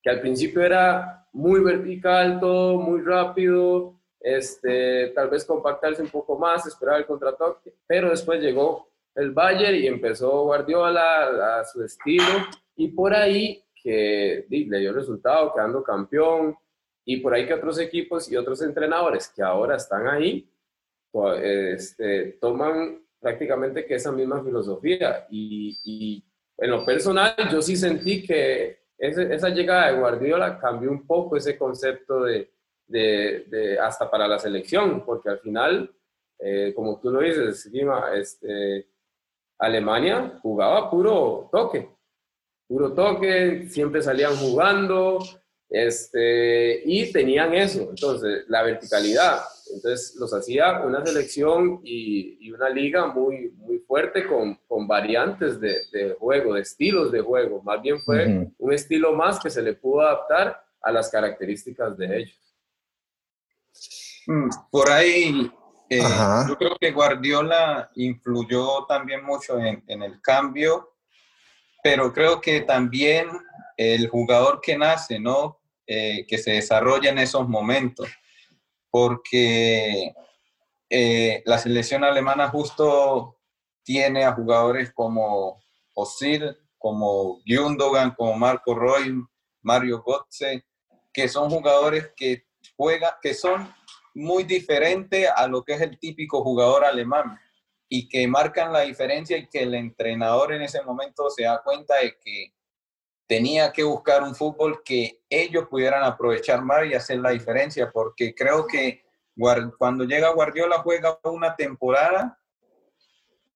que 0.03 0.11
al 0.11 0.20
principio 0.20 0.62
era 0.62 1.19
muy 1.32 1.60
vertical 1.60 2.40
todo, 2.40 2.78
muy 2.78 3.02
rápido, 3.02 3.94
este, 4.20 5.08
tal 5.08 5.30
vez 5.30 5.44
compactarse 5.44 6.02
un 6.02 6.08
poco 6.08 6.38
más, 6.38 6.66
esperar 6.66 6.98
el 6.98 7.06
contratoque, 7.06 7.74
pero 7.86 8.10
después 8.10 8.40
llegó 8.40 8.88
el 9.14 9.32
Bayern 9.32 9.76
y 9.76 9.86
empezó 9.86 10.44
Guardiola 10.44 11.58
a, 11.60 11.64
su 11.64 11.82
estilo 11.82 12.24
y 12.76 12.88
por 12.88 13.14
ahí 13.14 13.64
que 13.82 14.46
le 14.48 14.78
dio 14.78 14.92
resultado, 14.92 15.52
quedando 15.54 15.82
campeón, 15.82 16.56
y 17.04 17.16
por 17.16 17.34
ahí 17.34 17.46
que 17.46 17.54
otros 17.54 17.78
equipos 17.78 18.30
y 18.30 18.36
otros 18.36 18.62
entrenadores 18.62 19.28
que 19.34 19.42
ahora 19.42 19.76
están 19.76 20.06
ahí, 20.06 20.48
este, 21.42 22.38
toman 22.40 23.02
prácticamente 23.18 23.84
que 23.84 23.94
esa 23.94 24.12
misma 24.12 24.42
filosofía. 24.44 25.26
Y, 25.30 26.24
en 26.56 26.70
lo 26.70 26.84
personal, 26.84 27.34
yo 27.50 27.62
sí 27.62 27.74
sentí 27.74 28.22
que 28.22 28.79
esa 29.01 29.48
llegada 29.48 29.90
de 29.90 29.98
Guardiola 29.98 30.59
cambió 30.59 30.90
un 30.90 31.07
poco 31.07 31.36
ese 31.36 31.57
concepto 31.57 32.24
de, 32.24 33.78
hasta 33.80 34.11
para 34.11 34.28
la 34.28 34.38
selección, 34.38 35.05
porque 35.05 35.30
al 35.30 35.38
final, 35.38 35.90
eh, 36.38 36.72
como 36.74 37.01
tú 37.01 37.11
lo 37.11 37.20
dices, 37.20 37.70
este, 38.14 38.88
Alemania 39.59 40.38
jugaba 40.42 40.90
puro 40.90 41.48
toque, 41.51 41.88
puro 42.68 42.92
toque, 42.92 43.68
siempre 43.68 44.03
salían 44.03 44.36
jugando, 44.36 45.18
este, 45.68 46.82
y 46.84 47.11
tenían 47.12 47.55
eso, 47.55 47.88
entonces, 47.90 48.44
la 48.48 48.62
verticalidad. 48.62 49.40
Entonces, 49.74 50.16
los 50.16 50.32
hacía 50.34 50.80
una 50.80 51.04
selección 51.04 51.80
y, 51.84 52.50
una 52.50 52.68
liga 52.68 53.06
muy, 53.06 53.50
muy 53.56 53.78
fuerte 53.78 54.26
con, 54.26 54.56
con 54.66 54.88
variantes 54.88 55.60
de, 55.60 55.76
de, 55.92 56.16
juego, 56.18 56.54
de 56.54 56.62
estilos 56.62 57.12
de 57.12 57.20
juego. 57.20 57.62
Más 57.62 57.80
bien 57.80 58.00
fue 58.00 58.50
un 58.58 58.72
estilo 58.72 59.12
más 59.14 59.38
que 59.38 59.50
se 59.50 59.62
le 59.62 59.74
pudo 59.74 60.00
adaptar 60.00 60.62
a 60.82 60.90
las 60.92 61.08
características 61.10 61.96
de 61.96 62.18
ellos. 62.18 62.56
Mm, 64.26 64.48
por 64.70 64.90
ahí, 64.90 65.50
eh, 65.88 66.02
yo 66.48 66.56
creo 66.56 66.76
que 66.78 66.90
Guardiola 66.90 67.90
influyó 67.94 68.84
también 68.86 69.24
mucho 69.24 69.58
en, 69.58 69.82
en 69.86 70.02
el 70.02 70.20
cambio, 70.20 70.96
pero 71.82 72.12
creo 72.12 72.40
que 72.40 72.62
también 72.62 73.28
el 73.76 74.08
jugador 74.08 74.60
que 74.60 74.76
nace, 74.76 75.18
¿no? 75.18 75.60
Eh, 75.92 76.24
que 76.28 76.38
se 76.38 76.52
desarrolla 76.52 77.10
en 77.10 77.18
esos 77.18 77.48
momentos, 77.48 78.08
porque 78.91 80.12
eh, 80.88 81.43
la 81.47 81.59
selección 81.59 82.05
alemana 82.05 82.49
justo 82.49 83.36
tiene 83.82 84.24
a 84.24 84.32
jugadores 84.32 84.93
como 84.93 85.61
Osil, 85.95 86.57
como 86.78 87.41
Gundogan, 87.47 88.14
como 88.14 88.34
Marco 88.34 88.74
Roy, 88.74 89.22
Mario 89.62 90.03
Götze, 90.03 90.64
que 91.12 91.28
son 91.28 91.51
jugadores 91.51 92.12
que 92.16 92.45
juegan, 92.76 93.12
que 93.22 93.34
son 93.34 93.72
muy 94.14 94.45
diferentes 94.45 95.28
a 95.34 95.47
lo 95.47 95.62
que 95.64 95.74
es 95.74 95.80
el 95.80 95.99
típico 95.99 96.43
jugador 96.43 96.84
alemán 96.84 97.38
y 97.88 98.09
que 98.09 98.26
marcan 98.26 98.72
la 98.72 98.80
diferencia 98.80 99.36
y 99.36 99.49
que 99.49 99.62
el 99.62 99.74
entrenador 99.74 100.53
en 100.53 100.62
ese 100.62 100.82
momento 100.82 101.28
se 101.30 101.45
da 101.45 101.62
cuenta 101.62 101.97
de 101.97 102.16
que 102.18 102.53
tenía 103.30 103.72
que 103.72 103.84
buscar 103.84 104.24
un 104.24 104.34
fútbol 104.34 104.82
que 104.84 105.22
ellos 105.30 105.68
pudieran 105.68 106.02
aprovechar 106.02 106.64
más 106.64 106.84
y 106.86 106.94
hacer 106.94 107.18
la 107.20 107.30
diferencia, 107.30 107.88
porque 107.92 108.34
creo 108.34 108.66
que 108.66 109.04
cuando 109.78 110.02
llega 110.02 110.32
Guardiola 110.32 110.78
juega 110.78 111.16
una 111.22 111.54
temporada, 111.54 112.36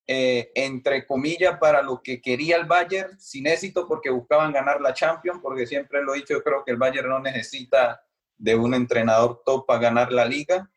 eh, 0.07 0.53
entre 0.55 1.05
comillas, 1.05 1.59
para 1.59 1.83
lo 1.83 2.01
que 2.01 2.23
quería 2.23 2.55
el 2.55 2.67
Bayern, 2.67 3.19
sin 3.19 3.49
éxito, 3.49 3.89
porque 3.89 4.11
buscaban 4.11 4.53
ganar 4.53 4.81
la 4.81 4.95
Champions, 4.95 5.41
porque 5.43 5.67
siempre 5.67 6.05
lo 6.05 6.15
he 6.15 6.19
dicho, 6.19 6.35
yo 6.35 6.45
creo 6.45 6.65
que 6.65 6.71
el 6.71 6.79
Bayern 6.79 7.09
no 7.09 7.19
necesita 7.19 8.01
de 8.39 8.55
un 8.55 8.75
entrenador 8.75 9.43
top 9.45 9.67
para 9.67 9.81
ganar 9.81 10.13
la 10.13 10.25
liga, 10.25 10.71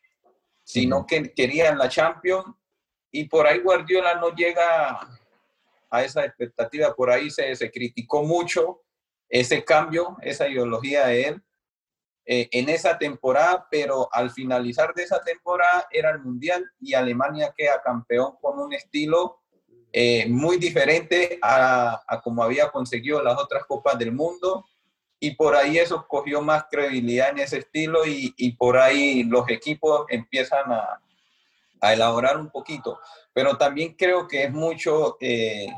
sino 0.64 1.06
que 1.06 1.32
querían 1.32 1.78
la 1.78 1.88
Champions, 1.88 2.46
y 3.12 3.26
por 3.28 3.46
ahí 3.46 3.60
Guardiola 3.60 4.16
no 4.16 4.34
llega 4.34 4.98
a 5.88 6.02
esa 6.02 6.24
expectativa, 6.24 6.92
por 6.96 7.12
ahí 7.12 7.30
se, 7.30 7.54
se 7.54 7.70
criticó 7.70 8.24
mucho 8.24 8.82
ese 9.28 9.64
cambio, 9.64 10.16
esa 10.22 10.48
ideología 10.48 11.06
de 11.06 11.28
él 11.28 11.42
eh, 12.30 12.46
en 12.52 12.68
esa 12.68 12.98
temporada, 12.98 13.66
pero 13.70 14.08
al 14.12 14.30
finalizar 14.30 14.92
de 14.92 15.02
esa 15.02 15.22
temporada 15.24 15.86
era 15.90 16.10
el 16.10 16.20
Mundial 16.20 16.62
y 16.78 16.92
Alemania 16.92 17.54
queda 17.56 17.80
campeón 17.82 18.34
con 18.42 18.58
un 18.58 18.74
estilo 18.74 19.40
eh, 19.90 20.26
muy 20.28 20.58
diferente 20.58 21.38
a, 21.40 22.02
a, 22.06 22.20
como 22.20 22.42
había 22.42 22.70
conseguido 22.70 23.22
las 23.22 23.38
otras 23.38 23.64
copas 23.64 23.98
del 23.98 24.12
mundo 24.12 24.66
y 25.18 25.36
por 25.36 25.56
ahí 25.56 25.78
eso 25.78 26.06
cogió 26.06 26.42
más 26.42 26.66
credibilidad 26.70 27.30
en 27.30 27.38
ese 27.38 27.60
estilo 27.60 28.04
y, 28.06 28.34
y 28.36 28.52
por 28.52 28.76
ahí 28.76 29.24
los 29.24 29.48
equipos 29.48 30.04
empiezan 30.10 30.70
a, 30.70 31.00
a, 31.80 31.92
elaborar 31.94 32.36
un 32.36 32.50
poquito. 32.50 33.00
Pero 33.32 33.56
también 33.56 33.94
creo 33.94 34.28
que 34.28 34.44
es 34.44 34.52
mucho 34.52 35.16
eh, 35.18 35.68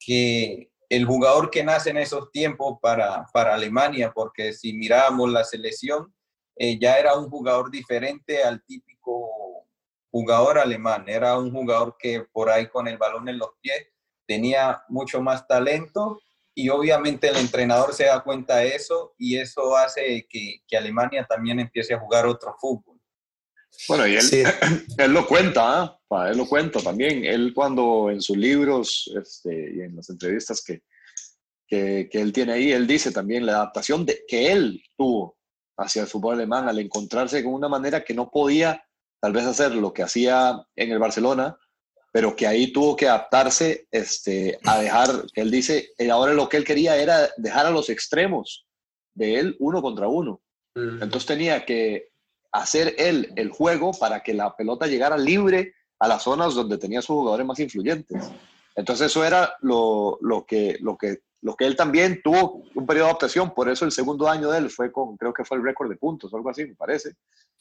que 0.00 0.71
el 0.92 1.06
jugador 1.06 1.50
que 1.50 1.64
nace 1.64 1.88
en 1.88 1.96
esos 1.96 2.30
tiempos 2.30 2.78
para, 2.82 3.24
para 3.32 3.54
Alemania, 3.54 4.12
porque 4.14 4.52
si 4.52 4.74
mirábamos 4.74 5.32
la 5.32 5.42
selección, 5.42 6.14
eh, 6.54 6.78
ya 6.78 6.98
era 6.98 7.16
un 7.16 7.30
jugador 7.30 7.70
diferente 7.70 8.44
al 8.44 8.62
típico 8.62 9.66
jugador 10.10 10.58
alemán, 10.58 11.04
era 11.08 11.38
un 11.38 11.50
jugador 11.50 11.96
que 11.98 12.26
por 12.30 12.50
ahí 12.50 12.66
con 12.66 12.88
el 12.88 12.98
balón 12.98 13.26
en 13.30 13.38
los 13.38 13.52
pies 13.62 13.86
tenía 14.26 14.82
mucho 14.90 15.22
más 15.22 15.48
talento 15.48 16.20
y 16.54 16.68
obviamente 16.68 17.28
el 17.28 17.38
entrenador 17.38 17.94
se 17.94 18.04
da 18.04 18.22
cuenta 18.22 18.56
de 18.56 18.76
eso 18.76 19.14
y 19.16 19.38
eso 19.38 19.74
hace 19.74 20.26
que, 20.28 20.58
que 20.68 20.76
Alemania 20.76 21.24
también 21.26 21.58
empiece 21.58 21.94
a 21.94 22.00
jugar 22.00 22.26
otro 22.26 22.54
fútbol. 22.60 22.91
Bueno, 23.88 24.06
y 24.06 24.16
él, 24.16 24.26
él 24.98 25.12
lo 25.12 25.26
cuenta, 25.26 25.98
¿eh? 26.10 26.30
él 26.30 26.38
lo 26.38 26.46
cuenta 26.46 26.80
también. 26.80 27.24
Él 27.24 27.52
cuando 27.54 28.10
en 28.10 28.20
sus 28.20 28.36
libros 28.36 29.10
este, 29.16 29.72
y 29.74 29.80
en 29.80 29.96
las 29.96 30.08
entrevistas 30.10 30.62
que, 30.62 30.82
que, 31.66 32.08
que, 32.10 32.20
él 32.20 32.32
tiene 32.32 32.52
ahí, 32.52 32.72
él 32.72 32.86
dice 32.86 33.10
también 33.10 33.46
la 33.46 33.52
adaptación 33.52 34.04
de, 34.04 34.24
que 34.26 34.52
él 34.52 34.82
tuvo 34.96 35.36
hacia 35.78 36.02
el 36.02 36.08
fútbol 36.08 36.34
alemán 36.34 36.68
al 36.68 36.78
encontrarse 36.78 37.42
con 37.42 37.54
una 37.54 37.68
manera 37.68 38.04
que 38.04 38.14
no 38.14 38.30
podía 38.30 38.84
tal 39.20 39.32
vez 39.32 39.44
hacer 39.44 39.74
lo 39.74 39.92
que 39.92 40.02
hacía 40.02 40.66
en 40.76 40.90
el 40.90 40.98
Barcelona, 40.98 41.56
pero 42.12 42.36
que 42.36 42.46
ahí 42.46 42.72
tuvo 42.72 42.96
que 42.96 43.08
adaptarse 43.08 43.86
este, 43.90 44.58
a 44.64 44.80
dejar, 44.80 45.08
él 45.34 45.50
dice, 45.50 45.90
eh, 45.96 46.10
ahora 46.10 46.34
lo 46.34 46.48
que 46.48 46.58
él 46.58 46.64
quería 46.64 46.96
era 46.96 47.30
dejar 47.38 47.66
a 47.66 47.70
los 47.70 47.88
extremos 47.88 48.66
de 49.14 49.38
él 49.38 49.56
uno 49.60 49.80
contra 49.80 50.08
uno. 50.08 50.42
Mm. 50.74 51.02
Entonces 51.02 51.26
tenía 51.26 51.64
que 51.64 52.11
hacer 52.52 52.94
él 52.98 53.32
el 53.36 53.50
juego 53.50 53.92
para 53.92 54.22
que 54.22 54.34
la 54.34 54.54
pelota 54.54 54.86
llegara 54.86 55.16
libre 55.16 55.74
a 55.98 56.08
las 56.08 56.22
zonas 56.22 56.54
donde 56.54 56.78
tenía 56.78 57.00
sus 57.00 57.16
jugadores 57.16 57.46
más 57.46 57.58
influyentes. 57.58 58.30
Entonces 58.76 59.06
eso 59.06 59.24
era 59.24 59.54
lo, 59.60 60.18
lo, 60.20 60.44
que, 60.44 60.76
lo, 60.80 60.96
que, 60.96 61.20
lo 61.40 61.54
que 61.56 61.64
él 61.64 61.76
también 61.76 62.20
tuvo 62.22 62.62
un 62.74 62.86
periodo 62.86 63.06
de 63.06 63.10
adaptación, 63.10 63.54
por 63.54 63.68
eso 63.68 63.84
el 63.84 63.92
segundo 63.92 64.28
año 64.28 64.50
de 64.50 64.58
él 64.58 64.70
fue 64.70 64.92
con, 64.92 65.16
creo 65.16 65.32
que 65.32 65.44
fue 65.44 65.56
el 65.56 65.64
récord 65.64 65.88
de 65.88 65.96
puntos 65.96 66.32
o 66.32 66.36
algo 66.36 66.50
así, 66.50 66.64
me 66.66 66.74
parece, 66.74 67.14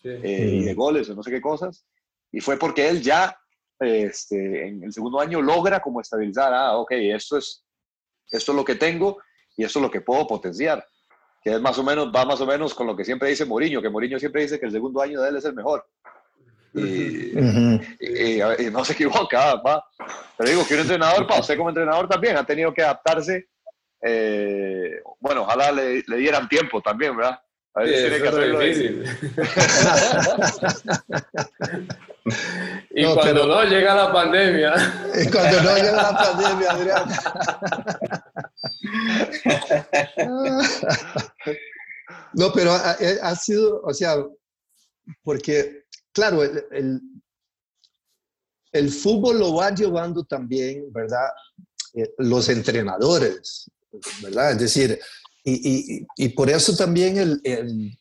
eh, 0.04 0.50
y 0.54 0.64
de 0.64 0.74
goles 0.74 1.10
o 1.10 1.16
no 1.16 1.24
sé 1.24 1.32
qué 1.32 1.42
cosas, 1.42 1.86
y 2.32 2.40
fue 2.40 2.58
porque 2.58 2.88
él 2.88 3.02
ya 3.02 3.38
este, 3.80 4.68
en 4.68 4.84
el 4.84 4.94
segundo 4.94 5.20
año 5.20 5.42
logra 5.42 5.80
como 5.80 6.02
estabilizar, 6.02 6.54
ah, 6.54 6.78
ok, 6.78 6.92
esto 6.92 7.38
es, 7.38 7.64
esto 8.30 8.52
es 8.52 8.56
lo 8.56 8.66
que 8.66 8.76
tengo 8.76 9.18
y 9.58 9.64
esto 9.64 9.80
es 9.80 9.84
lo 9.84 9.92
que 9.92 10.02
puedo 10.02 10.26
potenciar 10.28 10.86
que 11.42 11.54
es 11.54 11.62
más 11.62 11.78
o 11.78 11.84
menos, 11.84 12.12
va 12.14 12.26
más 12.26 12.40
o 12.42 12.46
menos 12.46 12.74
con 12.74 12.88
lo 12.88 12.96
que 12.96 13.04
siempre 13.04 13.30
dice 13.30 13.46
Mourinho, 13.46 13.82
que 13.82 13.90
Mourinho 13.90 14.20
siempre 14.20 14.44
dice 14.44 14.60
que 14.60 14.68
el 14.68 14.72
segundo 14.72 15.02
año 15.02 15.22
de 15.22 15.30
él 15.30 15.36
es 15.38 15.46
el 15.46 15.54
mejor. 15.54 15.86
Y, 16.74 17.34
no 18.72 18.86
se 18.86 18.94
equivoca, 18.94 19.56
va. 19.56 19.84
Pero 20.38 20.50
digo 20.50 20.66
que 20.68 20.76
un 20.76 20.82
entrenador, 20.82 21.28
para 21.28 21.42
usted 21.42 21.58
como 21.58 21.70
entrenador 21.70 22.08
también, 22.08 22.38
ha 22.38 22.46
tenido 22.46 22.74
que 22.74 22.84
adaptarse. 22.84 23.50
Eh, 24.02 25.02
bueno, 25.20 25.42
ojalá 25.42 25.72
le, 25.72 26.04
le, 26.08 26.18
dieran 26.18 26.48
tiempo 26.48 26.82
también, 26.82 27.16
¿verdad? 27.18 27.40
A 27.74 27.82
ver, 27.82 27.94
tiene 27.94 28.22
que 28.22 28.28
hacerlo 28.28 28.60
difícil. 28.60 29.06
y 32.92 33.06
cuando 33.14 33.48
no 33.48 33.64
llega 33.64 33.96
la 33.96 34.12
pandemia. 34.12 34.74
y 35.22 35.32
cuando 35.32 35.64
no 35.64 35.78
llega 35.78 35.94
la 35.94 36.18
pandemia, 36.18 36.72
Adrián. 36.72 37.04
no, 42.34 42.52
pero 42.54 42.74
ha, 42.74 42.98
ha, 43.22 43.36
sido, 43.36 43.82
o 43.84 43.94
sea, 43.94 44.18
porque, 45.24 45.86
claro, 46.12 46.44
el, 46.44 46.66
el, 46.72 47.00
el 48.74 48.90
fútbol 48.90 49.40
lo 49.40 49.56
va 49.56 49.74
llevando 49.74 50.26
también, 50.26 50.92
¿verdad? 50.92 51.30
Eh, 51.94 52.14
los 52.18 52.50
entrenadores, 52.50 53.72
¿verdad? 54.22 54.52
Es 54.52 54.60
decir, 54.60 55.00
y, 55.44 55.98
y, 55.98 56.08
y 56.18 56.30
por 56.30 56.50
eso 56.50 56.76
también 56.76 57.18
el, 57.18 57.42
el, 57.44 57.98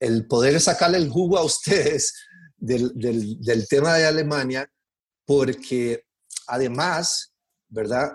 el, 0.00 0.26
poder 0.26 0.60
sacarle 0.60 0.98
el 0.98 1.08
jugo 1.08 1.38
a 1.38 1.44
ustedes 1.44 2.14
del, 2.56 2.92
del, 2.94 3.40
del 3.40 3.66
tema 3.68 3.94
de 3.94 4.06
Alemania, 4.06 4.70
porque 5.24 6.04
además, 6.46 7.32
¿verdad? 7.68 8.12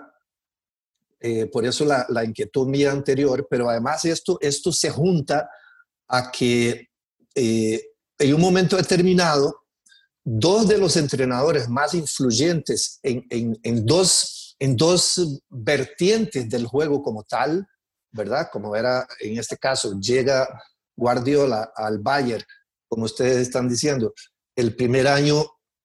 Eh, 1.20 1.46
por 1.46 1.64
eso 1.64 1.84
la, 1.84 2.04
la, 2.08 2.24
inquietud 2.24 2.66
mía 2.66 2.90
anterior, 2.90 3.46
pero 3.48 3.70
además 3.70 4.04
esto, 4.04 4.38
esto 4.40 4.72
se 4.72 4.90
junta 4.90 5.48
a 6.08 6.32
que 6.32 6.88
eh, 7.34 7.80
en 8.18 8.34
un 8.34 8.40
momento 8.40 8.76
determinado 8.76 9.62
dos 10.24 10.68
de 10.68 10.78
los 10.78 10.96
entrenadores 10.96 11.68
más 11.68 11.94
influyentes 11.94 13.00
en, 13.02 13.26
en, 13.30 13.86
dos, 13.86 14.56
en 14.58 14.76
dos 14.76 15.40
vertientes 15.48 16.48
del 16.48 16.66
juego 16.66 17.02
como 17.02 17.24
tal, 17.24 17.66
¿verdad? 18.12 18.48
Como 18.52 18.76
era 18.76 19.06
en 19.20 19.38
este 19.38 19.56
caso, 19.56 19.98
llega 19.98 20.48
Guardiola 20.96 21.72
al 21.74 21.98
Bayern, 21.98 22.44
como 22.88 23.04
ustedes 23.04 23.38
están 23.38 23.68
diciendo, 23.68 24.12
el 24.54 24.76
primer 24.76 25.08
año 25.08 25.44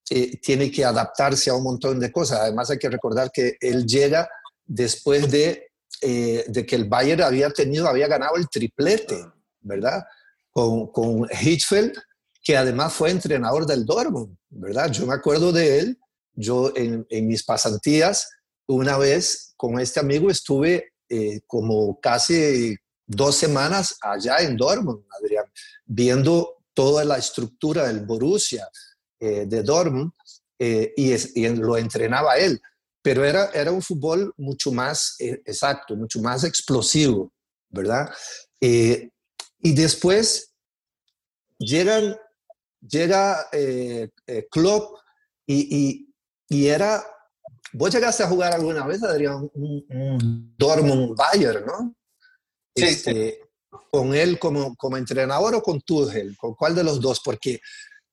eh, 0.10 0.38
tiene 0.42 0.70
que 0.70 0.86
adaptarse 0.86 1.50
a 1.50 1.56
un 1.56 1.64
montón 1.64 2.00
de 2.00 2.12
cosas. 2.12 2.42
Además 2.42 2.70
hay 2.70 2.78
que 2.78 2.90
recordar 2.90 3.32
que 3.32 3.58
él 3.60 3.86
llega 3.86 4.30
después 4.66 5.32
de, 5.32 5.70
eh, 6.02 6.46
de 6.48 6.66
que 6.66 6.76
el 6.76 6.86
Bayern 6.86 7.22
había 7.22 7.50
tenido, 7.50 7.88
había 7.88 8.08
ganado 8.08 8.36
el 8.36 8.48
triplete, 8.50 9.26
¿verdad? 9.62 10.04
Con, 10.52 10.92
con 10.92 11.28
Hitchfeld 11.30 11.98
que 12.48 12.56
además 12.56 12.94
fue 12.94 13.12
entrenador 13.12 13.66
del 13.66 13.86
Dortmund, 13.86 14.38
¿verdad? 14.48 14.90
Yo 14.90 15.06
me 15.06 15.14
acuerdo 15.14 15.52
de 15.52 15.80
él, 15.80 16.00
yo 16.34 16.72
en, 16.78 17.06
mis 17.28 17.44
pasantías, 17.44 18.30
una 18.68 18.98
vez 18.98 19.54
con 19.58 19.82
este 19.82 20.00
amigo 20.00 20.30
estuve 20.30 20.94
eh, 21.10 21.42
como 21.48 22.00
casi 22.00 22.76
dos 23.06 23.36
semanas 23.36 23.98
allá 24.02 24.38
en 24.40 24.58
Dortmund, 24.58 25.04
Adrián, 25.20 25.46
viendo 25.86 26.64
toda 26.74 27.04
la 27.06 27.18
estructura 27.18 27.88
del 27.88 28.06
Borussia 28.06 28.70
eh, 29.20 29.46
de 29.46 29.64
Dortmund 29.64 30.12
eh, 30.60 30.94
y, 30.96 31.48
lo 31.50 31.78
entrenaba 31.78 32.38
él. 32.38 32.62
Pero 33.02 33.24
era, 33.24 33.52
era 33.54 33.72
un 33.72 33.82
fútbol 33.82 34.34
mucho 34.38 34.72
más 34.72 35.16
exacto, 35.20 35.96
mucho 35.96 36.20
más 36.22 36.44
explosivo, 36.44 37.32
¿verdad? 37.70 38.10
y 38.60 39.74
después 39.74 40.52
llegan 41.58 42.18
llega 42.82 43.48
eh, 43.52 44.10
eh 44.26 44.48
Klopp 44.50 44.98
y, 45.46 46.06
y, 46.50 46.68
era, 46.68 47.04
vos 47.74 47.94
llegaste 47.94 48.24
a 48.24 48.28
jugar 48.28 48.54
alguna 48.54 48.86
vez, 48.86 49.04
Adrián, 49.04 49.50
un, 49.54 50.54
Dortmund 50.58 51.16
Bayern, 51.16 51.66
¿no? 51.66 51.96
Sí, 52.76 52.86
este, 52.86 53.42
Con 53.92 54.14
él 54.14 54.40
como, 54.40 54.76
como 54.76 54.98
entrenador 54.98 55.56
o 55.56 55.62
con 55.62 55.82
Tuchel, 55.82 56.36
¿con 56.38 56.54
cuál 56.56 56.76
de 56.76 56.84
los 56.84 57.02
dos? 57.02 57.22
Porque, 57.24 57.60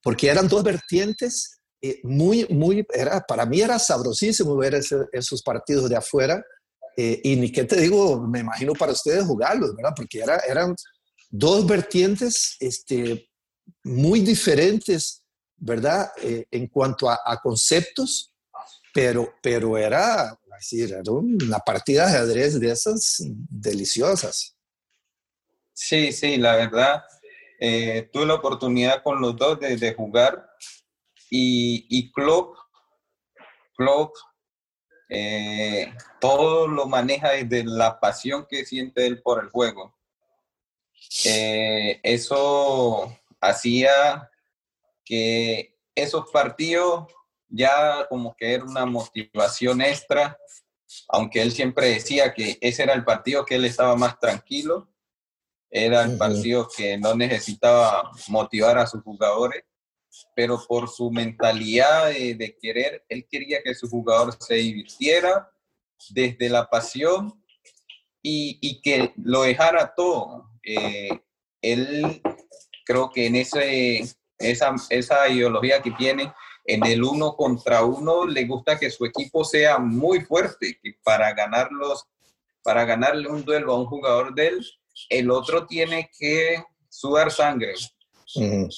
porque 0.03 0.29
eran 0.29 0.49
dos 0.49 0.63
vertientes 0.63 1.61
eh, 1.87 2.01
muy, 2.03 2.47
muy, 2.49 2.87
era, 2.95 3.21
para 3.21 3.45
mí 3.45 3.61
era 3.61 3.79
sabrosísimo 3.79 4.57
ver 4.57 4.75
esos 4.75 5.43
partidos 5.43 5.91
de 5.91 5.97
afuera. 5.97 6.43
Eh, 6.97 7.21
y 7.25 7.37
ni 7.37 7.53
qué 7.53 7.65
te 7.65 7.79
digo, 7.79 8.27
me 8.27 8.39
imagino 8.39 8.73
para 8.73 8.93
ustedes 8.93 9.25
jugarlos, 9.25 9.75
¿verdad? 9.77 9.93
Porque 9.95 10.21
era, 10.21 10.39
eran 10.49 10.75
dos 11.29 11.67
vertientes 11.67 12.57
este, 12.59 13.29
muy 13.83 14.21
diferentes, 14.21 15.25
¿verdad? 15.57 16.11
Eh, 16.23 16.47
en 16.51 16.69
cuanto 16.69 17.11
a, 17.11 17.19
conceptos, 17.43 18.33
pero, 18.95 19.35
pero 19.43 19.77
era, 19.77 20.39
decir, 20.57 20.97
una 21.09 21.59
partida 21.59 22.07
de 22.07 22.17
ajedrez 22.17 22.61
de 22.61 22.71
esas 22.71 23.21
deliciosas. 23.51 24.57
Sí, 25.73 26.13
sí, 26.13 26.37
la 26.37 26.55
verdad, 26.55 27.03
eh, 27.59 28.09
tuve 28.13 28.27
la 28.27 28.35
oportunidad 28.35 29.03
con 29.03 29.21
los 29.21 29.35
dos 29.37 29.59
de, 29.59 29.95
jugar 29.95 30.49
y, 31.29 31.87
y 31.91 32.13
Klopp, 32.13 32.57
Klopp 33.77 34.15
eh, 35.09 35.93
todo 36.21 36.69
lo 36.69 36.87
maneja 36.87 37.33
desde 37.33 37.65
la 37.65 37.99
pasión 37.99 38.47
que 38.49 38.65
siente 38.65 39.07
él 39.07 39.21
por 39.23 39.43
el 39.43 39.51
juego. 39.51 39.99
eso 42.03 43.13
hacía 43.41 44.31
que 45.05 45.77
esos 45.97 46.31
partidos 46.31 47.07
ya 47.55 48.07
como 48.09 48.35
que 48.37 48.55
era 48.55 48.65
una 48.65 48.85
motivación 48.85 49.81
extra, 49.81 50.37
aunque 51.09 51.41
él 51.43 51.53
siempre 51.53 51.89
decía 51.89 52.33
que 52.35 52.59
ese 52.61 52.83
era 52.83 52.95
el 52.95 53.05
partido 53.05 53.45
que 53.45 53.57
él 53.57 53.65
estaba 53.65 53.97
más 53.97 54.19
tranquilo, 54.19 54.89
era 55.71 56.03
el 56.03 56.17
partido 56.17 56.69
que 56.77 56.97
no 56.99 57.15
necesitaba 57.15 58.11
motivar 58.29 58.79
a 58.79 58.87
sus 58.87 59.03
jugadores, 59.03 59.65
pero 60.37 60.63
por 60.69 60.89
su 60.89 61.11
mentalidad 61.11 62.11
de, 62.11 62.57
querer, 62.61 63.05
él 63.09 63.27
quería 63.29 63.63
que 63.63 63.75
su 63.75 63.89
jugador 63.89 64.37
se 64.39 64.55
divirtiera 64.55 65.51
desde 66.11 66.49
la 66.49 66.69
pasión 66.69 67.43
y, 68.23 68.81
que 68.83 69.13
lo 69.17 69.43
dejara 69.43 69.93
todo. 69.95 70.49
Eh, 70.63 71.21
él 71.61 72.23
creo 72.85 73.11
que 73.11 73.27
en 73.27 73.37
ese, 73.37 74.05
esa, 74.39 74.75
esa 74.91 75.29
ideología 75.29 75.83
que 75.83 75.91
tiene, 75.91 76.33
en 76.65 76.85
el 76.87 77.05
uno 77.05 77.37
contra 77.37 77.85
uno, 77.85 78.27
le 78.27 78.45
gusta 78.45 78.79
que 78.79 78.91
su 78.91 79.05
equipo 79.05 79.45
sea 79.45 79.79
muy 79.79 80.21
fuerte, 80.21 80.79
que 80.83 80.95
para 81.03 81.33
ganarlos, 81.35 82.07
para 82.63 82.85
ganarle 82.85 83.29
un 83.29 83.45
duelo 83.45 83.73
a 83.73 83.81
un 83.81 83.87
jugador 83.87 84.35
de 84.35 84.49
él, 84.49 84.67
el 85.09 85.31
otro 85.31 85.67
tiene 85.67 86.11
que 86.19 86.63
sudar 86.89 87.31
sangre. 87.31 87.75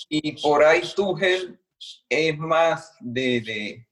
Y 0.09 0.32
por 0.43 0.64
ahí 0.64 0.82
Tuchel 0.95 1.59
es 2.09 2.39
más 2.39 2.93
de, 3.01 3.87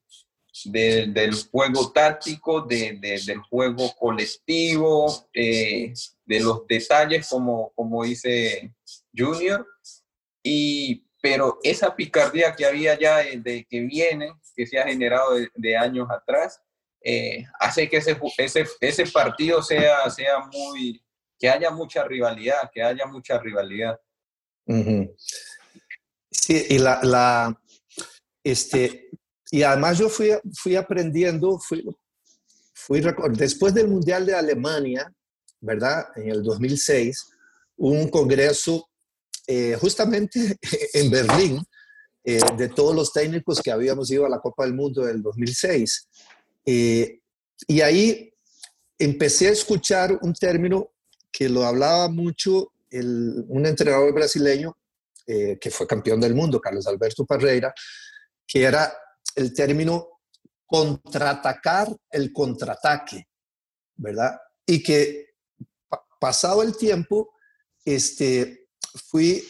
de, 0.65 1.07
del 1.07 1.35
juego 1.51 1.93
táctico, 1.93 2.63
de, 2.63 2.99
del 3.01 3.39
juego 3.39 3.95
colectivo, 3.99 5.29
eh, 5.33 5.93
de 6.25 6.41
los 6.41 6.67
detalles, 6.67 7.29
como, 7.29 7.73
como 7.75 8.05
dice 8.05 8.75
Junior, 9.17 9.67
y, 10.43 11.04
pero 11.25 11.59
esa 11.63 11.97
picardía 11.97 12.55
que 12.55 12.67
había 12.67 12.99
ya 12.99 13.17
de, 13.17 13.67
que 13.67 13.81
viene, 13.81 14.35
que 14.55 14.67
se 14.67 14.79
ha 14.79 14.87
generado 14.87 15.39
de, 15.55 15.75
años 15.75 16.07
atrás, 16.11 16.61
eh, 17.03 17.47
hace 17.59 17.89
que 17.89 17.97
ese, 17.97 18.15
ese, 18.37 18.67
ese, 18.79 19.07
partido 19.07 19.63
sea, 19.63 20.11
sea 20.11 20.41
muy, 20.53 21.03
que 21.39 21.49
haya 21.49 21.71
mucha 21.71 22.05
rivalidad, 22.05 22.71
que 22.71 22.83
haya 22.83 23.07
mucha 23.07 23.39
rivalidad. 23.39 23.99
Sí, 26.31 26.67
y 26.69 26.77
la, 26.77 27.01
la, 27.03 27.59
este, 28.43 29.09
y 29.51 29.63
además 29.63 29.99
yo 29.99 30.11
fui, 30.11 30.29
fui 30.53 30.77
aprendiendo, 30.77 31.59
fui, 31.59 31.83
fui, 32.75 33.03
después 33.31 33.73
del 33.73 33.89
Mundial 33.89 34.27
de 34.27 34.35
Alemania, 34.35 35.11
¿verdad? 35.59 36.05
En 36.17 36.29
el 36.29 36.43
2006, 36.43 37.31
un 37.79 38.11
congreso 38.11 38.91
eh, 39.47 39.77
justamente 39.81 40.59
en 40.95 41.11
Berlín, 41.11 41.63
eh, 42.25 42.41
de 42.57 42.69
todos 42.69 42.95
los 42.95 43.13
técnicos 43.13 43.61
que 43.61 43.71
habíamos 43.71 44.11
ido 44.11 44.25
a 44.25 44.31
la 44.31 44.41
Copa 44.41 44.65
del 44.65 44.75
Mundo 44.75 45.05
del 45.05 45.23
2006. 45.23 46.09
Eh, 46.65 47.21
y 47.69 47.81
ahí 47.83 48.33
empecé 48.99 49.49
a 49.49 49.53
escuchar 49.53 50.19
un 50.23 50.33
término 50.33 50.91
que 51.31 51.49
lo 51.49 51.65
hablaba 51.65 52.09
mucho 52.09 52.71
un 52.93 53.67
entrenador 53.67 54.15
brasileño 54.15 54.77
que 55.27 55.71
fue 55.73 55.85
campeón 55.85 56.21
del 56.21 56.33
mundo, 56.33 56.61
Carlos 56.61 56.87
Alberto 56.87 57.27
Parreira, 57.27 57.75
que 58.47 58.63
era 58.63 58.95
el 59.35 59.53
término 59.53 60.21
contraatacar 60.65 61.89
el 62.09 62.33
contraataque, 62.33 63.27
¿verdad? 63.97 64.39
Y 64.65 64.81
que 64.81 65.35
pasado 66.21 66.63
el 66.63 66.77
tiempo, 66.77 67.35
este, 67.85 68.64
fui 68.95 69.47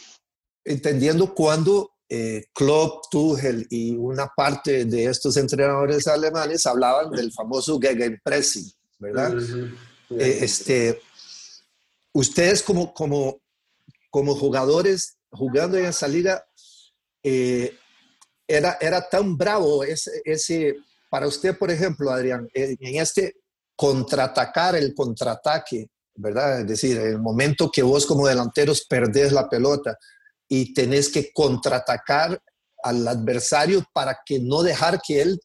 entendiendo 0.63 1.33
cuando 1.33 1.91
eh, 2.09 2.45
Klopp, 2.53 3.05
Tuchel 3.09 3.65
y 3.69 3.95
una 3.95 4.27
parte 4.27 4.85
de 4.85 5.05
estos 5.05 5.37
entrenadores 5.37 6.07
alemanes 6.07 6.65
hablaban 6.65 7.11
del 7.11 7.31
famoso 7.31 7.79
Gegenpressing, 7.79 8.71
¿verdad? 8.99 9.35
Eh, 10.11 10.39
este, 10.41 11.01
ustedes 12.13 12.61
como, 12.61 12.93
como, 12.93 13.41
como 14.11 14.35
jugadores 14.35 15.17
jugando 15.31 15.77
en 15.77 15.85
esa 15.85 16.07
liga, 16.07 16.45
eh, 17.23 17.75
era, 18.47 18.77
era 18.79 19.09
tan 19.09 19.35
bravo 19.35 19.83
ese, 19.83 20.21
ese, 20.23 20.75
para 21.09 21.27
usted, 21.27 21.57
por 21.57 21.71
ejemplo, 21.71 22.11
Adrián, 22.11 22.47
en 22.53 23.01
este 23.01 23.37
contraatacar 23.75 24.75
el 24.75 24.93
contraataque, 24.93 25.89
¿verdad? 26.15 26.61
Es 26.61 26.67
decir, 26.67 26.97
el 26.97 27.19
momento 27.19 27.69
que 27.71 27.83
vos 27.83 28.05
como 28.05 28.27
delanteros 28.27 28.85
perdés 28.85 29.31
la 29.31 29.49
pelota 29.49 29.97
y 30.47 30.73
tenés 30.73 31.09
que 31.09 31.31
contraatacar 31.33 32.41
al 32.83 33.07
adversario 33.07 33.83
para 33.93 34.19
que 34.25 34.39
no 34.39 34.61
dejar 34.61 35.01
que 35.01 35.21
él 35.21 35.39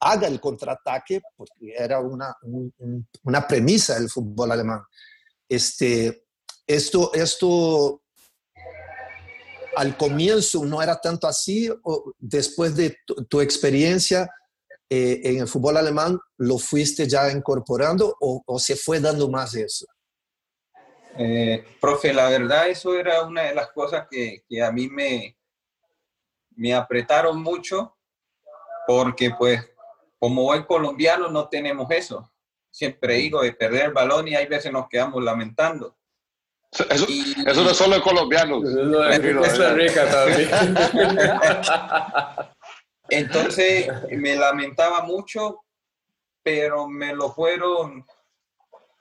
haga 0.00 0.28
el 0.28 0.40
contraataque, 0.40 1.22
porque 1.36 1.74
era 1.76 2.00
una, 2.00 2.36
una 3.22 3.46
premisa 3.46 3.94
del 3.94 4.10
fútbol 4.10 4.52
alemán. 4.52 4.82
Este, 5.48 6.24
esto, 6.66 7.12
esto 7.14 8.02
al 9.76 9.96
comienzo 9.96 10.64
no 10.64 10.82
era 10.82 11.00
tanto 11.00 11.26
así, 11.26 11.68
o 11.82 12.12
después 12.18 12.74
de 12.76 12.96
tu, 13.28 13.40
experiencia 13.40 14.30
eh, 14.88 15.20
en 15.24 15.38
el 15.38 15.48
fútbol 15.48 15.76
alemán, 15.76 16.18
¿lo 16.38 16.58
fuiste 16.58 17.08
ya 17.08 17.30
incorporando 17.30 18.16
o, 18.20 18.58
se 18.58 18.76
fue 18.76 19.00
dando 19.00 19.28
más 19.28 19.54
eso? 19.54 19.86
Eh, 21.16 21.64
profe, 21.80 22.12
la 22.12 22.28
verdad 22.28 22.68
eso 22.68 22.98
era 22.98 23.22
una 23.22 23.42
de 23.42 23.54
las 23.54 23.70
cosas 23.70 24.06
que, 24.10 24.44
que, 24.48 24.62
a 24.62 24.72
mí 24.72 24.88
me, 24.88 25.36
me 26.56 26.74
apretaron 26.74 27.40
mucho 27.42 27.96
porque 28.86 29.30
pues 29.38 29.70
como 30.18 30.44
buen 30.44 30.64
colombiano 30.64 31.28
no 31.28 31.48
tenemos 31.48 31.90
eso. 31.90 32.30
Siempre 32.70 33.14
digo 33.14 33.42
de 33.42 33.52
perder 33.52 33.86
el 33.86 33.92
balón 33.92 34.26
y 34.26 34.34
hay 34.34 34.46
veces 34.46 34.72
nos 34.72 34.88
quedamos 34.88 35.22
lamentando. 35.22 35.96
Eso, 36.72 37.06
eso 37.46 37.62
no 37.62 37.70
es 37.70 37.76
solo 37.76 37.94
de 37.94 38.02
colombianos. 38.02 38.64
Eso 38.64 39.74
Rica 39.74 40.10
también. 40.10 40.50
Entonces 43.08 43.88
me 44.10 44.34
lamentaba 44.34 45.02
mucho, 45.02 45.62
pero 46.42 46.88
me 46.88 47.14
lo 47.14 47.30
fueron, 47.30 48.04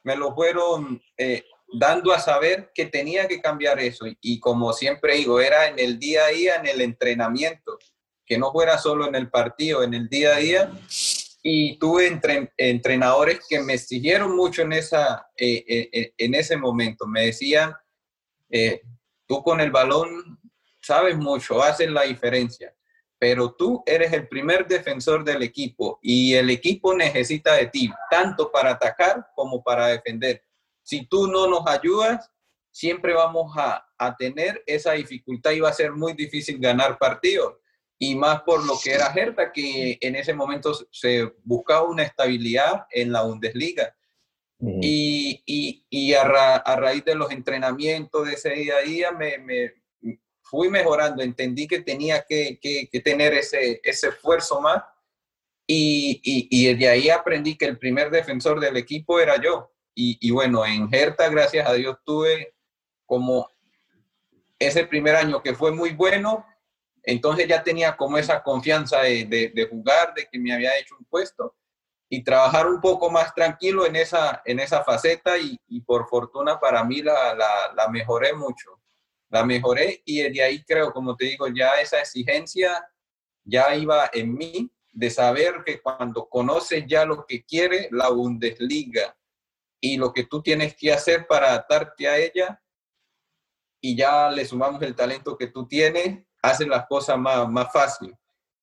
me 0.03 0.15
lo 0.15 0.35
fueron 0.35 1.01
eh, 1.17 1.43
dando 1.73 2.13
a 2.13 2.19
saber 2.19 2.71
que 2.73 2.85
tenía 2.85 3.27
que 3.27 3.41
cambiar 3.41 3.79
eso. 3.79 4.05
Y, 4.21 4.39
como 4.39 4.73
siempre 4.73 5.15
digo, 5.15 5.39
era 5.39 5.67
en 5.67 5.79
el 5.79 5.99
día 5.99 6.25
a 6.25 6.29
día, 6.29 6.55
en 6.55 6.67
el 6.67 6.81
entrenamiento, 6.81 7.77
que 8.25 8.37
no 8.37 8.51
fuera 8.51 8.77
solo 8.77 9.07
en 9.07 9.15
el 9.15 9.29
partido, 9.29 9.83
en 9.83 9.93
el 9.93 10.07
día 10.07 10.35
a 10.35 10.39
día. 10.39 10.71
Y 11.41 11.77
tuve 11.77 12.19
entrenadores 12.57 13.41
que 13.49 13.59
me 13.59 13.73
exigieron 13.73 14.35
mucho 14.35 14.61
en, 14.61 14.73
esa, 14.73 15.27
eh, 15.35 15.89
eh, 15.91 16.13
en 16.17 16.35
ese 16.35 16.55
momento. 16.55 17.05
Me 17.05 17.25
decían, 17.25 17.73
tú 19.27 19.43
con 19.43 19.59
el 19.59 19.71
balón 19.71 20.39
sabes 20.81 21.17
mucho, 21.17 21.61
haces 21.61 21.89
la 21.89 22.03
diferencia 22.03 22.73
pero 23.23 23.53
tú 23.53 23.81
eres 23.85 24.11
el 24.11 24.27
primer 24.27 24.67
defensor 24.67 25.23
del 25.23 25.43
equipo 25.43 25.97
y 26.01 26.33
el 26.33 26.49
equipo 26.49 26.93
necesita 26.93 27.53
de 27.53 27.67
ti, 27.67 27.89
tanto 28.11 28.51
para 28.51 28.71
atacar 28.71 29.27
como 29.33 29.63
para 29.63 29.87
defender. 29.87 30.43
Si 30.83 31.05
tú 31.07 31.27
no 31.27 31.47
nos 31.47 31.65
ayudas, 31.67 32.29
siempre 32.71 33.13
vamos 33.13 33.53
a, 33.57 33.85
tener 34.19 34.61
esa 34.65 34.91
dificultad 34.91 35.51
y 35.51 35.61
va 35.61 35.69
a 35.69 35.73
ser 35.73 35.93
muy 35.93 36.11
difícil 36.11 36.59
ganar 36.59 36.97
partidos. 36.97 37.55
Y 37.97 38.15
más 38.15 38.41
por 38.41 38.65
lo 38.65 38.73
que 38.83 38.91
era 38.91 39.13
Hertha, 39.15 39.53
que 39.53 39.97
en 40.01 40.17
ese 40.17 40.33
momento 40.33 40.73
se 40.91 41.33
buscaba 41.45 41.83
una 41.83 42.03
estabilidad 42.03 42.85
en 42.91 43.13
la 43.13 43.21
Bundesliga. 43.21 43.95
Y, 44.59 46.13
a, 46.15 46.75
raíz 46.75 47.05
de 47.05 47.15
los 47.15 47.31
entrenamientos 47.31 48.27
de 48.27 48.33
ese 48.33 48.49
día 48.49 48.75
a 48.75 48.81
día, 48.81 49.11
me, 49.13 49.73
fui 50.41 50.69
mejorando, 50.69 51.23
entendí 51.23 51.65
que 51.65 51.81
tenía 51.81 52.25
que, 52.27 52.59
tener 53.05 53.33
ese, 53.33 53.79
ese 53.83 54.09
esfuerzo 54.09 54.59
más 54.59 54.83
y, 55.65 56.21
y, 56.23 56.73
de 56.75 56.89
ahí 56.89 57.09
aprendí 57.09 57.55
que 57.55 57.65
el 57.65 57.77
primer 57.77 58.11
defensor 58.11 58.59
del 58.59 58.75
equipo 58.77 59.19
era 59.19 59.41
yo. 59.41 59.72
Y, 59.95 60.31
bueno, 60.31 60.65
en 60.65 60.89
Hertha, 60.91 61.29
gracias 61.29 61.67
a 61.67 61.73
Dios, 61.73 61.97
tuve 62.03 62.55
como 63.05 63.47
ese 64.57 64.85
primer 64.85 65.15
año 65.15 65.41
que 65.41 65.53
fue 65.53 65.71
muy 65.71 65.91
bueno, 65.91 66.45
entonces 67.03 67.47
ya 67.47 67.63
tenía 67.63 67.95
como 67.95 68.17
esa 68.17 68.41
confianza 68.41 69.01
de, 69.01 69.67
jugar, 69.69 70.13
de 70.15 70.27
que 70.31 70.39
me 70.39 70.53
había 70.53 70.77
hecho 70.77 70.95
un 70.97 71.05
puesto 71.05 71.55
y 72.09 72.23
trabajar 72.23 72.67
un 72.67 72.81
poco 72.81 73.11
más 73.11 73.33
tranquilo 73.35 73.85
en 73.85 73.95
esa, 73.95 74.41
en 74.45 74.59
esa 74.59 74.83
faceta 74.83 75.37
y, 75.37 75.81
por 75.81 76.07
fortuna 76.07 76.59
para 76.59 76.83
mí 76.83 77.01
la, 77.01 77.35
la, 77.35 77.73
la 77.75 77.87
mejoré 77.89 78.33
mucho 78.33 78.79
la 79.33 79.43
mejoré 79.43 80.03
y 80.05 80.21
de 80.29 80.43
ahí 80.43 80.63
creo, 80.63 80.93
como 80.93 81.15
te 81.15 81.25
digo, 81.25 81.47
ya 81.47 81.81
esa 81.81 81.99
exigencia 81.99 82.87
ya 83.43 83.75
iba 83.75 84.11
en 84.13 84.35
mí 84.35 84.71
de 84.91 85.09
saber 85.09 85.63
que 85.65 85.81
cuando 85.81 86.29
conoces 86.29 86.85
ya 86.87 87.03
lo 87.03 87.25
que 87.25 87.43
quiere 87.43 87.89
la 87.91 88.09
Bundesliga 88.09 89.17
y 89.83 89.97
lo 89.97 90.13
que 90.13 90.23
tú 90.23 90.41
tienes 90.41 90.77
que 90.77 90.93
hacer 90.93 91.27
para 91.27 91.49
adaptarte 91.49 92.07
a 92.07 92.17
ella 92.17 92.63
y 93.81 93.97
ya 93.97 94.29
le 94.29 94.45
sumamos 94.45 94.81
el 94.81 94.95
talento 94.95 95.37
que 95.37 95.47
tú 95.47 95.67
tienes, 95.67 96.25
hacen 96.41 96.69
las 96.69 96.87
cosas 96.87 97.17
más, 97.17 97.49
más 97.49 97.69
fácil. 97.73 98.15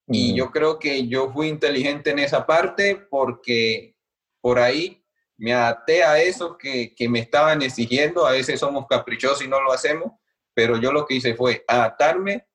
Y 0.07 0.35
yo 0.35 0.51
creo 0.51 0.79
que 0.79 1.07
yo 1.09 1.31
fui 1.31 1.49
inteligente 1.49 2.09
en 2.09 2.21
esa 2.21 2.47
parte 2.47 2.97
porque 2.97 3.95
por 4.41 4.59
ahí 4.59 5.05
me 5.37 5.53
adapté 5.53 6.03
a 6.03 6.19
eso 6.23 6.57
que, 6.57 6.95
que 6.95 7.07
me 7.07 7.19
estaban 7.19 7.61
exigiendo. 7.61 8.27
A 8.27 8.33
veces 8.33 8.59
somos 8.59 8.87
caprichosos 8.89 9.45
y 9.45 9.49
no 9.49 9.61
lo 9.61 9.73
hacemos, 9.73 10.13
pero 10.55 10.79
yo 10.79 10.91
lo 10.91 11.05
que 11.05 11.17
hice 11.17 11.35
fue 11.35 11.63
adaptarme 11.69 12.47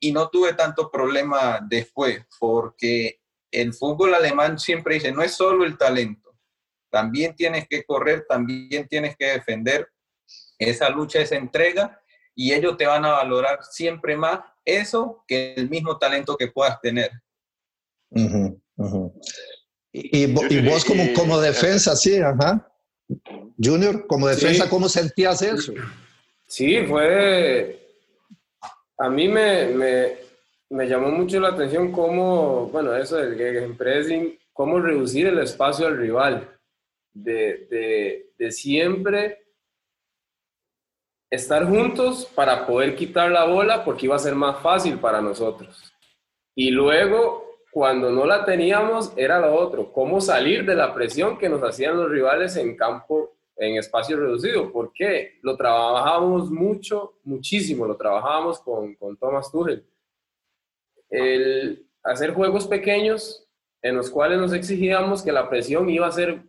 y 0.00 0.10
no 0.10 0.30
tuve 0.30 0.54
tanto 0.54 0.90
problema 0.90 1.60
después, 1.62 2.24
porque 2.40 3.20
el 3.50 3.74
fútbol 3.74 4.14
alemán 4.14 4.58
siempre 4.58 4.94
dice, 4.94 5.12
no 5.12 5.22
es 5.22 5.32
solo 5.32 5.66
el 5.66 5.76
talento, 5.76 6.25
también 6.96 7.36
tienes 7.36 7.68
que 7.68 7.84
correr, 7.84 8.24
también 8.26 8.88
tienes 8.88 9.14
que 9.18 9.26
defender, 9.26 9.86
esa 10.58 10.88
lucha, 10.88 11.20
esa 11.20 11.36
entrega, 11.36 12.00
y 12.34 12.54
ellos 12.54 12.78
te 12.78 12.86
van 12.86 13.04
a 13.04 13.10
valorar 13.10 13.58
siempre 13.70 14.16
más 14.16 14.40
eso 14.64 15.22
que 15.28 15.52
el 15.52 15.68
mismo 15.68 15.98
talento 15.98 16.38
que 16.38 16.48
puedas 16.48 16.80
tener. 16.80 17.10
Y, 19.92 20.32
vos 20.62 20.86
como, 20.86 21.12
como 21.12 21.38
defensa, 21.38 21.94
sí, 21.94 22.16
ajá. 22.16 22.66
Junior, 23.62 24.06
como 24.06 24.28
defensa, 24.28 24.66
¿cómo 24.70 24.88
sentías 24.88 25.42
eso? 25.42 25.74
Sí, 26.46 26.78
fue. 26.86 27.78
A 28.96 29.10
mí 29.10 29.28
me, 29.28 29.66
me, 29.66 30.12
me 30.70 30.88
llamó 30.88 31.10
mucho 31.10 31.38
la 31.40 31.48
atención 31.48 31.92
cómo, 31.92 32.68
bueno, 32.68 32.96
eso 32.96 33.16
del 33.16 33.36
gegenpressing, 33.36 34.38
cómo 34.54 34.80
reducir 34.80 35.26
el 35.26 35.38
espacio 35.40 35.86
al 35.86 35.98
rival. 35.98 36.55
De, 37.18 37.66
de, 37.70 38.32
de 38.38 38.50
siempre 38.50 39.46
estar 41.30 41.66
juntos 41.66 42.26
para 42.34 42.66
poder 42.66 42.94
quitar 42.94 43.30
la 43.30 43.44
bola 43.44 43.84
porque 43.84 44.06
iba 44.06 44.16
a 44.16 44.20
ser 44.20 44.34
más 44.34 44.60
fácil 44.60 44.98
para 44.98 45.20
nosotros. 45.20 45.92
Y 46.54 46.70
luego, 46.70 47.60
cuando 47.72 48.10
no 48.10 48.26
la 48.26 48.44
teníamos, 48.44 49.12
era 49.16 49.38
lo 49.38 49.54
otro, 49.54 49.92
cómo 49.92 50.20
salir 50.20 50.64
de 50.64 50.74
la 50.74 50.94
presión 50.94 51.38
que 51.38 51.48
nos 51.48 51.62
hacían 51.62 51.96
los 51.96 52.10
rivales 52.10 52.56
en 52.56 52.76
campo 52.76 53.36
en 53.56 53.76
espacio 53.76 54.18
reducido. 54.18 54.70
¿Por 54.70 54.92
qué? 54.92 55.38
Lo 55.42 55.56
trabajábamos 55.56 56.50
mucho, 56.50 57.18
muchísimo, 57.24 57.86
lo 57.86 57.96
trabajábamos 57.96 58.60
con, 58.60 58.94
con 58.94 59.16
Thomas 59.16 59.50
Tuchel. 59.50 59.84
El 61.08 61.86
hacer 62.02 62.34
juegos 62.34 62.66
pequeños 62.66 63.46
en 63.82 63.96
los 63.96 64.10
cuales 64.10 64.38
nos 64.38 64.52
exigíamos 64.52 65.22
que 65.22 65.32
la 65.32 65.48
presión 65.48 65.88
iba 65.88 66.06
a 66.06 66.12
ser 66.12 66.42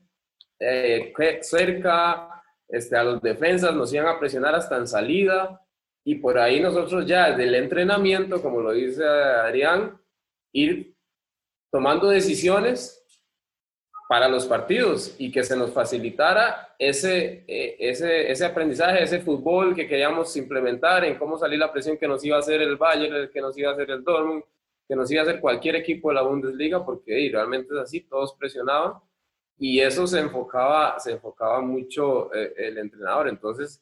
eh, 0.59 1.13
cerca, 1.41 2.43
este, 2.67 2.95
a 2.95 3.03
los 3.03 3.21
defensas 3.21 3.73
nos 3.75 3.93
iban 3.93 4.07
a 4.07 4.19
presionar 4.19 4.55
hasta 4.55 4.77
en 4.77 4.87
salida 4.87 5.61
y 6.03 6.15
por 6.15 6.37
ahí 6.37 6.59
nosotros 6.59 7.05
ya 7.05 7.29
desde 7.29 7.43
el 7.43 7.55
entrenamiento, 7.55 8.41
como 8.41 8.61
lo 8.61 8.71
dice 8.71 9.05
Adrián, 9.05 9.99
ir 10.53 10.95
tomando 11.71 12.09
decisiones 12.09 13.03
para 14.09 14.29
los 14.29 14.45
partidos 14.45 15.15
y 15.17 15.31
que 15.31 15.43
se 15.43 15.57
nos 15.57 15.71
facilitara 15.71 16.75
ese, 16.79 17.43
eh, 17.47 17.75
ese, 17.79 18.31
ese 18.31 18.45
aprendizaje, 18.45 19.03
ese 19.03 19.19
fútbol 19.19 19.75
que 19.75 19.87
queríamos 19.87 20.35
implementar 20.37 21.03
en 21.03 21.17
cómo 21.17 21.37
salir 21.37 21.59
la 21.59 21.73
presión 21.73 21.97
que 21.97 22.07
nos 22.07 22.23
iba 22.23 22.37
a 22.37 22.39
hacer 22.39 22.61
el 22.61 22.77
Bayern, 22.77 23.29
que 23.29 23.41
nos 23.41 23.57
iba 23.57 23.71
a 23.71 23.73
hacer 23.73 23.91
el 23.91 24.03
Dortmund, 24.03 24.43
que 24.87 24.95
nos 24.95 25.11
iba 25.11 25.21
a 25.21 25.25
hacer 25.25 25.41
cualquier 25.41 25.75
equipo 25.75 26.07
de 26.09 26.15
la 26.15 26.21
Bundesliga, 26.21 26.85
porque 26.85 27.29
realmente 27.31 27.73
es 27.73 27.81
así, 27.81 28.01
todos 28.01 28.33
presionaban 28.39 28.93
y 29.57 29.79
eso 29.79 30.05
se 30.05 30.19
enfocaba, 30.19 30.99
se 30.99 31.13
enfocaba 31.13 31.61
mucho 31.61 32.33
eh, 32.33 32.53
el 32.57 32.77
entrenador. 32.77 33.27
Entonces, 33.27 33.81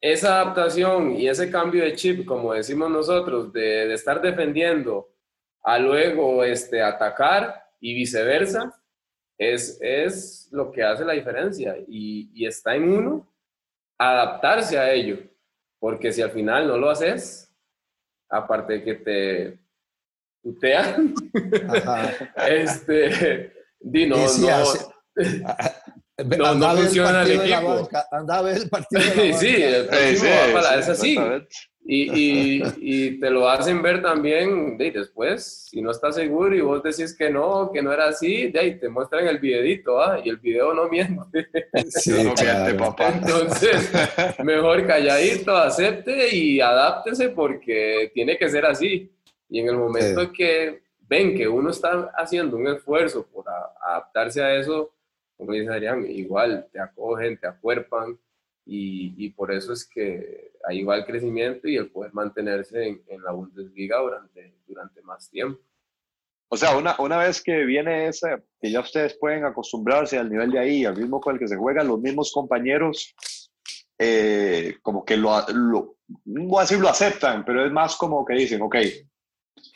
esa 0.00 0.40
adaptación 0.40 1.16
y 1.16 1.28
ese 1.28 1.50
cambio 1.50 1.84
de 1.84 1.94
chip, 1.94 2.24
como 2.26 2.54
decimos 2.54 2.90
nosotros, 2.90 3.52
de, 3.52 3.88
de 3.88 3.94
estar 3.94 4.20
defendiendo 4.20 5.08
a 5.62 5.78
luego 5.78 6.44
este, 6.44 6.82
atacar 6.82 7.62
y 7.80 7.94
viceversa, 7.94 8.80
es, 9.38 9.78
es 9.80 10.48
lo 10.52 10.70
que 10.70 10.82
hace 10.82 11.04
la 11.04 11.14
diferencia 11.14 11.76
y, 11.88 12.30
y, 12.34 12.46
está 12.46 12.74
en 12.74 12.90
uno 12.90 13.26
adaptarse 13.98 14.78
a 14.78 14.92
ello. 14.92 15.18
porque 15.78 16.12
si 16.12 16.20
al 16.20 16.30
final 16.30 16.68
no 16.68 16.76
lo 16.76 16.90
haces, 16.90 17.50
aparte 18.28 18.74
de 18.74 18.84
que 18.84 18.94
te 18.96 19.58
putean, 20.42 21.14
este, 22.48 23.59
di, 23.80 24.06
no, 24.06 24.16
no, 26.38 26.54
no, 26.54 26.76
funciona 26.76 27.22
el 27.22 27.32
equipo. 27.32 27.88
Anda 28.12 28.38
a 28.38 28.42
ver 28.42 28.58
el 28.58 28.68
partido. 28.68 29.02
sí, 29.38 29.62
el 29.62 30.16
sí, 30.16 30.26
para, 30.52 30.78
es 30.78 30.88
así. 30.88 31.16
Y, 31.82 32.62
y, 32.78 33.18
te 33.18 33.30
lo 33.30 33.48
hacen 33.48 33.82
ver 33.82 34.02
también 34.02 34.76
de 34.76 34.90
después, 34.90 35.66
si 35.70 35.80
no 35.80 35.90
estás 35.90 36.14
seguro 36.14 36.54
y 36.54 36.60
vos 36.60 36.82
decís 36.82 37.16
que 37.16 37.30
no, 37.30 37.70
que 37.72 37.82
no 37.82 37.90
era 37.90 38.08
así, 38.08 38.48
de 38.48 38.60
ahí 38.60 38.78
te 38.78 38.88
muestran 38.88 39.26
el 39.26 39.38
videito, 39.38 40.00
¿ah? 40.00 40.20
y 40.22 40.28
el 40.28 40.36
video 40.36 40.74
no 40.74 40.88
miente. 40.88 41.48
Sí, 41.88 42.10
no 42.22 42.34
miente, 42.34 42.74
papá. 42.78 43.14
Entonces, 43.14 43.90
mejor 44.44 44.86
calladito, 44.86 45.56
acepte 45.56 46.34
y 46.34 46.60
adáptese 46.60 47.30
porque 47.30 48.12
tiene 48.14 48.36
que 48.36 48.50
ser 48.50 48.66
así. 48.66 49.10
Y 49.48 49.60
en 49.60 49.68
el 49.70 49.76
momento 49.76 50.30
que 50.32 50.82
ven 51.10 51.36
que 51.36 51.48
uno 51.48 51.70
está 51.70 52.12
haciendo 52.16 52.56
un 52.56 52.68
esfuerzo 52.68 53.26
por 53.26 53.44
adaptarse 53.84 54.40
a 54.42 54.54
eso, 54.54 54.94
como 55.36 55.52
dice 55.52 55.68
Adrián, 55.68 56.06
igual 56.08 56.68
te 56.72 56.78
acogen, 56.78 57.36
te 57.36 57.48
acuerpan 57.48 58.16
y, 58.64 59.28
por 59.30 59.50
eso 59.50 59.72
es 59.72 59.84
que 59.84 60.52
ahí 60.64 60.84
va 60.84 60.96
el 60.96 61.04
crecimiento 61.04 61.66
y 61.66 61.76
el 61.76 61.90
poder 61.90 62.14
mantenerse 62.14 63.02
en, 63.08 63.22
la 63.24 63.32
Bundesliga 63.32 63.98
durante, 63.98 64.54
durante 64.64 65.02
más 65.02 65.28
tiempo. 65.28 65.60
O 66.48 66.56
sea, 66.56 66.76
una, 66.76 66.94
una 67.00 67.18
vez 67.18 67.42
que 67.42 67.64
viene 67.64 68.06
ese, 68.06 68.44
que 68.60 68.70
ya 68.70 68.80
ustedes 68.80 69.16
pueden 69.18 69.44
acostumbrarse 69.44 70.16
al 70.16 70.30
nivel 70.30 70.52
de 70.52 70.60
ahí, 70.60 70.84
al 70.84 70.94
ritmo 70.94 71.20
con 71.20 71.34
el 71.34 71.40
que 71.40 71.48
se 71.48 71.56
juegan, 71.56 71.88
los 71.88 72.00
mismos 72.00 72.30
compañeros, 72.32 73.16
eh, 73.98 74.76
como 74.82 75.04
que 75.04 75.16
lo, 75.16 75.44
lo, 75.48 75.96
voy 76.24 76.58
a 76.58 76.60
decir 76.60 76.78
lo 76.78 76.88
aceptan, 76.88 77.44
pero 77.44 77.66
es 77.66 77.72
más 77.72 77.96
como 77.96 78.24
que 78.24 78.34
dicen, 78.34 78.62
ok, 78.62 78.76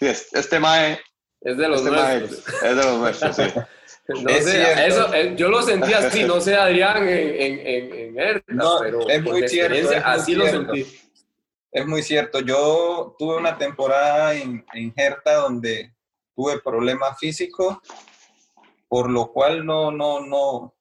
este 0.00 0.60
mae 0.60 1.00
es 1.44 1.56
de 1.58 1.68
los 1.68 1.80
este 1.80 1.90
nuestros. 1.90 2.62
es 2.62 2.62
de 2.62 2.74
los 2.74 2.98
nuestros, 2.98 3.36
sí. 3.36 3.42
No 4.06 4.28
sé, 4.28 4.86
eso, 4.86 5.14
eh, 5.14 5.34
yo 5.34 5.48
lo 5.48 5.62
sentí 5.62 5.94
así, 5.94 6.24
no 6.24 6.38
sé, 6.38 6.54
Adrián, 6.54 7.08
en, 7.08 7.08
en, 7.08 7.94
en 7.94 8.18
Hertha, 8.18 8.52
no, 8.52 8.78
pero 8.78 9.08
es 9.08 9.22
muy 9.22 9.48
cierto, 9.48 9.88
así 10.04 10.34
lo 10.34 10.46
sentí. 10.46 10.86
Es 11.72 11.86
muy 11.86 12.02
cierto. 12.02 12.40
Yo 12.40 13.16
tuve 13.18 13.36
una 13.36 13.56
temporada 13.56 14.34
en, 14.34 14.62
en 14.74 14.92
Hertha 14.94 15.36
donde 15.36 15.94
tuve 16.36 16.60
problemas 16.60 17.18
físicos, 17.18 17.78
por 18.88 19.10
lo 19.10 19.32
cual 19.32 19.64
no, 19.64 19.90
no, 19.90 20.20
no, 20.20 20.74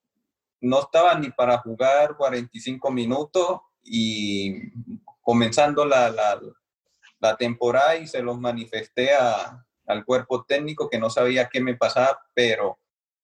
no 0.60 0.80
estaba 0.82 1.18
ni 1.18 1.32
para 1.32 1.60
jugar 1.60 2.18
45 2.18 2.92
minutos 2.92 3.62
y 3.84 4.70
comenzando 5.22 5.86
la, 5.86 6.10
la, 6.10 6.42
la 7.22 7.38
temporada 7.38 7.96
y 7.96 8.06
se 8.06 8.22
los 8.22 8.38
manifesté 8.38 9.14
a, 9.14 9.66
al 9.88 10.06
cuerpo 10.06 10.46
técnico 10.46 10.90
que 10.90 11.00
no 11.00 11.10
sabía 11.10 11.50
qué 11.50 11.62
me 11.62 11.76
pasaba, 11.76 12.20
pero 12.34 12.80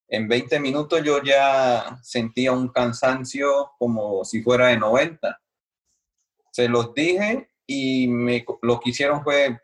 en 0.07 0.27
20 0.27 0.59
minutos 0.59 1.03
yo 1.03 1.21
ya 1.21 1.99
sentía 2.01 2.51
un 2.51 2.69
cansancio 2.69 3.71
como 3.77 4.25
si 4.25 4.41
fuera 4.41 4.67
de 4.67 4.77
90. 4.77 5.39
Se 6.51 6.67
los 6.67 6.93
dije 6.93 7.49
y 7.67 8.07
me, 8.07 8.43
lo 8.63 8.79
que 8.79 8.89
hicieron 8.89 9.23
fue 9.23 9.59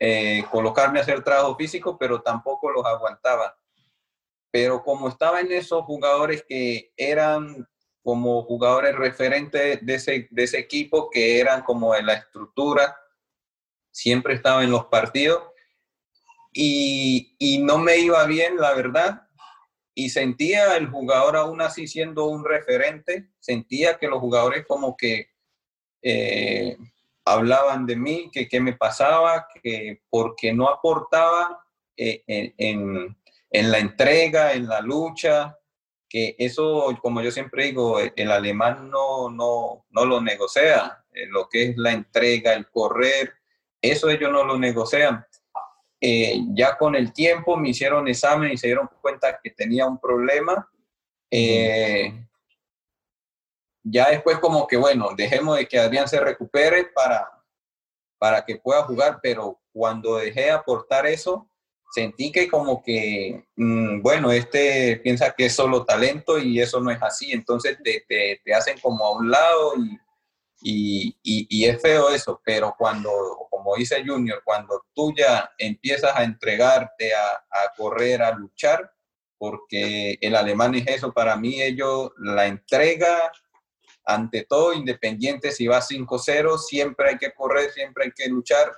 eh, 0.00 0.44
colocarme 0.50 0.98
a 0.98 1.02
hacer 1.02 1.22
trabajo 1.22 1.54
físico, 1.56 1.96
pero 1.96 2.20
tampoco 2.20 2.70
los 2.70 2.84
aguantaba. 2.84 3.56
Pero 4.50 4.82
como 4.82 5.08
estaba 5.08 5.40
en 5.40 5.52
esos 5.52 5.84
jugadores 5.84 6.44
que 6.48 6.92
eran 6.96 7.68
como 8.02 8.42
jugadores 8.42 8.96
referentes 8.96 9.84
de 9.84 9.94
ese, 9.94 10.26
de 10.30 10.42
ese 10.42 10.58
equipo, 10.58 11.10
que 11.10 11.38
eran 11.38 11.62
como 11.62 11.94
en 11.94 12.06
la 12.06 12.14
estructura, 12.14 12.96
siempre 13.92 14.34
estaba 14.34 14.64
en 14.64 14.70
los 14.70 14.86
partidos 14.86 15.44
y, 16.52 17.34
y 17.38 17.58
no 17.58 17.78
me 17.78 17.98
iba 17.98 18.24
bien, 18.26 18.56
la 18.56 18.74
verdad, 18.74 19.22
y 19.94 20.08
sentía 20.08 20.76
el 20.76 20.88
jugador 20.88 21.36
aún 21.36 21.60
así 21.60 21.86
siendo 21.86 22.26
un 22.26 22.44
referente, 22.44 23.28
sentía 23.38 23.98
que 23.98 24.08
los 24.08 24.20
jugadores 24.20 24.64
como 24.66 24.96
que 24.96 25.30
eh, 26.02 26.76
hablaban 27.24 27.86
de 27.86 27.96
mí, 27.96 28.30
que 28.32 28.48
qué 28.48 28.60
me 28.60 28.74
pasaba, 28.74 29.46
que 29.62 30.02
porque 30.08 30.52
no 30.52 30.68
aportaba 30.68 31.64
eh, 31.96 32.22
en, 32.26 33.16
en, 33.50 33.70
la 33.70 33.78
entrega, 33.78 34.52
en 34.52 34.68
la 34.68 34.80
lucha, 34.80 35.58
que 36.08 36.34
eso, 36.38 36.96
como 37.02 37.20
yo 37.20 37.30
siempre 37.30 37.66
digo, 37.66 38.00
el 38.00 38.30
alemán 38.30 38.90
no, 38.90 39.28
no, 39.28 39.86
no 39.90 40.04
lo 40.04 40.20
negocia, 40.20 41.04
eh, 41.12 41.26
lo 41.26 41.48
que 41.48 41.64
es 41.64 41.76
la 41.76 41.92
entrega, 41.92 42.54
el 42.54 42.68
correr, 42.68 43.34
eso 43.82 44.08
ellos 44.08 44.32
no 44.32 44.44
lo 44.44 44.58
negocian. 44.58 45.24
Eh, 46.00 46.40
ya 46.54 46.78
con 46.78 46.94
el 46.94 47.12
tiempo 47.12 47.56
me 47.56 47.70
hicieron 47.70 48.08
examen 48.08 48.52
y 48.52 48.56
se 48.56 48.68
dieron 48.68 48.88
cuenta 49.02 49.38
que 49.42 49.50
tenía 49.50 49.86
un 49.86 49.98
problema. 49.98 50.68
Eh, 51.30 52.12
ya 53.82 54.10
después 54.10 54.38
como 54.38 54.66
que, 54.66 54.76
bueno, 54.76 55.10
dejemos 55.16 55.56
de 55.56 55.66
que 55.66 55.78
Adrián 55.78 56.08
se 56.08 56.20
recupere 56.20 56.84
para, 56.84 57.30
para 58.18 58.44
que 58.44 58.56
pueda 58.56 58.82
jugar, 58.84 59.20
pero 59.22 59.60
cuando 59.72 60.16
dejé 60.16 60.42
de 60.42 60.50
aportar 60.50 61.06
eso, 61.06 61.48
sentí 61.90 62.32
que 62.32 62.48
como 62.48 62.82
que, 62.82 63.44
mm, 63.56 64.00
bueno, 64.00 64.32
este 64.32 64.96
piensa 65.02 65.32
que 65.32 65.46
es 65.46 65.54
solo 65.54 65.84
talento 65.84 66.38
y 66.38 66.60
eso 66.60 66.80
no 66.80 66.90
es 66.90 67.02
así, 67.02 67.32
entonces 67.32 67.78
te, 67.82 68.04
te, 68.08 68.40
te 68.44 68.54
hacen 68.54 68.78
como 68.80 69.04
a 69.04 69.16
un 69.18 69.30
lado 69.30 69.74
y 69.76 69.98
y, 70.62 71.16
y, 71.22 71.64
es 71.64 71.80
feo 71.80 72.10
eso, 72.10 72.40
pero 72.44 72.74
cuando, 72.76 73.10
como 73.50 73.76
dice 73.76 74.04
Junior, 74.06 74.42
cuando 74.44 74.84
tú 74.94 75.14
ya 75.16 75.50
empiezas 75.56 76.14
a 76.14 76.22
entregarte, 76.22 77.14
a, 77.14 77.32
a, 77.50 77.72
correr, 77.76 78.22
a 78.22 78.32
luchar, 78.32 78.92
porque 79.38 80.18
el 80.20 80.36
alemán 80.36 80.74
es 80.74 80.86
eso, 80.86 81.12
para 81.12 81.36
mí 81.36 81.62
ellos 81.62 82.10
la 82.18 82.46
entrega, 82.46 83.32
ante 84.04 84.44
todo, 84.44 84.74
independiente 84.74 85.52
si 85.52 85.66
va 85.66 85.80
5-0, 85.80 86.58
siempre 86.58 87.10
hay 87.10 87.18
que 87.18 87.32
correr, 87.32 87.70
siempre 87.70 88.04
hay 88.04 88.12
que 88.12 88.28
luchar, 88.28 88.70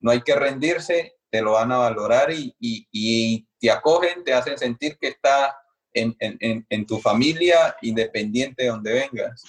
no 0.00 0.12
hay 0.12 0.22
que 0.22 0.34
rendirse, 0.34 1.16
te 1.30 1.42
lo 1.42 1.52
van 1.52 1.72
a 1.72 1.78
valorar 1.78 2.30
y, 2.32 2.54
y, 2.58 2.88
y 2.90 3.48
te 3.60 3.70
acogen, 3.70 4.24
te 4.24 4.32
hacen 4.32 4.56
sentir 4.56 4.96
que 4.98 5.08
está 5.08 5.56
en, 5.92 6.16
en, 6.20 6.66
en 6.68 6.86
tu 6.86 6.98
familia, 6.98 7.76
independiente 7.82 8.64
de 8.64 8.68
donde 8.68 8.92
vengas. 8.92 9.42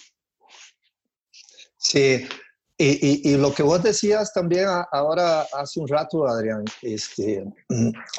Sí, 1.89 2.27
y, 2.77 3.31
y, 3.31 3.37
lo 3.37 3.53
que 3.53 3.63
vos 3.63 3.81
decías 3.81 4.33
también 4.33 4.67
ahora 4.91 5.47
hace 5.53 5.79
un 5.79 5.87
rato, 5.87 6.27
Adrián, 6.27 6.65
este, 6.81 7.45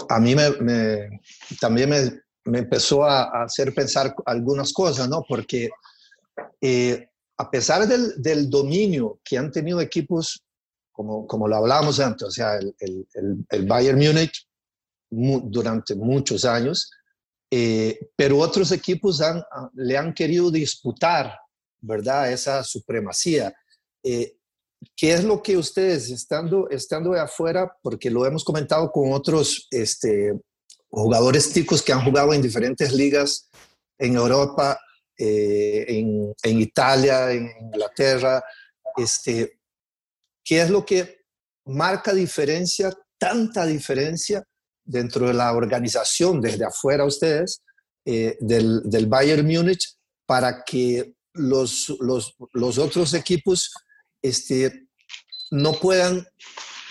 a 0.08 0.18
mí 0.18 0.34
me, 0.34 1.20
también 1.60 1.90
me, 1.90 2.22
me, 2.44 2.60
empezó 2.60 3.04
a, 3.04 3.42
hacer 3.42 3.74
pensar 3.74 4.14
algunas 4.24 4.72
cosas, 4.72 5.06
¿no? 5.10 5.22
Porque 5.28 5.68
eh, 6.62 7.10
a 7.36 7.50
pesar 7.50 7.86
del, 7.86 8.14
del, 8.22 8.48
dominio 8.48 9.20
que 9.22 9.36
han 9.36 9.52
tenido 9.52 9.82
equipos, 9.82 10.42
como, 10.92 11.26
como 11.26 11.46
lo 11.46 11.56
hablábamos 11.56 12.00
antes, 12.00 12.26
o 12.26 12.30
sea, 12.30 12.56
el, 12.56 12.74
el, 12.80 13.46
el 13.50 13.66
Bayern 13.66 13.98
Múnich 13.98 14.48
durante 15.10 15.94
muchos 15.94 16.46
años, 16.46 16.90
eh, 17.50 17.98
pero 18.16 18.38
otros 18.38 18.72
equipos 18.72 19.20
han, 19.20 19.42
le 19.74 19.98
han 19.98 20.14
querido 20.14 20.50
disputar 20.50 21.38
¿verdad? 21.80 22.32
Esa 22.32 22.62
supremacía. 22.64 23.54
Eh, 24.02 24.36
¿Qué 24.96 25.12
es 25.12 25.24
lo 25.24 25.42
que 25.42 25.56
ustedes, 25.56 26.10
estando, 26.10 26.68
estando 26.70 27.10
de 27.12 27.20
afuera, 27.20 27.76
porque 27.82 28.10
lo 28.10 28.24
hemos 28.26 28.44
comentado 28.44 28.90
con 28.92 29.12
otros 29.12 29.66
este, 29.70 30.38
jugadores 30.88 31.52
ticos 31.52 31.82
que 31.82 31.92
han 31.92 32.04
jugado 32.04 32.32
en 32.32 32.42
diferentes 32.42 32.92
ligas 32.92 33.48
en 33.98 34.14
Europa, 34.14 34.78
eh, 35.16 35.84
en, 35.88 36.32
en, 36.42 36.60
Italia, 36.60 37.32
en 37.32 37.50
Inglaterra, 37.60 38.42
este, 38.96 39.58
¿qué 40.44 40.62
es 40.62 40.70
lo 40.70 40.86
que 40.86 41.22
marca 41.66 42.12
diferencia, 42.14 42.92
tanta 43.18 43.66
diferencia 43.66 44.44
dentro 44.84 45.26
de 45.26 45.34
la 45.34 45.52
organización 45.52 46.40
desde 46.40 46.64
afuera 46.64 47.04
ustedes, 47.04 47.62
eh, 48.04 48.36
del, 48.40 48.82
del 48.84 49.06
Bayern 49.06 49.46
Múnich, 49.46 49.96
para 50.24 50.62
que 50.64 51.14
los, 51.38 51.94
los, 52.00 52.36
los 52.52 52.78
otros 52.78 53.14
equipos 53.14 53.72
este, 54.22 54.88
no 55.50 55.72
puedan 55.74 56.26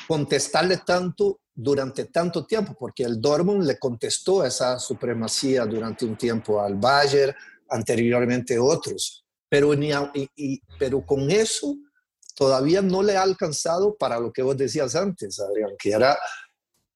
contestarle 0.07 0.77
tanto 0.77 1.41
durante 1.53 2.05
tanto 2.05 2.45
tiempo, 2.45 2.75
porque 2.79 3.03
el 3.03 3.19
Dortmund 3.19 3.63
le 3.65 3.79
contestó 3.79 4.45
esa 4.45 4.77
supremacía 4.79 5.65
durante 5.65 6.05
un 6.05 6.15
tiempo 6.15 6.61
al 6.61 6.75
Bayern, 6.75 7.35
anteriormente 7.69 8.59
otros, 8.59 9.25
pero, 9.49 9.73
ni 9.73 9.91
y, 10.35 10.61
pero 10.77 11.05
con 11.05 11.29
eso 11.31 11.75
todavía 12.35 12.81
no 12.81 13.01
le 13.01 13.17
ha 13.17 13.23
alcanzado 13.23 13.95
para 13.97 14.19
lo 14.19 14.31
que 14.31 14.43
vos 14.43 14.55
decías 14.55 14.95
antes, 14.95 15.39
Adrián, 15.39 15.71
que 15.79 15.91
era 15.91 16.17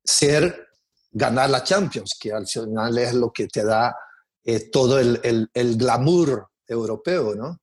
ser, 0.04 0.68
ganar 1.12 1.50
la 1.50 1.64
Champions, 1.64 2.16
que 2.20 2.32
al 2.32 2.48
final 2.48 2.98
es 2.98 3.14
lo 3.14 3.34
que 3.34 3.48
te 3.48 3.66
da 3.66 3.96
eh, 4.44 4.70
todo 4.70 5.00
el, 5.00 5.20
el, 5.24 5.50
el 5.54 5.76
glamour 5.76 6.51
europeo, 6.72 7.36
¿no? 7.36 7.58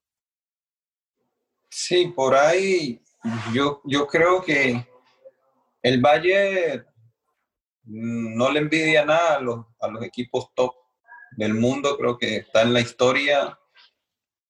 Sí, 1.70 2.12
por 2.14 2.34
ahí 2.34 3.02
yo, 3.52 3.80
yo 3.84 4.06
creo 4.06 4.42
que 4.42 4.86
el 5.82 6.00
Valle 6.00 6.84
no 7.84 8.50
le 8.50 8.60
envidia 8.60 9.04
nada 9.04 9.36
a 9.36 9.40
los, 9.40 9.66
a 9.80 9.88
los 9.88 10.02
equipos 10.04 10.52
top 10.54 10.74
del 11.32 11.54
mundo, 11.54 11.96
creo 11.96 12.18
que 12.18 12.36
está 12.36 12.62
en 12.62 12.72
la 12.72 12.80
historia 12.80 13.58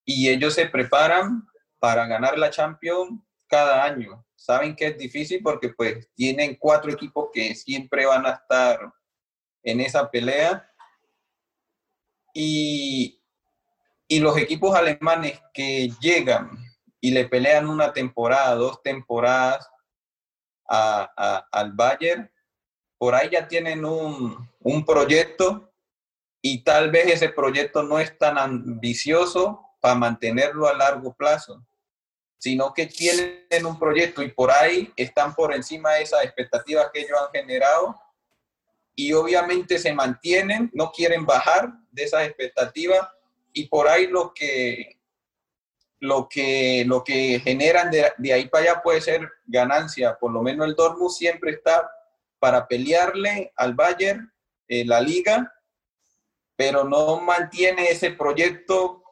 y 0.05 0.29
ellos 0.29 0.53
se 0.53 0.67
preparan 0.67 1.47
para 1.79 2.07
ganar 2.07 2.37
la 2.37 2.49
Champions 2.49 3.21
cada 3.47 3.83
año. 3.83 4.25
Saben 4.35 4.75
que 4.75 4.87
es 4.87 4.97
difícil 4.97 5.41
porque 5.43 5.69
pues 5.69 6.09
tienen 6.15 6.55
cuatro 6.55 6.91
equipos 6.91 7.29
que 7.33 7.55
siempre 7.55 8.05
van 8.05 8.25
a 8.25 8.31
estar 8.31 8.91
en 9.63 9.81
esa 9.81 10.09
pelea 10.09 10.65
y, 12.33 13.18
y 14.11 14.19
los 14.19 14.35
equipos 14.37 14.75
alemanes 14.75 15.39
que 15.53 15.91
llegan 16.01 16.49
y 16.99 17.11
le 17.11 17.29
pelean 17.29 17.69
una 17.69 17.93
temporada, 17.93 18.55
dos 18.55 18.81
temporadas 18.81 19.69
a, 20.67 21.47
al 21.51 21.73
Bayern, 21.73 22.29
por 22.97 23.13
ahí 23.13 23.29
ya 23.31 23.47
tienen 23.47 23.85
un, 23.85 24.49
un 24.59 24.85
proyecto 24.85 25.71
y 26.41 26.63
tal 26.63 26.89
vez 26.89 27.05
ese 27.07 27.29
proyecto 27.29 27.83
no 27.83 27.99
es 27.99 28.17
tan 28.17 28.37
ambicioso 28.39 29.63
para 29.79 29.95
mantenerlo 29.95 30.67
a 30.67 30.73
largo 30.73 31.13
plazo, 31.13 31.63
sino 32.39 32.73
que 32.73 32.87
tienen 32.87 33.65
un 33.65 33.77
proyecto 33.77 34.23
y 34.23 34.29
por 34.31 34.49
ahí 34.49 34.91
están 34.95 35.35
por 35.35 35.53
encima 35.53 35.93
de 35.93 36.03
esas 36.03 36.23
expectativas 36.23 36.89
que 36.91 37.01
ellos 37.01 37.17
han 37.21 37.31
generado 37.31 37.95
y 38.95 39.13
obviamente 39.13 39.77
se 39.77 39.93
mantienen, 39.93 40.71
no 40.73 40.91
quieren 40.91 41.27
bajar 41.27 41.71
de 41.91 42.03
esas 42.03 42.23
expectativas 42.23 43.07
y 43.53 43.67
por 43.67 43.87
ahí 43.87 44.07
lo 44.07 44.33
que 44.33 44.97
lo 46.01 46.29
que 46.29 46.85
lo 46.85 47.03
que 47.03 47.41
generan 47.43 47.91
de, 47.91 48.11
de 48.17 48.33
ahí 48.33 48.47
para 48.47 48.71
allá 48.71 48.81
puede 48.81 49.01
ser 49.01 49.29
ganancia, 49.45 50.17
por 50.17 50.31
lo 50.31 50.41
menos 50.41 50.67
el 50.67 50.75
Dortmund 50.75 51.11
siempre 51.11 51.51
está 51.51 51.89
para 52.39 52.67
pelearle 52.67 53.51
al 53.55 53.73
Bayern 53.73 54.31
en 54.67 54.87
la 54.87 55.01
liga, 55.01 55.53
pero 56.55 56.83
no 56.83 57.19
mantiene 57.19 57.89
ese 57.89 58.11
proyecto 58.11 59.03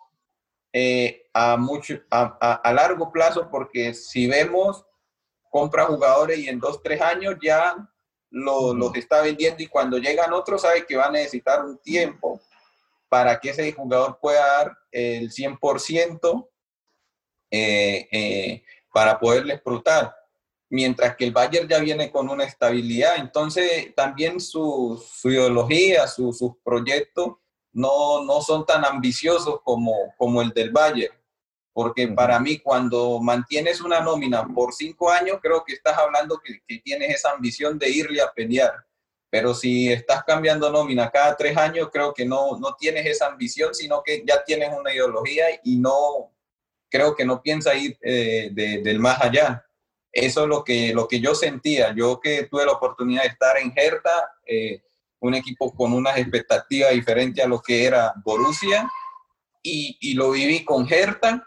eh, 0.71 1.25
a, 1.33 1.57
mucho, 1.57 1.95
a, 2.09 2.73
largo 2.73 3.11
plazo, 3.11 3.49
porque 3.49 3.93
si 3.93 4.27
vemos, 4.27 4.85
compra 5.49 5.85
jugadores 5.85 6.39
y 6.39 6.49
en 6.49 6.59
dos, 6.59 6.81
tres 6.83 7.01
años 7.01 7.35
ya 7.41 7.75
los 8.29 8.95
está 8.95 9.21
vendiendo 9.21 9.63
y 9.63 9.67
cuando 9.67 9.97
llegan 9.97 10.33
otros 10.33 10.61
sabe 10.61 10.85
que 10.85 10.97
va 10.97 11.05
a 11.05 11.11
necesitar 11.11 11.63
un 11.63 11.77
tiempo 11.79 12.41
para 13.09 13.39
que 13.39 13.49
ese 13.49 13.71
jugador 13.71 14.19
pueda 14.21 14.45
dar 14.45 14.77
el 14.91 15.31
100% 15.31 16.49
eh, 17.51 18.07
eh, 18.11 18.63
para 18.93 19.19
poderle 19.19 19.53
explotar. 19.55 20.13
Mientras 20.69 21.15
que 21.15 21.25
el 21.25 21.31
Bayern 21.31 21.67
ya 21.67 21.79
viene 21.79 22.11
con 22.11 22.29
una 22.29 22.43
estabilidad, 22.43 23.17
entonces 23.17 23.95
también 23.95 24.41
su, 24.41 25.01
su 25.13 25.29
ideología, 25.29 26.07
sus 26.07 26.37
proyectos 26.63 27.35
no, 27.71 28.23
no 28.23 28.41
son 28.41 28.65
tan 28.65 28.83
ambiciosos 28.83 29.61
como, 29.63 29.93
como 30.17 30.41
el 30.41 30.49
del 30.49 30.71
Bayern 30.71 31.17
porque 31.77 32.07
para 32.07 32.39
mí 32.39 32.57
cuando 32.57 33.19
mantienes 33.19 33.81
una 33.81 33.99
nómina 33.99 34.47
por 34.47 34.73
cinco 34.73 35.11
años, 35.11 35.37
creo 35.39 35.63
que 35.63 35.73
estás 35.73 35.95
hablando 35.95 36.41
que, 36.43 36.59
que, 36.67 36.79
tienes 36.79 37.13
esa 37.13 37.33
ambición 37.33 37.77
de 37.77 37.87
irle 37.87 38.19
a 38.19 38.31
pelear. 38.33 38.86
Pero 39.29 39.53
si 39.53 39.91
estás 39.91 40.23
cambiando 40.23 40.71
nómina 40.71 41.09
cada 41.09 41.35
tres 41.35 41.57
años, 41.57 41.89
creo 41.91 42.13
que 42.13 42.25
no, 42.25 42.57
no 42.59 42.75
tienes 42.75 43.05
esa 43.05 43.27
ambición, 43.27 43.75
sino 43.75 44.01
que 44.03 44.23
ya 44.25 44.43
tienes 44.43 44.69
una 44.77 44.93
ideología 44.93 45.45
y 45.63 45.77
no, 45.77 46.33
creo 46.89 47.15
que 47.15 47.25
no 47.25 47.41
piensa 47.41 47.75
ir 47.75 47.97
eh, 48.01 48.49
del 48.53 48.99
más 48.99 49.21
allá. 49.21 49.65
Eso 50.11 50.43
es 50.43 50.47
lo 50.47 50.63
que, 50.63 50.93
lo 50.93 51.07
que 51.07 51.19
yo 51.19 51.35
sentía. 51.35 51.93
Yo 51.93 52.19
que 52.19 52.43
tuve 52.43 52.65
la 52.65 52.71
oportunidad 52.71 53.23
de 53.23 53.29
estar 53.29 53.57
en 53.57 53.73
Hertha, 53.75 54.31
eh, 54.45 54.81
un 55.19 55.33
equipo 55.33 55.73
con 55.73 55.93
unas 55.93 56.17
expectativas 56.17 56.91
diferentes 56.91 57.43
a 57.43 57.47
lo 57.47 57.61
que 57.61 57.85
era 57.85 58.13
Borussia, 58.23 58.89
y, 59.61 59.97
y 59.99 60.13
lo 60.13 60.31
viví 60.31 60.63
con 60.63 60.87
Hertha 60.91 61.45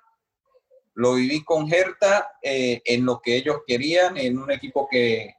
lo 1.00 1.14
viví 1.14 1.42
con 1.44 1.72
Hertha 1.72 2.32
eh, 2.42 2.82
en 2.84 3.06
lo 3.06 3.20
que 3.20 3.36
ellos 3.36 3.60
querían, 3.66 4.18
en 4.18 4.38
un 4.38 4.50
equipo 4.50 4.86
que, 4.90 5.34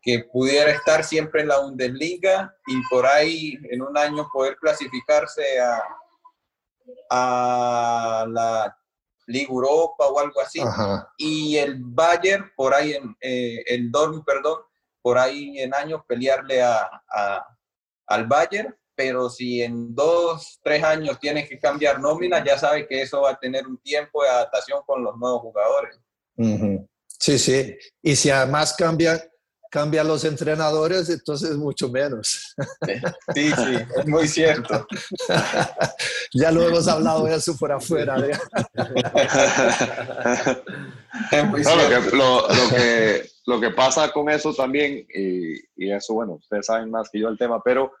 que 0.00 0.20
pudiera 0.32 0.70
estar 0.70 1.04
siempre 1.04 1.42
en 1.42 1.48
la 1.48 1.60
Bundesliga 1.60 2.54
y 2.66 2.80
por 2.88 3.06
ahí 3.06 3.58
en 3.70 3.82
un 3.82 3.96
año 3.96 4.28
poder 4.32 4.56
clasificarse 4.56 5.60
a, 5.60 5.82
a 7.10 8.26
la 8.28 8.76
Liga 9.26 9.50
Europa 9.50 10.06
o 10.06 10.18
algo 10.18 10.40
así. 10.40 10.60
Y 11.18 11.56
el 11.56 11.76
Bayern, 11.78 12.50
por 12.56 12.74
ahí, 12.74 12.92
en, 12.92 13.16
eh, 13.20 13.62
el 13.66 13.90
Dortmund, 13.90 14.24
perdón, 14.24 14.60
por 15.02 15.18
ahí 15.18 15.58
en 15.60 15.74
años 15.74 16.02
pelearle 16.06 16.62
a, 16.62 16.88
a, 17.10 17.46
al 18.06 18.26
Bayern 18.26 18.74
pero 18.98 19.30
si 19.30 19.62
en 19.62 19.94
dos, 19.94 20.58
tres 20.60 20.82
años 20.82 21.20
tienes 21.20 21.48
que 21.48 21.56
cambiar 21.56 22.00
nómina, 22.00 22.44
ya 22.44 22.58
sabes 22.58 22.84
que 22.88 23.02
eso 23.02 23.20
va 23.20 23.30
a 23.30 23.38
tener 23.38 23.64
un 23.64 23.78
tiempo 23.78 24.24
de 24.24 24.28
adaptación 24.28 24.80
con 24.84 25.04
los 25.04 25.16
nuevos 25.16 25.40
jugadores. 25.40 26.00
Sí, 27.06 27.38
sí. 27.38 27.78
Y 28.02 28.16
si 28.16 28.28
además 28.30 28.74
cambia, 28.76 29.22
cambian 29.70 30.08
los 30.08 30.24
entrenadores, 30.24 31.08
entonces 31.10 31.56
mucho 31.56 31.88
menos. 31.88 32.54
Sí, 33.34 33.50
sí, 33.50 33.76
es 33.96 34.06
muy 34.06 34.26
cierto. 34.26 34.86
ya 36.34 36.50
lo 36.50 36.66
hemos 36.66 36.88
hablado 36.88 37.26
eso 37.28 37.56
por 37.56 37.72
afuera. 37.72 38.16
lo, 38.16 38.26
que, 42.68 43.30
lo, 43.46 43.60
que, 43.60 43.70
pasa 43.70 44.10
con 44.12 44.30
eso 44.30 44.54
también, 44.54 45.06
y, 45.14 45.58
y 45.76 45.92
eso, 45.92 46.14
bueno, 46.14 46.34
ustedes 46.34 46.66
saben 46.66 46.90
más 46.90 47.10
que 47.10 47.20
yo 47.20 47.28
el 47.28 47.38
tema, 47.38 47.62
pero 47.62 47.92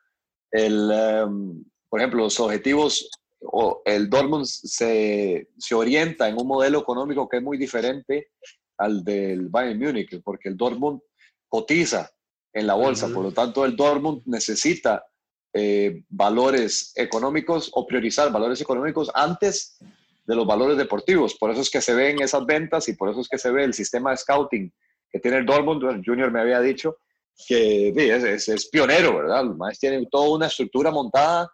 el, 0.50 0.90
em, 0.90 1.64
por 1.88 2.00
ejemplo, 2.00 2.24
los 2.24 2.40
objetivos, 2.40 3.08
o 3.40 3.82
el 3.84 4.10
Dortmund 4.10 4.46
se, 4.46 5.48
se, 5.56 5.74
orienta 5.74 6.28
en 6.28 6.40
un 6.40 6.48
modelo 6.48 6.80
económico 6.80 7.28
que 7.28 7.36
es 7.36 7.42
muy 7.42 7.56
diferente 7.56 8.30
al 8.78 9.04
del 9.04 9.48
Bayern 9.48 9.78
Múnich, 9.78 10.20
porque 10.22 10.48
el 10.48 10.56
Dortmund 10.56 11.00
cotiza 11.48 12.10
en 12.52 12.66
la 12.66 12.74
bolsa, 12.74 13.08
por 13.08 13.24
lo 13.24 13.32
tanto 13.32 13.64
el 13.64 13.76
Dortmund 13.76 14.22
necesita 14.26 15.04
eh, 15.52 16.02
valores 16.08 16.92
económicos 16.96 17.70
o 17.72 17.86
priorizar 17.86 18.30
valores 18.32 18.60
económicos 18.60 19.10
antes 19.14 19.78
de 20.26 20.34
los 20.34 20.46
valores 20.46 20.76
deportivos. 20.76 21.34
Por 21.34 21.50
eso 21.50 21.62
es 21.62 21.70
que 21.70 21.80
se 21.80 21.94
ven 21.94 22.20
esas 22.20 22.44
ventas 22.44 22.88
y 22.88 22.94
por 22.94 23.08
eso 23.08 23.20
es 23.20 23.28
que 23.28 23.38
se 23.38 23.50
ve 23.50 23.64
el 23.64 23.74
sistema 23.74 24.10
de 24.10 24.18
scouting 24.18 24.72
que 25.10 25.20
tiene 25.20 25.38
el 25.38 25.46
Dortmund. 25.46 26.04
Junior 26.04 26.30
me 26.30 26.40
había 26.40 26.60
dicho 26.60 26.98
que 27.46 27.88
es, 27.88 28.48
es, 28.48 28.68
pionero, 28.68 29.16
¿verdad? 29.16 29.44
Los 29.44 29.56
maestros 29.56 29.80
tienen 29.90 30.08
toda 30.10 30.28
una 30.36 30.46
estructura 30.48 30.90
montada 30.90 31.50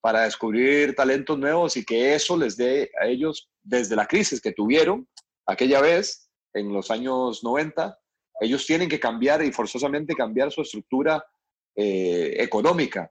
para 0.00 0.22
descubrir 0.22 0.94
talentos 0.94 1.38
nuevos 1.38 1.76
y 1.76 1.84
que 1.84 2.14
eso 2.14 2.36
les 2.36 2.56
dé 2.56 2.90
a 3.00 3.06
ellos, 3.06 3.50
desde 3.62 3.96
la 3.96 4.06
crisis 4.06 4.40
que 4.40 4.52
tuvieron 4.52 5.06
aquella 5.46 5.80
vez, 5.80 6.30
en 6.54 6.72
los 6.72 6.90
años 6.90 7.44
90, 7.44 7.98
ellos 8.40 8.66
tienen 8.66 8.88
que 8.88 9.00
cambiar 9.00 9.42
y 9.42 9.52
forzosamente 9.52 10.14
cambiar 10.14 10.50
su 10.52 10.62
estructura 10.62 11.24
eh, 11.74 12.36
económica. 12.38 13.10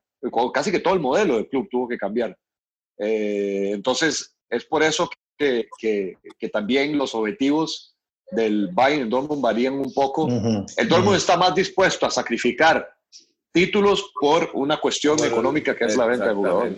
Casi 0.54 0.72
que 0.72 0.80
todo 0.80 0.94
el 0.94 1.00
modelo 1.00 1.36
del 1.36 1.48
club 1.48 1.68
tuvo 1.70 1.88
que 1.88 1.98
cambiar. 1.98 2.36
Eh, 2.98 3.72
entonces, 3.74 4.36
es 4.50 4.66
por 4.66 4.82
eso 4.84 5.10
que, 5.38 5.68
que, 5.80 6.18
que 6.40 6.50
también 6.50 6.98
los 6.98 7.14
objetivos 7.14 7.96
del 8.32 8.70
Bayern 8.72 9.10
Dortmund 9.10 9.42
varían 9.42 9.76
un 9.76 9.94
poco. 9.94 10.28
el 10.28 10.88
Dortmund 10.88 11.18
está 11.18 11.38
más 11.38 11.54
dispuesto 11.54 12.06
a 12.06 12.12
sacrificar 12.12 12.90
títulos 13.52 14.12
por 14.20 14.50
una 14.54 14.78
cuestión 14.78 15.24
económica 15.24 15.76
que 15.76 15.86
es 15.86 15.96
la 15.96 16.08
venta 16.08 16.30
de 16.30 16.34
jugadores. 16.34 16.74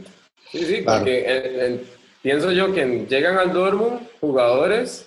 Sí, 0.52 0.66
sí, 0.66 0.82
porque 0.86 1.80
pienso 2.22 2.52
yo 2.52 2.74
que 2.74 3.06
llegan 3.10 3.38
al 3.38 3.54
Dortmund 3.54 4.02
jugadores 4.20 5.07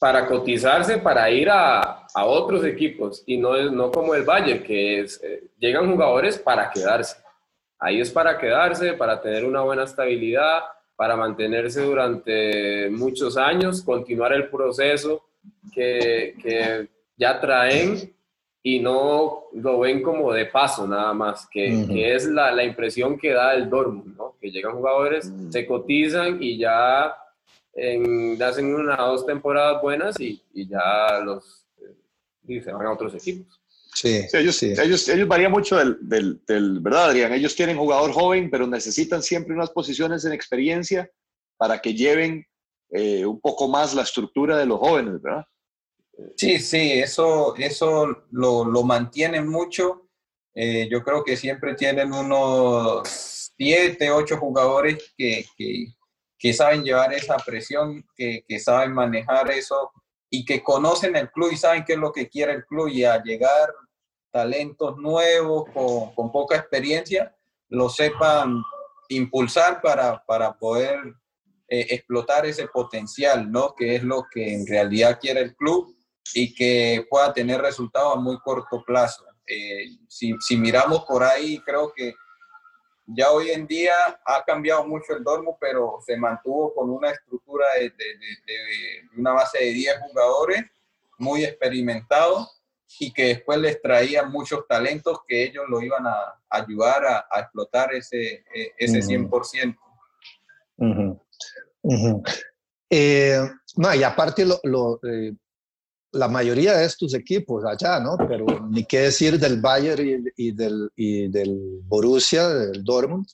para 0.00 0.26
cotizarse, 0.26 0.96
para 0.96 1.30
ir 1.30 1.50
a, 1.50 2.06
a 2.14 2.24
otros 2.24 2.64
equipos 2.64 3.22
y 3.26 3.36
no, 3.36 3.70
no 3.70 3.92
como 3.92 4.14
el 4.14 4.24
Bayern, 4.24 4.62
que 4.62 5.00
es, 5.00 5.22
eh, 5.22 5.44
llegan 5.58 5.90
jugadores 5.90 6.38
para 6.38 6.70
quedarse. 6.70 7.18
Ahí 7.78 8.00
es 8.00 8.10
para 8.10 8.38
quedarse, 8.38 8.94
para 8.94 9.20
tener 9.20 9.44
una 9.44 9.60
buena 9.60 9.84
estabilidad, 9.84 10.60
para 10.96 11.16
mantenerse 11.16 11.82
durante 11.82 12.88
muchos 12.88 13.36
años, 13.36 13.82
continuar 13.82 14.32
el 14.32 14.48
proceso 14.48 15.22
que, 15.70 16.88
ya 17.18 17.38
traen 17.38 18.14
y 18.62 18.78
no 18.78 19.44
lo 19.52 19.80
ven 19.80 20.02
como 20.02 20.32
de 20.32 20.46
paso 20.46 20.86
nada 20.86 21.12
más, 21.12 21.46
que, 21.50 22.14
es 22.14 22.24
la, 22.24 22.64
impresión 22.64 23.18
que 23.18 23.34
da 23.34 23.52
el 23.52 23.68
Dortmund, 23.68 24.16
¿no? 24.16 24.36
que 24.40 24.50
llegan 24.50 24.72
jugadores, 24.72 25.30
se 25.50 25.66
cotizan 25.66 26.42
y 26.42 26.56
ya 26.56 27.14
hacen 28.42 28.74
una 28.74 29.04
o 29.04 29.12
dos 29.12 29.26
temporadas 29.26 29.80
buenas 29.82 30.18
y, 30.18 30.42
ya 30.54 31.20
los 31.24 31.66
y 32.46 32.60
se 32.60 32.72
van 32.72 32.86
a 32.86 32.92
otros 32.92 33.14
equipos. 33.14 33.60
Sí, 33.94 34.22
ellos, 34.32 34.62
Ellos, 34.62 35.08
ellos 35.08 35.28
varían 35.28 35.50
mucho 35.50 35.76
del, 35.76 36.40
del, 36.46 36.80
¿verdad, 36.80 37.10
Adrián? 37.10 37.32
Ellos 37.32 37.56
tienen 37.56 37.76
jugador 37.76 38.12
joven, 38.12 38.50
pero 38.50 38.66
necesitan 38.66 39.22
siempre 39.22 39.54
unas 39.54 39.70
posiciones 39.70 40.24
en 40.24 40.32
experiencia 40.32 41.10
para 41.56 41.80
que 41.80 41.94
lleven 41.94 42.46
eh, 42.90 43.26
un 43.26 43.40
poco 43.40 43.68
más 43.68 43.94
la 43.94 44.02
estructura 44.02 44.56
de 44.56 44.66
los 44.66 44.78
jóvenes, 44.78 45.20
¿verdad? 45.20 45.44
Sí, 46.36 46.58
sí, 46.58 46.92
eso, 46.92 47.54
eso 47.56 48.24
lo, 48.30 48.64
lo 48.64 48.82
mantienen 48.82 49.48
mucho. 49.48 50.08
Eh, 50.54 50.88
yo 50.90 51.02
creo 51.02 51.24
que 51.24 51.36
siempre 51.36 51.74
tienen 51.74 52.12
unos 52.12 53.08
siete, 53.56 54.10
ocho 54.10 54.36
jugadores 54.38 55.12
que, 55.16 55.44
que, 55.56 55.94
que 56.40 56.54
saben 56.54 56.82
llevar 56.82 57.12
esa 57.12 57.36
presión, 57.36 58.04
que, 58.16 58.44
que, 58.48 58.58
saben 58.58 58.94
manejar 58.94 59.50
eso 59.50 59.92
y 60.30 60.44
que 60.46 60.62
conocen 60.62 61.14
el 61.14 61.30
club 61.30 61.52
y 61.52 61.56
saben 61.58 61.84
qué 61.84 61.92
es 61.92 61.98
lo 61.98 62.12
que 62.12 62.30
quiere 62.30 62.54
el 62.54 62.64
club 62.64 62.88
y 62.88 63.04
a 63.04 63.22
llegar 63.22 63.74
talentos 64.32 64.96
nuevos 64.96 65.68
con, 65.74 66.14
con 66.14 66.32
poca 66.32 66.56
experiencia, 66.56 67.36
lo 67.68 67.90
sepan 67.90 68.62
impulsar 69.10 69.82
para, 69.82 70.24
para 70.24 70.56
poder 70.56 70.98
eh, 71.68 71.86
explotar 71.90 72.46
ese 72.46 72.68
potencial, 72.68 73.50
¿no? 73.50 73.74
Que 73.76 73.96
es 73.96 74.02
lo 74.02 74.26
que 74.30 74.54
en 74.54 74.66
realidad 74.66 75.18
quiere 75.20 75.42
el 75.42 75.54
club 75.54 75.94
y 76.32 76.54
que 76.54 77.06
pueda 77.10 77.32
tener 77.34 77.60
resultados 77.60 78.16
a 78.16 78.20
muy 78.20 78.38
corto 78.40 78.82
plazo. 78.84 79.24
Eh, 79.46 79.98
si, 80.08 80.34
si, 80.40 80.56
miramos 80.56 81.04
por 81.04 81.22
ahí, 81.22 81.58
creo 81.60 81.92
que 81.94 82.14
ya 83.14 83.30
hoy 83.30 83.50
en 83.50 83.66
día 83.66 83.94
ha 84.24 84.44
cambiado 84.44 84.86
mucho 84.86 85.14
el 85.16 85.24
Dormo, 85.24 85.56
pero 85.60 85.98
se 86.04 86.16
mantuvo 86.16 86.74
con 86.74 86.90
una 86.90 87.10
estructura 87.10 87.66
de, 87.78 87.90
de, 87.90 88.18
de, 88.46 89.18
una 89.18 89.32
base 89.32 89.58
de 89.58 89.72
10 89.72 90.00
jugadores 90.08 90.64
muy 91.18 91.44
experimentados 91.44 92.62
y 92.98 93.12
que 93.12 93.26
después 93.26 93.58
les 93.58 93.80
traía 93.80 94.24
muchos 94.24 94.66
talentos 94.66 95.20
que 95.26 95.44
ellos 95.44 95.64
lo 95.68 95.80
iban 95.80 96.06
a 96.06 96.40
ayudar 96.48 97.04
a, 97.04 97.26
a 97.30 97.40
explotar 97.40 97.94
ese, 97.94 98.44
e, 98.54 98.72
ese 98.78 99.00
100%. 99.00 99.78
Eh, 102.90 103.38
no, 103.76 103.94
y 103.94 104.02
aparte 104.02 104.44
lo, 104.44 104.58
lo, 104.64 104.98
eh, 105.08 105.32
la 106.12 106.28
mayoría 106.28 106.76
de 106.76 106.86
estos 106.86 107.14
equipos 107.14 107.64
allá, 107.64 108.00
¿no? 108.00 108.16
Pero 108.16 108.68
ni 108.68 108.84
qué 108.84 109.00
decir 109.00 109.38
del 109.38 109.60
Bayern 109.60 110.24
y, 110.36 110.52
del, 110.52 110.90
y 110.96 111.28
del 111.28 111.80
Borussia, 111.84 112.48
del 112.48 112.82
Dortmund, 112.84 113.26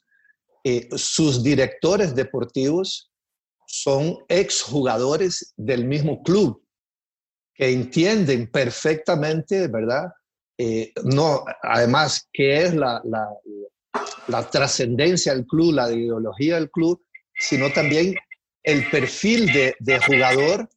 eh, 0.65 0.89
sus 0.97 1.43
directores 1.43 2.15
deportivos 2.15 3.11
son 3.67 4.19
exjugadores 4.29 5.55
del 5.57 5.85
mismo 5.87 6.23
club, 6.23 6.63
que 7.55 7.71
entienden 7.71 8.51
perfectamente, 8.51 9.69
¿verdad? 9.69 10.13
Eh, 10.59 10.93
no, 11.05 11.45
además, 11.63 12.29
qué 12.33 12.65
es 12.65 12.75
la, 12.75 13.01
la, 13.05 13.29
la 14.29 14.51
trascendencia 14.51 15.35
del 15.35 15.47
club, 15.47 15.75
la 15.75 15.91
ideología 15.91 16.57
del 16.57 16.71
club, 16.71 17.03
sino 17.39 17.73
también 17.73 18.15
el 18.63 18.89
perfil 18.91 19.47
de, 19.53 19.75
de 19.79 20.01
jugador 20.01 20.69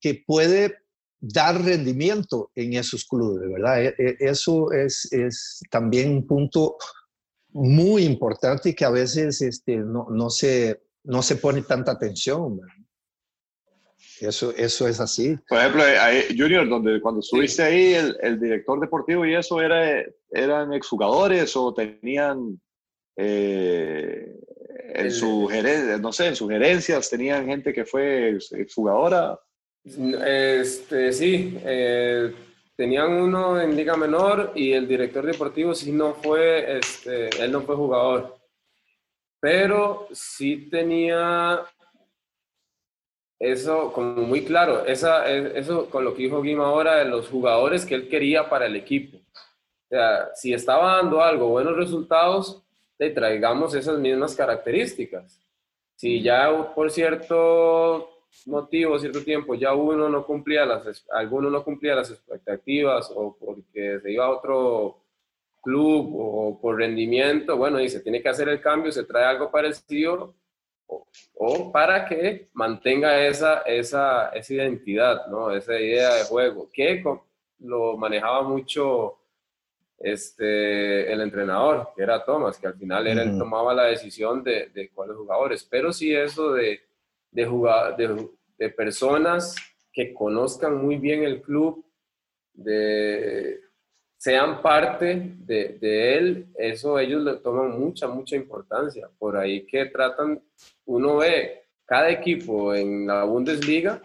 que 0.00 0.22
puede 0.26 0.83
dar 1.26 1.62
rendimiento 1.62 2.50
en 2.54 2.74
esos 2.74 3.04
clubes, 3.04 3.48
¿verdad? 3.50 3.82
E, 3.82 3.94
e, 3.98 4.16
eso 4.20 4.70
es, 4.72 5.10
es 5.12 5.60
también 5.70 6.10
un 6.10 6.26
punto 6.26 6.76
muy 7.50 8.04
importante 8.04 8.70
y 8.70 8.74
que 8.74 8.84
a 8.84 8.90
veces 8.90 9.40
este, 9.40 9.76
no, 9.76 10.06
no, 10.10 10.28
se, 10.28 10.82
no 11.04 11.22
se 11.22 11.36
pone 11.36 11.62
tanta 11.62 11.92
atención. 11.92 12.60
Eso, 14.20 14.54
eso 14.56 14.86
es 14.86 15.00
así. 15.00 15.36
Por 15.48 15.58
ejemplo, 15.58 15.82
Junior, 16.36 16.68
donde 16.68 17.00
cuando 17.00 17.20
estuviste 17.20 17.62
ahí, 17.62 17.94
el, 17.94 18.16
el, 18.20 18.40
director 18.40 18.78
deportivo 18.80 19.24
y 19.24 19.34
eso, 19.34 19.60
era, 19.60 20.04
¿eran 20.30 20.72
exjugadores 20.72 21.56
o 21.56 21.74
tenían 21.74 22.60
eh, 23.16 24.36
en 24.94 25.10
su 25.10 25.48
no 26.00 26.12
sé, 26.12 26.28
en 26.28 26.36
sugerencias, 26.36 27.10
tenían 27.10 27.46
gente 27.46 27.72
que 27.72 27.84
fue 27.84 28.38
exjugadora? 28.52 29.38
Este, 29.84 31.12
sí, 31.12 31.58
eh, 31.62 32.34
tenían 32.74 33.12
uno 33.12 33.60
en 33.60 33.76
Liga 33.76 33.96
Menor 33.96 34.52
y 34.54 34.72
el 34.72 34.88
director 34.88 35.26
deportivo 35.26 35.74
sí 35.74 35.92
no 35.92 36.14
fue, 36.14 36.78
este, 36.78 37.28
él 37.42 37.52
no 37.52 37.60
fue 37.60 37.76
jugador, 37.76 38.38
pero 39.40 40.08
sí 40.10 40.70
tenía 40.70 41.66
eso 43.38 43.92
como 43.92 44.22
muy 44.22 44.42
claro, 44.46 44.86
esa, 44.86 45.30
eso 45.30 45.90
con 45.90 46.02
lo 46.02 46.14
que 46.14 46.22
dijo 46.22 46.40
Guima 46.40 46.64
ahora 46.64 46.96
de 46.96 47.04
los 47.04 47.28
jugadores 47.28 47.84
que 47.84 47.94
él 47.94 48.08
quería 48.08 48.48
para 48.48 48.64
el 48.64 48.76
equipo. 48.76 49.18
O 49.18 49.88
sea, 49.90 50.30
si 50.34 50.54
estaba 50.54 50.96
dando 50.96 51.22
algo, 51.22 51.48
buenos 51.48 51.76
resultados, 51.76 52.62
le 52.98 53.10
traigamos 53.10 53.74
esas 53.74 53.98
mismas 53.98 54.34
características. 54.34 55.40
Si 55.96 56.22
ya 56.22 56.72
por 56.74 56.90
cierto 56.90 58.13
motivo, 58.46 58.98
cierto 58.98 59.22
tiempo, 59.22 59.54
ya 59.54 59.74
uno 59.74 60.08
no 60.08 60.24
cumplía 60.24 60.64
las, 60.66 61.04
alguno 61.10 61.50
no 61.50 61.64
cumplía 61.64 61.94
las 61.94 62.10
expectativas 62.10 63.10
o 63.14 63.36
porque 63.38 64.00
se 64.00 64.12
iba 64.12 64.26
a 64.26 64.30
otro 64.30 65.04
club 65.62 66.14
o 66.14 66.60
por 66.60 66.76
rendimiento, 66.76 67.56
bueno, 67.56 67.78
se 67.88 68.00
tiene 68.00 68.22
que 68.22 68.28
hacer 68.28 68.48
el 68.48 68.60
cambio, 68.60 68.92
se 68.92 69.04
trae 69.04 69.24
algo 69.24 69.50
parecido 69.50 70.34
o, 70.86 71.72
para 71.72 72.06
que 72.06 72.48
mantenga 72.52 73.26
esa, 73.26 73.60
esa, 73.62 74.28
esa 74.28 74.54
identidad, 74.54 75.26
¿no? 75.28 75.50
esa 75.50 75.80
idea 75.80 76.14
de 76.14 76.24
juego, 76.24 76.68
que 76.72 77.02
lo 77.60 77.96
manejaba 77.96 78.42
mucho 78.42 79.18
este, 79.98 81.10
el 81.10 81.22
entrenador, 81.22 81.90
que 81.96 82.02
era 82.02 82.24
Thomas, 82.24 82.58
que 82.58 82.66
al 82.66 82.74
final 82.74 83.06
él 83.06 83.38
tomaba 83.38 83.72
la 83.74 83.84
decisión 83.84 84.44
de, 84.44 84.68
de 84.68 84.90
cuáles 84.90 85.16
jugadores, 85.16 85.66
pero 85.68 85.92
sí 85.92 86.14
eso 86.14 86.52
de 86.52 86.82
de, 87.34 87.44
jugar, 87.44 87.96
de, 87.96 88.70
personas 88.70 89.54
que 89.92 90.14
conozcan 90.14 90.82
muy 90.82 90.96
bien 90.96 91.24
el 91.24 91.42
club, 91.42 91.84
de, 92.54 93.60
sean 94.16 94.62
parte 94.62 95.34
de, 95.38 95.76
de, 95.80 96.14
él, 96.16 96.46
eso 96.56 96.98
ellos 96.98 97.22
le 97.22 97.34
toman 97.34 97.78
mucha, 97.78 98.08
mucha 98.08 98.36
importancia. 98.36 99.10
Por 99.18 99.36
ahí 99.36 99.66
que 99.66 99.86
tratan, 99.86 100.42
uno 100.86 101.18
ve 101.18 101.64
cada 101.84 102.08
equipo 102.08 102.74
en 102.74 103.06
la 103.06 103.24
Bundesliga 103.24 104.00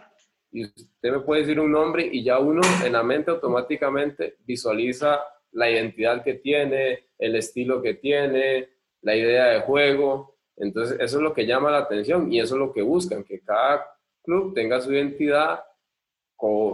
y 0.52 0.64
usted 0.64 1.12
me 1.12 1.20
puede 1.20 1.42
decir 1.42 1.60
un 1.60 1.72
nombre 1.72 2.08
y 2.10 2.22
ya 2.22 2.38
uno 2.38 2.60
en 2.84 2.92
la 2.92 3.02
mente 3.02 3.30
automáticamente 3.30 4.36
visualiza 4.44 5.20
la 5.52 5.70
identidad 5.70 6.22
que 6.22 6.34
tiene, 6.34 7.06
el 7.18 7.36
estilo 7.36 7.80
que 7.80 7.94
tiene, 7.94 8.68
la 9.02 9.16
idea 9.16 9.46
de 9.46 9.60
juego. 9.60 10.29
Entonces, 10.60 10.98
eso 11.00 11.16
es 11.16 11.22
lo 11.22 11.32
que 11.32 11.46
llama 11.46 11.70
la 11.70 11.78
atención 11.78 12.32
y 12.32 12.38
eso 12.38 12.54
es 12.54 12.58
lo 12.58 12.72
que 12.72 12.82
buscan, 12.82 13.24
que 13.24 13.40
cada 13.40 13.86
club 14.22 14.54
tenga 14.54 14.80
su 14.80 14.92
identidad 14.92 15.60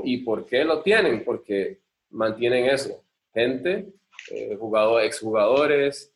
y 0.05 0.19
por 0.19 0.47
qué 0.47 0.65
lo 0.65 0.83
tienen, 0.83 1.25
porque 1.25 1.81
mantienen 2.11 2.67
eso. 2.67 3.03
Gente, 3.33 3.93
eh, 4.31 4.57
jugador, 4.59 5.03
exjugadores, 5.03 6.13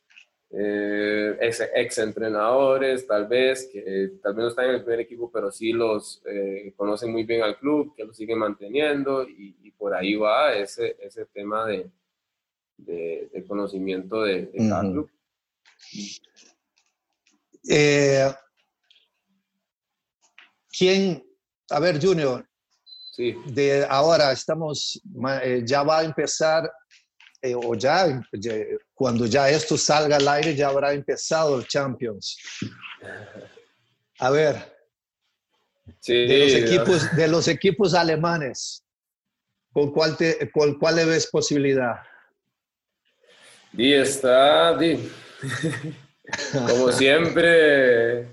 eh, 0.51 1.37
ex, 1.39 1.97
entrenadores, 1.97 3.07
tal 3.07 3.27
vez, 3.27 3.69
que 3.71 4.11
tal 4.21 4.33
vez 4.33 4.43
no 4.43 4.49
están 4.49 4.65
en 4.65 4.75
el 4.75 4.83
primer 4.83 5.01
equipo, 5.01 5.31
pero 5.31 5.51
sí 5.51 5.71
los 5.71 6.21
eh, 6.25 6.73
conocen 6.75 7.11
muy 7.11 7.23
bien 7.23 7.41
al 7.41 7.57
club, 7.57 7.93
que 7.95 8.03
lo 8.03 8.13
siguen 8.13 8.39
manteniendo 8.39 9.27
y, 9.27 9.71
por 9.77 9.95
ahí 9.95 10.13
va 10.13 10.53
ese, 10.53 10.95
ese 10.99 11.25
tema 11.25 11.65
de, 11.65 11.89
de, 12.77 13.43
conocimiento 13.47 14.21
de, 14.21 14.51
cada 14.69 14.81
club. 14.81 15.09
Eh, 17.67 18.33
¿Quién, 20.77 21.23
a 21.69 21.79
ver, 21.79 22.01
Junior, 22.01 22.47
sí. 23.11 23.35
de 23.45 23.85
ahora 23.89 24.31
estamos, 24.31 25.01
eh, 25.43 25.61
ya 25.65 25.83
va 25.83 25.99
a 25.99 26.03
empezar, 26.03 26.71
eh, 27.41 27.53
o 27.55 27.75
ya, 27.75 28.23
cuando 28.93 29.25
ya 29.25 29.49
esto 29.49 29.77
salga 29.77 30.15
al 30.15 30.27
aire, 30.27 30.55
ya 30.55 30.69
habrá 30.69 30.93
empezado 30.93 31.57
el 31.57 31.67
Champions. 31.67 32.37
A 34.19 34.29
ver, 34.29 34.55
de, 36.07 36.39
los 36.39 36.53
equipos, 36.53 37.15
de 37.15 37.27
los 37.27 37.47
equipos 37.47 37.93
alemanes, 37.93 38.83
¿con 39.73 39.91
cuál, 39.91 40.15
te, 40.17 40.49
con 40.51 40.77
cuál 40.79 40.95
le 40.95 41.05
ves 41.05 41.27
posibilidad? 41.27 41.95
Y 43.73 43.93
está, 43.93 44.77
Como 46.51 46.91
siempre, 46.91 48.27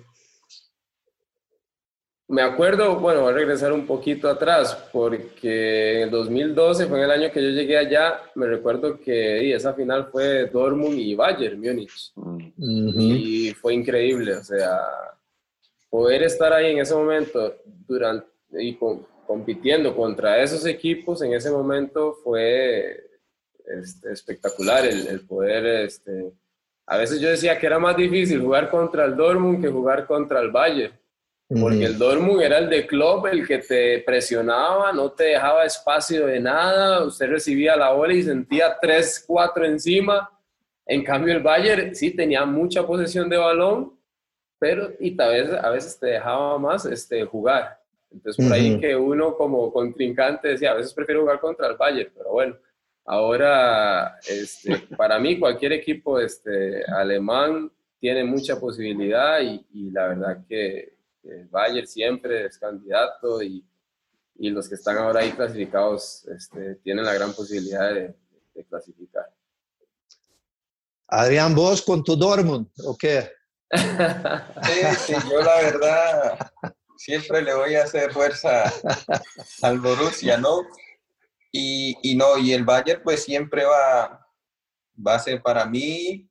me 2.29 2.43
acuerdo, 2.43 2.99
bueno, 3.01 3.23
voy 3.23 3.33
a 3.33 3.37
regresar 3.37 3.73
un 3.73 3.87
poquito 3.87 4.29
atrás, 4.29 4.75
porque 4.93 5.97
en 5.97 6.03
el 6.03 6.11
2012 6.11 6.87
fue 6.87 6.99
en 6.99 7.05
el 7.05 7.11
año 7.11 7.33
que 7.33 7.43
yo 7.43 7.49
llegué 7.49 7.79
allá, 7.79 8.20
me 8.35 8.47
recuerdo 8.47 9.01
que 9.01 9.55
esa 9.55 9.73
final 9.73 10.09
fue 10.12 10.47
Dortmund 10.47 10.99
y 10.99 11.15
Bayern 11.15 11.59
Múnich, 11.59 12.12
y 12.59 13.51
fue 13.53 13.75
increíble, 13.75 14.35
o 14.35 14.45
sea, 14.45 14.79
poder 15.89 16.23
estar 16.23 16.53
ahí 16.53 16.73
en 16.73 16.81
ese 16.81 16.95
momento 16.95 17.57
durante, 17.87 18.29
y 18.53 18.79
compitiendo 19.27 19.97
contra 19.97 20.43
esos 20.43 20.66
equipos 20.66 21.23
en 21.23 21.33
ese 21.33 21.51
momento 21.51 22.19
fue 22.23 23.09
este, 23.83 24.12
espectacular 24.12 24.85
el, 24.87 25.07
el 25.07 25.20
poder... 25.20 25.85
Este, 25.85 26.33
a 26.90 26.97
veces 26.97 27.20
yo 27.20 27.28
decía 27.28 27.59
que 27.59 27.66
era 27.66 27.78
más 27.78 27.97
difícil 27.97 28.40
jugar 28.40 28.70
contra 28.70 29.05
el 29.05 29.15
Dortmund 29.15 29.60
que 29.62 29.69
jugar 29.69 30.06
contra 30.06 30.40
el 30.40 30.51
Bayern. 30.51 30.94
Porque 31.48 31.85
el 31.85 31.98
Dortmund 31.98 32.43
era 32.43 32.59
el 32.59 32.69
de 32.69 32.86
Klopp, 32.86 33.27
el 33.27 33.47
que 33.47 33.59
te 33.59 34.01
presionaba, 34.01 34.93
no 34.93 35.12
te 35.12 35.24
dejaba 35.24 35.65
espacio 35.65 36.27
de 36.27 36.40
nada, 36.40 37.05
usted 37.05 37.28
recibía 37.28 37.74
la 37.77 37.93
bola 37.93 38.12
y 38.12 38.23
sentía 38.23 38.77
3, 38.81 39.24
4 39.27 39.65
encima. 39.65 40.31
En 40.86 41.05
cambio 41.05 41.35
el 41.35 41.43
Bayern 41.43 41.94
sí 41.94 42.10
tenía 42.10 42.44
mucha 42.47 42.86
posesión 42.86 43.28
de 43.28 43.36
balón, 43.36 43.98
pero 44.59 44.90
y 44.98 45.12
tal 45.12 45.31
vez 45.31 45.52
a 45.52 45.70
veces 45.70 45.98
te 45.98 46.06
dejaba 46.09 46.59
más 46.59 46.86
este, 46.86 47.24
jugar. 47.24 47.78
Entonces 48.10 48.44
por 48.44 48.55
ahí 48.55 48.81
que 48.81 48.97
uno 48.97 49.35
como 49.36 49.70
contrincante 49.73 50.48
decía, 50.48 50.73
a 50.73 50.74
veces 50.74 50.94
prefiero 50.94 51.20
jugar 51.20 51.40
contra 51.40 51.69
el 51.69 51.77
Bayern, 51.77 52.10
pero 52.16 52.31
bueno, 52.31 52.56
ahora 53.09 54.18
este, 54.28 54.78
para 54.97 55.18
mí 55.18 55.39
cualquier 55.39 55.72
equipo 55.72 56.20
este, 56.20 56.85
alemán 56.85 57.72
tiene 57.98 58.22
mucha 58.22 58.60
posibilidad 58.60 59.40
y, 59.40 59.66
y 59.72 59.90
la 59.90 60.09
verdad 60.09 60.44
que 60.47 60.98
el 61.24 61.48
Bayern 61.48 61.86
siempre 61.86 62.44
es 62.47 62.59
candidato 62.59 63.43
y, 63.43 63.64
y, 64.36 64.51
los 64.51 64.68
que 64.68 64.76
están 64.76 64.98
ahora 64.98 65.20
ahí 65.20 65.32
clasificados 65.32 66.26
este, 66.28 66.76
tienen 66.76 67.05
la 67.05 67.14
gran 67.14 67.32
posibilidad 67.32 67.93
de, 67.93 68.14
clasificar. 68.68 69.24
Adrián, 71.06 71.55
vos 71.55 71.80
con 71.80 72.02
tu 72.02 72.16
Dortmund, 72.16 72.68
¿o 72.85 72.97
qué? 72.97 73.30
sí, 73.70 75.14
yo 75.30 75.40
la 75.43 75.62
verdad 75.62 76.51
siempre 76.97 77.40
le 77.43 77.55
voy 77.55 77.76
a 77.76 77.85
hacer 77.85 78.12
fuerza 78.12 78.64
al 79.62 79.78
Borussia, 79.78 80.39
¿no? 80.39 80.62
Y, 81.51 81.97
y, 82.03 82.15
no, 82.15 82.39
y 82.39 82.53
el 82.53 82.65
Bayern 82.65 83.03
pues 83.03 83.25
siempre 83.25 83.65
va, 83.65 84.27
va 85.07 85.15
a 85.15 85.19
ser 85.19 85.43
para 85.43 85.66
mí. 85.66 86.29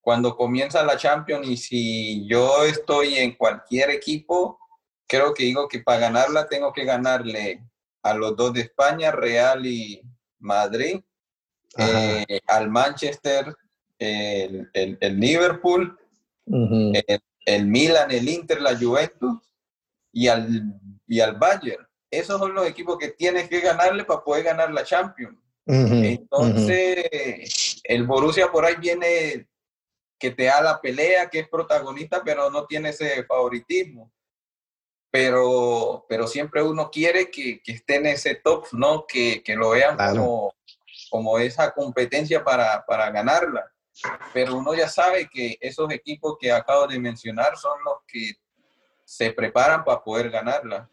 Cuando 0.00 0.36
comienza 0.36 0.82
la 0.82 0.96
Champions 0.96 1.46
y 1.46 1.56
si 1.56 2.28
yo 2.28 2.64
estoy 2.64 3.16
en 3.16 3.36
cualquier 3.36 3.90
equipo, 3.90 4.58
creo 5.06 5.34
que 5.34 5.44
digo 5.44 5.68
que 5.68 5.80
para 5.80 6.00
ganarla 6.00 6.48
tengo 6.48 6.72
que 6.72 6.84
ganarle 6.84 7.62
a 8.02 8.14
los 8.14 8.36
dos 8.36 8.54
de 8.54 8.62
España, 8.62 9.10
Real 9.10 9.66
y 9.66 10.00
Madrid, 10.38 11.00
eh, 11.76 12.40
al 12.46 12.70
Manchester, 12.70 13.54
el, 13.98 14.70
el, 14.72 15.20
Liverpool, 15.20 15.98
el, 16.46 17.20
el, 17.44 17.66
Milan, 17.66 18.10
el 18.10 18.28
Inter, 18.28 18.60
la 18.62 18.76
Juventus 18.76 19.38
y 20.12 20.28
al, 20.28 20.80
y 21.06 21.20
al 21.20 21.36
Bayern. 21.36 21.86
Esos 22.10 22.38
son 22.38 22.54
los 22.54 22.66
equipos 22.66 22.98
que 22.98 23.08
tienes 23.08 23.48
que 23.48 23.60
ganarle 23.60 24.04
para 24.04 24.22
poder 24.22 24.44
ganar 24.44 24.72
la 24.72 24.84
Champions. 24.84 25.38
Entonces, 25.66 27.80
el 27.84 28.04
Borussia 28.04 28.50
por 28.50 28.64
ahí 28.64 28.74
viene 28.76 29.46
que 30.18 30.30
te 30.30 30.44
da 30.44 30.60
la 30.60 30.80
pelea, 30.80 31.30
que 31.30 31.40
es 31.40 31.48
protagonista, 31.48 32.22
pero 32.24 32.50
no 32.50 32.66
tiene 32.66 32.90
ese 32.90 33.24
favoritismo. 33.24 34.12
Pero, 35.10 36.06
pero 36.08 36.26
siempre 36.26 36.62
uno 36.62 36.90
quiere 36.90 37.30
que, 37.30 37.60
que 37.62 37.72
esté 37.72 37.96
en 37.96 38.06
ese 38.06 38.36
top, 38.36 38.66
¿no? 38.72 39.06
Que, 39.06 39.42
que 39.42 39.56
lo 39.56 39.70
vean 39.70 39.96
como, 39.96 40.54
como 41.10 41.38
esa 41.38 41.72
competencia 41.72 42.44
para, 42.44 42.84
para 42.86 43.10
ganarla. 43.10 43.72
Pero 44.32 44.56
uno 44.56 44.74
ya 44.74 44.88
sabe 44.88 45.28
que 45.28 45.58
esos 45.60 45.90
equipos 45.92 46.36
que 46.38 46.52
acabo 46.52 46.86
de 46.86 46.98
mencionar 46.98 47.56
son 47.56 47.82
los 47.84 47.96
que 48.06 48.32
se 49.04 49.32
preparan 49.32 49.84
para 49.84 50.02
poder 50.02 50.30
ganarla. 50.30 50.88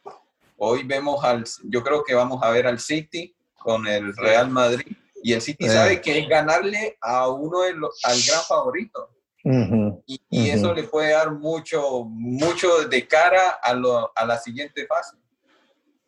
Hoy 0.58 0.84
vemos 0.84 1.24
al, 1.24 1.46
yo 1.64 1.84
creo 1.84 2.04
que 2.04 2.16
vamos 2.16 2.42
a 2.44 2.50
ver 2.50 2.68
al 2.68 2.80
City 2.80 3.36
con 3.58 3.88
el 3.88 4.16
Real 4.16 4.50
Madrid 4.50 4.96
y 5.24 5.34
el 5.34 5.42
City 5.42 5.68
sabe 5.68 5.94
eh. 5.94 6.02
que 6.02 6.20
es 6.20 6.28
ganarle 6.28 6.98
a 7.02 7.30
uno 7.30 7.62
de 7.62 7.74
los, 7.74 8.00
al 8.04 8.18
gran 8.28 8.42
favorito 8.44 9.18
y, 10.06 10.50
eso 10.50 10.74
le 10.74 10.84
puede 10.84 11.12
dar 11.14 11.32
mucho, 11.32 12.04
mucho 12.06 12.88
de 12.88 13.08
cara 13.08 13.60
a, 13.62 13.74
lo, 13.74 14.12
a 14.16 14.26
la 14.26 14.38
siguiente 14.38 14.86
fase. 14.88 15.16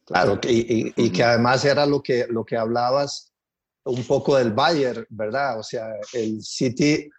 Claro, 0.05 0.39
y, 0.43 0.91
y, 0.95 1.11
que 1.11 1.23
además 1.23 1.63
era 1.63 1.85
lo 1.85 2.01
que, 2.01 2.25
lo 2.29 2.43
que 2.43 2.57
hablabas 2.57 3.31
un 3.83 4.03
poco 4.05 4.35
del 4.35 4.51
Bayern, 4.51 5.05
¿verdad? 5.09 5.59
O 5.59 5.63
sea, 5.63 5.87
el 6.13 6.41
City, 6.41 7.09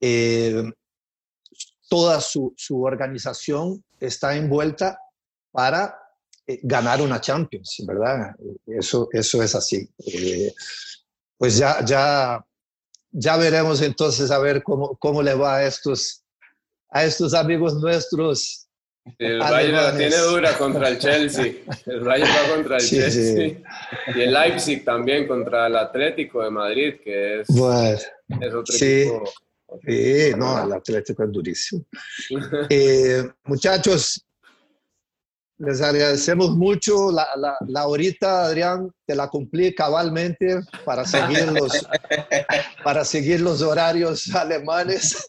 eh, 0.00 0.62
toda 1.88 2.20
su, 2.20 2.54
su, 2.56 2.82
organización 2.82 3.84
está 3.98 4.36
envuelta 4.36 4.98
para 5.50 5.98
ganar 6.62 7.00
una 7.00 7.20
Champions, 7.20 7.82
¿verdad? 7.86 8.34
Eso, 8.66 9.08
eso 9.12 9.42
es 9.42 9.54
así. 9.54 9.88
Eh, 10.06 10.52
pues 11.38 11.56
ya, 11.56 11.84
ya 11.84 12.44
ya 13.12 13.36
veremos 13.36 13.82
entonces 13.82 14.30
a 14.30 14.38
ver 14.38 14.62
cómo, 14.62 14.96
cómo 14.96 15.22
le 15.22 15.34
va 15.34 15.56
a 15.56 15.66
estos, 15.66 16.24
a 16.90 17.04
estos 17.04 17.34
amigos 17.34 17.74
nuestros. 17.74 18.66
El 19.18 19.38
Bayern 19.38 19.76
la 19.76 19.96
tiene 19.96 20.16
dura 20.16 20.56
contra 20.58 20.88
el 20.88 20.98
Chelsea. 20.98 21.54
El 21.86 22.00
Bayern 22.00 22.30
va 22.30 22.54
contra 22.54 22.76
el 22.76 22.86
Chelsea. 22.86 23.58
Y 24.14 24.20
el 24.20 24.32
Leipzig 24.32 24.84
también 24.84 25.26
contra 25.26 25.66
el 25.66 25.76
Atlético 25.76 26.42
de 26.42 26.50
Madrid, 26.50 26.94
que 27.02 27.40
es, 27.40 27.48
es 27.48 28.54
otro 28.54 28.76
equipo. 28.76 29.24
Sí, 29.86 30.32
no, 30.36 30.64
el 30.64 30.72
Atlético 30.72 31.24
es 31.24 31.32
durísimo. 31.32 31.84
Eh, 32.68 33.28
muchachos, 33.44 34.24
les 35.60 35.80
agradecemos 35.82 36.56
mucho. 36.56 37.12
La, 37.12 37.28
la, 37.36 37.56
la, 37.68 37.86
horita, 37.86 38.46
Adrián, 38.46 38.90
te 39.06 39.14
la 39.14 39.28
cumplí 39.28 39.74
cabalmente 39.74 40.60
para 40.84 41.04
seguir 41.04 41.52
los, 41.52 41.86
para 42.84 43.04
seguir 43.04 43.40
los 43.40 43.60
horarios 43.62 44.34
alemanes. 44.34 45.26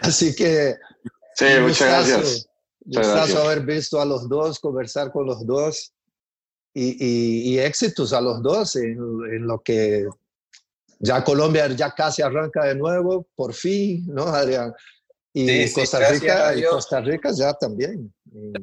Así 0.00 0.34
que. 0.34 0.76
Sí, 1.34 1.46
muchas 1.60 1.88
gracias. 1.88 2.48
Gustazo 2.86 3.42
haber 3.42 3.60
visto 3.60 4.00
a 4.00 4.04
los 4.04 4.28
dos, 4.28 4.58
conversar 4.58 5.10
con 5.12 5.26
los 5.26 5.46
dos 5.46 5.92
y, 6.74 7.52
y, 7.52 7.58
éxitos 7.58 8.12
a 8.12 8.20
los 8.20 8.42
dos 8.42 8.76
en, 8.76 8.98
en, 9.30 9.46
lo 9.46 9.62
que 9.62 10.06
ya 10.98 11.24
Colombia 11.24 11.66
ya 11.68 11.92
casi 11.92 12.20
arranca 12.20 12.64
de 12.64 12.74
nuevo, 12.74 13.26
por 13.34 13.54
fin, 13.54 14.04
¿no, 14.06 14.24
Adrián? 14.24 14.74
Y 15.36 15.72
Costa 15.72 16.10
Rica, 16.10 16.54
y 16.54 16.62
Costa 16.62 17.00
Rica 17.00 17.30
ya 17.36 17.52
también. 17.54 18.14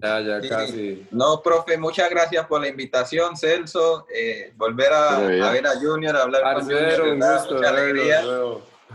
Ya, 0.02 0.22
ya 0.22 0.50
casi. 0.50 1.06
No, 1.12 1.42
profe, 1.42 1.78
muchas 1.78 2.10
gracias 2.10 2.48
por 2.48 2.62
la 2.62 2.70
invitación, 2.70 3.36
Celso. 3.36 4.06
Eh, 4.14 4.54
volver 4.56 4.94
a, 4.94 5.20
ver 5.20 5.68
a 5.68 5.78
Junior, 5.78 6.16
a 6.16 6.22
hablar 6.22 6.56
con 6.56 6.64
Junior, 6.64 7.02
un 7.02 7.20
gusto, 7.20 7.56
mucha 7.56 7.70
alegría. 7.70 8.24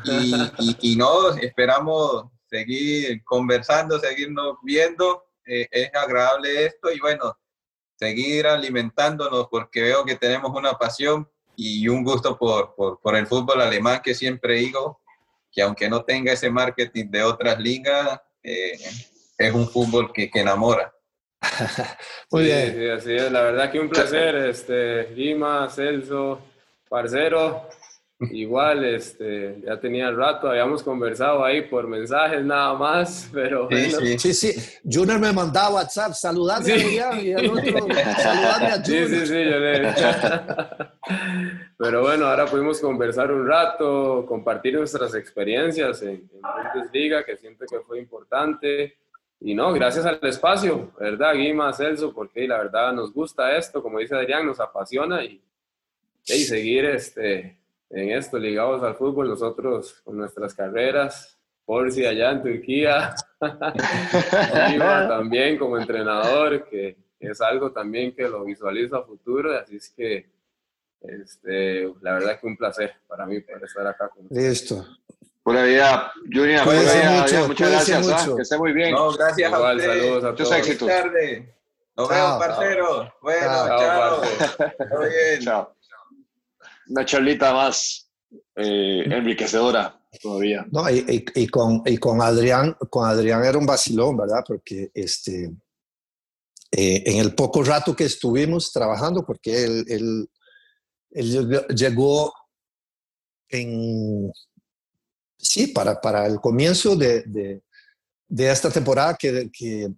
Y, 0.04 0.92
y, 0.92 0.96
no, 0.96 1.34
esperamos 1.34 2.24
seguir 2.48 3.22
conversando, 3.24 4.00
seguirnos 4.00 4.56
viendo. 4.62 5.24
Eh, 5.44 5.68
es 5.70 5.94
agradable 5.94 6.64
esto 6.64 6.90
y 6.90 6.98
bueno, 6.98 7.36
seguir 7.98 8.46
alimentándonos 8.46 9.48
porque 9.50 9.82
veo 9.82 10.04
que 10.06 10.16
tenemos 10.16 10.50
una 10.56 10.72
pasión 10.78 11.28
y 11.56 11.86
un 11.88 12.02
gusto 12.02 12.38
por, 12.38 12.74
por, 12.74 13.00
por 13.00 13.16
el 13.16 13.26
fútbol 13.26 13.60
alemán 13.60 14.00
que 14.02 14.14
siempre 14.14 14.54
digo, 14.54 15.00
que 15.56 15.62
aunque 15.62 15.88
no 15.88 16.04
tenga 16.04 16.34
ese 16.34 16.50
marketing 16.50 17.06
de 17.06 17.22
otras 17.22 17.58
ligas, 17.58 18.20
eh, 18.42 18.78
es 19.38 19.54
un 19.54 19.66
fútbol 19.66 20.12
que, 20.12 20.30
que 20.30 20.40
enamora. 20.40 20.92
Muy 22.30 22.44
bien. 22.44 22.74
Sí, 22.74 22.88
así 22.88 23.14
es. 23.14 23.32
La 23.32 23.40
verdad 23.40 23.72
que 23.72 23.80
un 23.80 23.88
placer, 23.88 24.34
este, 24.36 25.08
Lima, 25.12 25.66
Celso, 25.70 26.42
Parcero. 26.90 27.70
Igual, 28.18 28.82
este, 28.86 29.60
ya 29.62 29.78
tenía 29.78 30.08
el 30.08 30.16
rato, 30.16 30.48
habíamos 30.48 30.82
conversado 30.82 31.44
ahí 31.44 31.68
por 31.68 31.86
mensajes 31.86 32.42
nada 32.42 32.72
más, 32.72 33.28
pero 33.32 33.68
sí, 33.70 33.90
bueno. 33.90 34.18
sí, 34.18 34.32
sí, 34.32 34.54
Junior 34.90 35.18
me 35.20 35.34
mandaba 35.34 35.74
WhatsApp, 35.74 36.12
saludadme 36.12 36.72
a 36.72 37.20
y 37.20 37.32
el 37.32 37.50
otro, 37.50 37.88
saludadme 38.16 38.66
a 38.68 38.82
Junior. 38.82 39.08
Sí, 39.08 39.16
sí, 39.16 39.26
sí, 39.26 39.44
yo 39.44 39.58
le... 39.58 39.94
pero 41.76 42.02
bueno, 42.02 42.26
ahora 42.26 42.46
pudimos 42.46 42.80
conversar 42.80 43.30
un 43.30 43.46
rato, 43.46 44.24
compartir 44.26 44.74
nuestras 44.74 45.14
experiencias 45.14 46.00
en, 46.00 46.08
en 46.32 46.40
Bundesliga, 46.72 47.22
que 47.22 47.36
siento 47.36 47.66
que 47.66 47.80
fue 47.80 47.98
importante. 47.98 48.96
Y 49.40 49.54
no, 49.54 49.74
gracias 49.74 50.06
al 50.06 50.18
espacio, 50.22 50.90
¿verdad, 50.98 51.34
Guima, 51.34 51.70
Celso? 51.74 52.14
Porque 52.14 52.48
la 52.48 52.56
verdad 52.56 52.94
nos 52.94 53.12
gusta 53.12 53.54
esto, 53.58 53.82
como 53.82 53.98
dice 53.98 54.14
Adrián, 54.14 54.46
nos 54.46 54.58
apasiona 54.58 55.22
y, 55.22 55.42
y 56.24 56.44
seguir 56.44 56.86
este, 56.86 57.58
en 57.90 58.10
esto, 58.10 58.38
ligados 58.38 58.82
al 58.82 58.96
fútbol, 58.96 59.28
nosotros 59.28 60.00
con 60.04 60.16
nuestras 60.16 60.54
carreras, 60.54 61.38
por 61.64 61.90
si 61.90 62.04
allá 62.06 62.30
en 62.30 62.42
Turquía, 62.42 63.14
también 65.08 65.58
como 65.58 65.78
entrenador, 65.78 66.68
que 66.68 66.96
es 67.18 67.40
algo 67.40 67.72
también 67.72 68.14
que 68.14 68.28
lo 68.28 68.44
visualizo 68.44 68.96
a 68.96 69.04
futuro, 69.04 69.58
así 69.58 69.76
es 69.76 69.90
que 69.90 70.30
este, 71.00 71.92
la 72.00 72.14
verdad 72.14 72.40
que 72.40 72.46
un 72.46 72.56
placer 72.56 72.94
para 73.06 73.26
mí 73.26 73.40
poder 73.40 73.64
estar 73.64 73.86
acá 73.86 74.08
con 74.08 74.24
ustedes. 74.24 74.48
Listo. 74.48 74.86
Buena 75.44 75.62
vida, 75.62 76.12
Junior. 76.24 76.66
mucho, 76.66 77.46
muchas 77.46 77.70
gracias. 77.70 78.08
¿ah? 78.10 78.34
Que 78.34 78.42
esté 78.42 78.58
muy 78.58 78.72
bien. 78.72 78.92
No, 78.92 79.12
gracias 79.12 79.52
Igual, 79.52 79.78
a 79.78 79.82
saludos 79.82 80.24
a 80.24 80.30
Muchos 80.30 80.52
éxitos. 80.52 80.88
Nos 81.96 82.08
vemos, 82.08 82.38
parcero. 82.38 83.14
Bueno, 83.22 83.46
chao. 83.46 84.20
bien. 85.00 85.40
Chao 85.40 85.75
una 86.88 87.04
charlita 87.04 87.52
más 87.52 88.10
eh, 88.56 89.04
enriquecedora. 89.06 90.00
todavía. 90.22 90.66
No, 90.70 90.88
y, 90.90 91.46
con, 91.48 91.82
y 91.84 91.98
con 91.98 92.22
Adrián, 92.22 92.76
con 92.90 93.08
Adrián 93.08 93.44
era 93.44 93.58
un 93.58 93.66
vacilón, 93.66 94.16
¿verdad? 94.16 94.42
Porque 94.46 94.90
este, 94.94 95.52
eh, 96.72 97.02
en 97.06 97.18
el 97.18 97.34
poco 97.34 97.62
rato 97.62 97.94
que 97.94 98.04
estuvimos 98.04 98.72
trabajando, 98.72 99.24
porque 99.24 99.64
él, 99.64 100.28
él, 101.10 101.66
llegó 101.74 102.32
en, 103.48 104.32
sí, 105.38 105.68
para, 105.68 106.00
para 106.00 106.26
el 106.26 106.40
comienzo 106.40 106.96
de, 106.96 107.22
de, 107.22 107.62
de 108.28 108.50
esta 108.50 108.70
temporada 108.70 109.16
que, 109.16 109.50
que, 109.50 109.88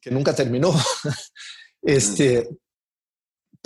que, 0.00 0.10
nunca 0.10 0.34
terminó. 0.34 0.72
este, 1.82 2.48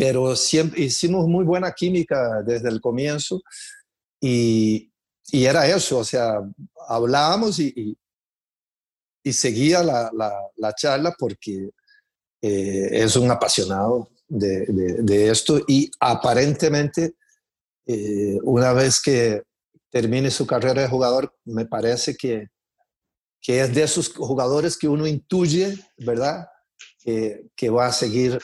pero 0.00 0.34
siempre 0.34 0.80
hicimos 0.80 1.28
muy 1.28 1.44
buena 1.44 1.72
química 1.72 2.42
desde 2.42 2.70
el 2.70 2.80
comienzo 2.80 3.42
y, 4.18 4.90
y 5.26 5.44
era 5.44 5.66
eso, 5.66 5.98
o 5.98 6.04
sea, 6.04 6.40
hablábamos 6.88 7.58
y, 7.58 7.98
y, 9.22 9.32
seguía 9.34 9.82
la, 9.82 10.10
la, 10.14 10.32
la, 10.56 10.74
charla 10.74 11.14
porque 11.18 11.68
eh, 12.40 12.88
es 12.92 13.14
un 13.16 13.30
apasionado 13.30 14.08
de, 14.26 14.64
de, 15.02 15.28
esto 15.28 15.60
y 15.68 15.90
aparentemente 16.00 17.16
eh, 17.84 18.38
una 18.42 18.72
vez 18.72 19.02
que 19.02 19.42
termine 19.90 20.30
su 20.30 20.46
carrera 20.46 20.80
de 20.80 20.88
jugador, 20.88 21.36
me 21.44 21.66
parece 21.66 22.16
que, 22.16 22.46
que 23.38 23.60
es 23.60 23.74
de 23.74 23.82
esos 23.82 24.08
jugadores 24.14 24.78
que 24.78 24.88
uno 24.88 25.06
intuye, 25.06 25.78
¿verdad? 25.98 26.46
que 27.04 27.70
va 27.70 27.86
a 27.86 27.92
seguir 27.92 28.38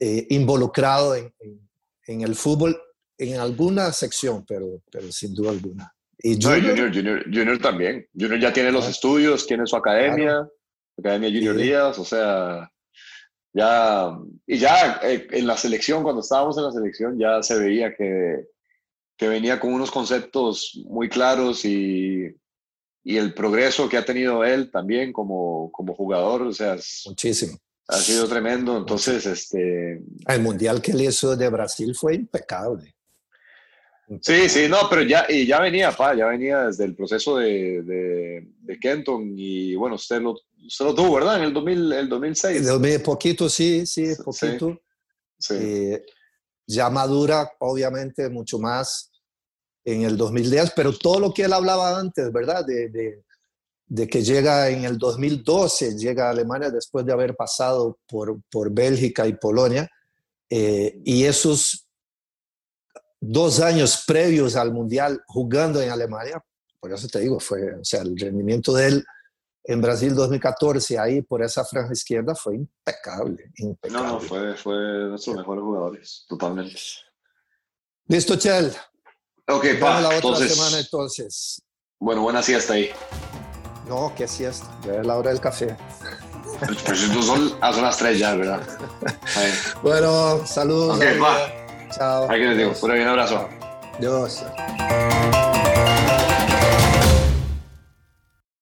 eh, 0.00 0.26
involucrado 0.30 1.16
en, 1.16 1.32
en, 2.06 2.20
el 2.20 2.36
fútbol 2.36 2.80
en 3.16 3.40
alguna 3.40 3.92
sección, 3.92 4.44
pero, 4.46 4.80
pero 4.90 5.10
sin 5.10 5.34
duda 5.34 5.50
alguna. 5.50 5.92
Y 6.18 6.40
Junior, 6.40 6.92
Junior, 6.94 7.24
Junior, 7.24 7.58
también. 7.58 8.06
Junior 8.12 8.40
ya 8.40 8.52
tiene 8.52 8.70
los 8.70 8.86
ah. 8.86 8.90
estudios, 8.90 9.46
tiene 9.46 9.66
su 9.66 9.76
academia, 9.76 10.48
Academia 10.96 11.28
Junior 11.30 11.56
Díaz, 11.56 11.98
o 11.98 12.04
sea, 12.04 12.70
ya, 13.52 14.16
y 14.46 14.58
ya 14.58 15.00
eh, 15.02 15.26
en 15.30 15.46
la 15.46 15.56
selección, 15.56 16.02
cuando 16.02 16.22
estábamos 16.22 16.56
en 16.58 16.64
la 16.64 16.72
selección, 16.72 17.18
ya 17.18 17.42
se 17.42 17.58
veía 17.58 17.94
que, 17.96 18.46
que 19.16 19.28
venía 19.28 19.58
con 19.58 19.72
unos 19.72 19.90
conceptos 19.90 20.80
muy 20.86 21.08
claros 21.08 21.64
y, 21.64 22.36
y 23.02 23.16
el 23.16 23.34
progreso 23.34 23.88
que 23.88 23.96
ha 23.96 24.04
tenido 24.04 24.44
él 24.44 24.70
también 24.70 25.12
como, 25.12 25.72
como 25.72 25.94
jugador, 25.94 26.42
o 26.42 26.52
sea, 26.52 26.76
muchísimo 27.06 27.58
ha 27.88 27.96
sido 27.96 28.28
tremendo. 28.28 28.76
Entonces, 28.76 29.26
este. 29.26 30.02
El 30.26 30.40
mundial 30.40 30.80
que 30.80 30.92
él 30.92 31.02
hizo 31.02 31.36
de 31.36 31.48
Brasil 31.48 31.94
fue 31.94 32.14
impecable. 32.14 32.94
Sí, 34.22 34.48
sí, 34.48 34.68
no, 34.68 34.88
pero 34.88 35.02
ya, 35.02 35.26
y 35.28 35.46
ya 35.46 35.60
venía, 35.60 35.92
pa, 35.92 36.14
ya 36.14 36.26
venía 36.26 36.62
desde 36.68 36.84
el 36.84 36.94
proceso 36.94 37.36
de, 37.36 37.82
de, 37.82 38.48
de 38.62 38.78
Kenton 38.78 39.34
y 39.36 39.74
bueno, 39.74 39.96
usted 39.96 40.22
lo, 40.22 40.34
usted 40.66 40.84
lo 40.86 40.94
tuvo, 40.94 41.16
¿verdad? 41.16 41.36
En 41.36 41.42
el, 41.42 41.52
2000, 41.52 41.92
el 41.92 42.08
2006. 42.08 42.66
El 42.66 43.02
poquito, 43.02 43.50
sí, 43.50 43.84
sí, 43.84 44.14
poquito. 44.24 44.80
Sí, 45.38 45.54
eh, 45.58 46.06
ya 46.66 46.88
madura, 46.88 47.52
obviamente, 47.58 48.30
mucho 48.30 48.58
más 48.58 49.12
en 49.84 50.02
el 50.04 50.16
2010, 50.16 50.72
pero 50.74 50.96
todo 50.96 51.20
lo 51.20 51.34
que 51.34 51.42
él 51.42 51.52
hablaba 51.52 51.98
antes, 51.98 52.32
¿verdad? 52.32 52.64
De, 52.64 52.88
de, 52.88 53.24
de 53.88 54.06
que 54.06 54.22
llega 54.22 54.68
en 54.68 54.84
el 54.84 54.98
2012, 54.98 55.96
llega 55.96 56.26
a 56.26 56.30
Alemania 56.30 56.70
después 56.70 57.06
de 57.06 57.12
haber 57.12 57.34
pasado 57.34 57.98
por, 58.06 58.40
por 58.50 58.70
Bélgica 58.70 59.26
y 59.26 59.34
Polonia, 59.34 59.88
eh, 60.50 61.00
y 61.04 61.24
esos 61.24 61.86
dos 63.20 63.60
años 63.60 64.04
previos 64.06 64.56
al 64.56 64.72
Mundial 64.72 65.22
jugando 65.26 65.80
en 65.80 65.90
Alemania, 65.90 66.42
por 66.78 66.92
eso 66.92 67.08
te 67.08 67.20
digo, 67.20 67.40
fue, 67.40 67.74
o 67.74 67.84
sea, 67.84 68.02
el 68.02 68.16
rendimiento 68.16 68.72
de 68.72 68.86
él 68.86 69.04
en 69.64 69.80
Brasil 69.80 70.14
2014, 70.14 70.98
ahí 70.98 71.22
por 71.22 71.42
esa 71.42 71.64
franja 71.64 71.92
izquierda, 71.92 72.34
fue 72.34 72.56
impecable. 72.56 73.50
impecable. 73.56 74.06
No, 74.06 74.12
no, 74.14 74.20
fue, 74.20 74.56
fue 74.56 74.74
de 74.74 75.08
nuestros 75.08 75.36
mejores 75.36 75.62
jugadores, 75.62 76.24
totalmente. 76.28 76.76
Listo, 78.06 78.36
Chel. 78.36 78.72
Ok, 79.46 79.66
pa, 79.80 80.00
la 80.00 80.08
otra 80.08 80.36
semana 80.48 80.78
entonces. 80.78 81.62
Bueno, 81.98 82.22
buena 82.22 82.42
siesta 82.42 82.74
ahí. 82.74 82.90
No, 83.88 84.12
qué 84.16 84.28
siesta, 84.28 84.66
ya 84.86 84.94
es 85.00 85.06
la 85.06 85.16
hora 85.16 85.30
del 85.30 85.40
café. 85.40 85.76
Pues 86.84 86.98
son, 87.24 87.54
ah, 87.60 87.72
son 87.72 87.82
las 87.82 87.96
tres 87.96 88.18
ya, 88.18 88.34
¿verdad? 88.34 88.60
bueno, 89.82 90.44
saludos. 90.44 90.96
Ok, 90.96 91.04
va. 91.22 91.36
Chao. 91.90 92.30
Aquí 92.30 92.40
les 92.40 92.58
digo, 92.58 92.72
un 92.82 93.08
abrazo. 93.08 93.48
Adiós. 93.98 94.44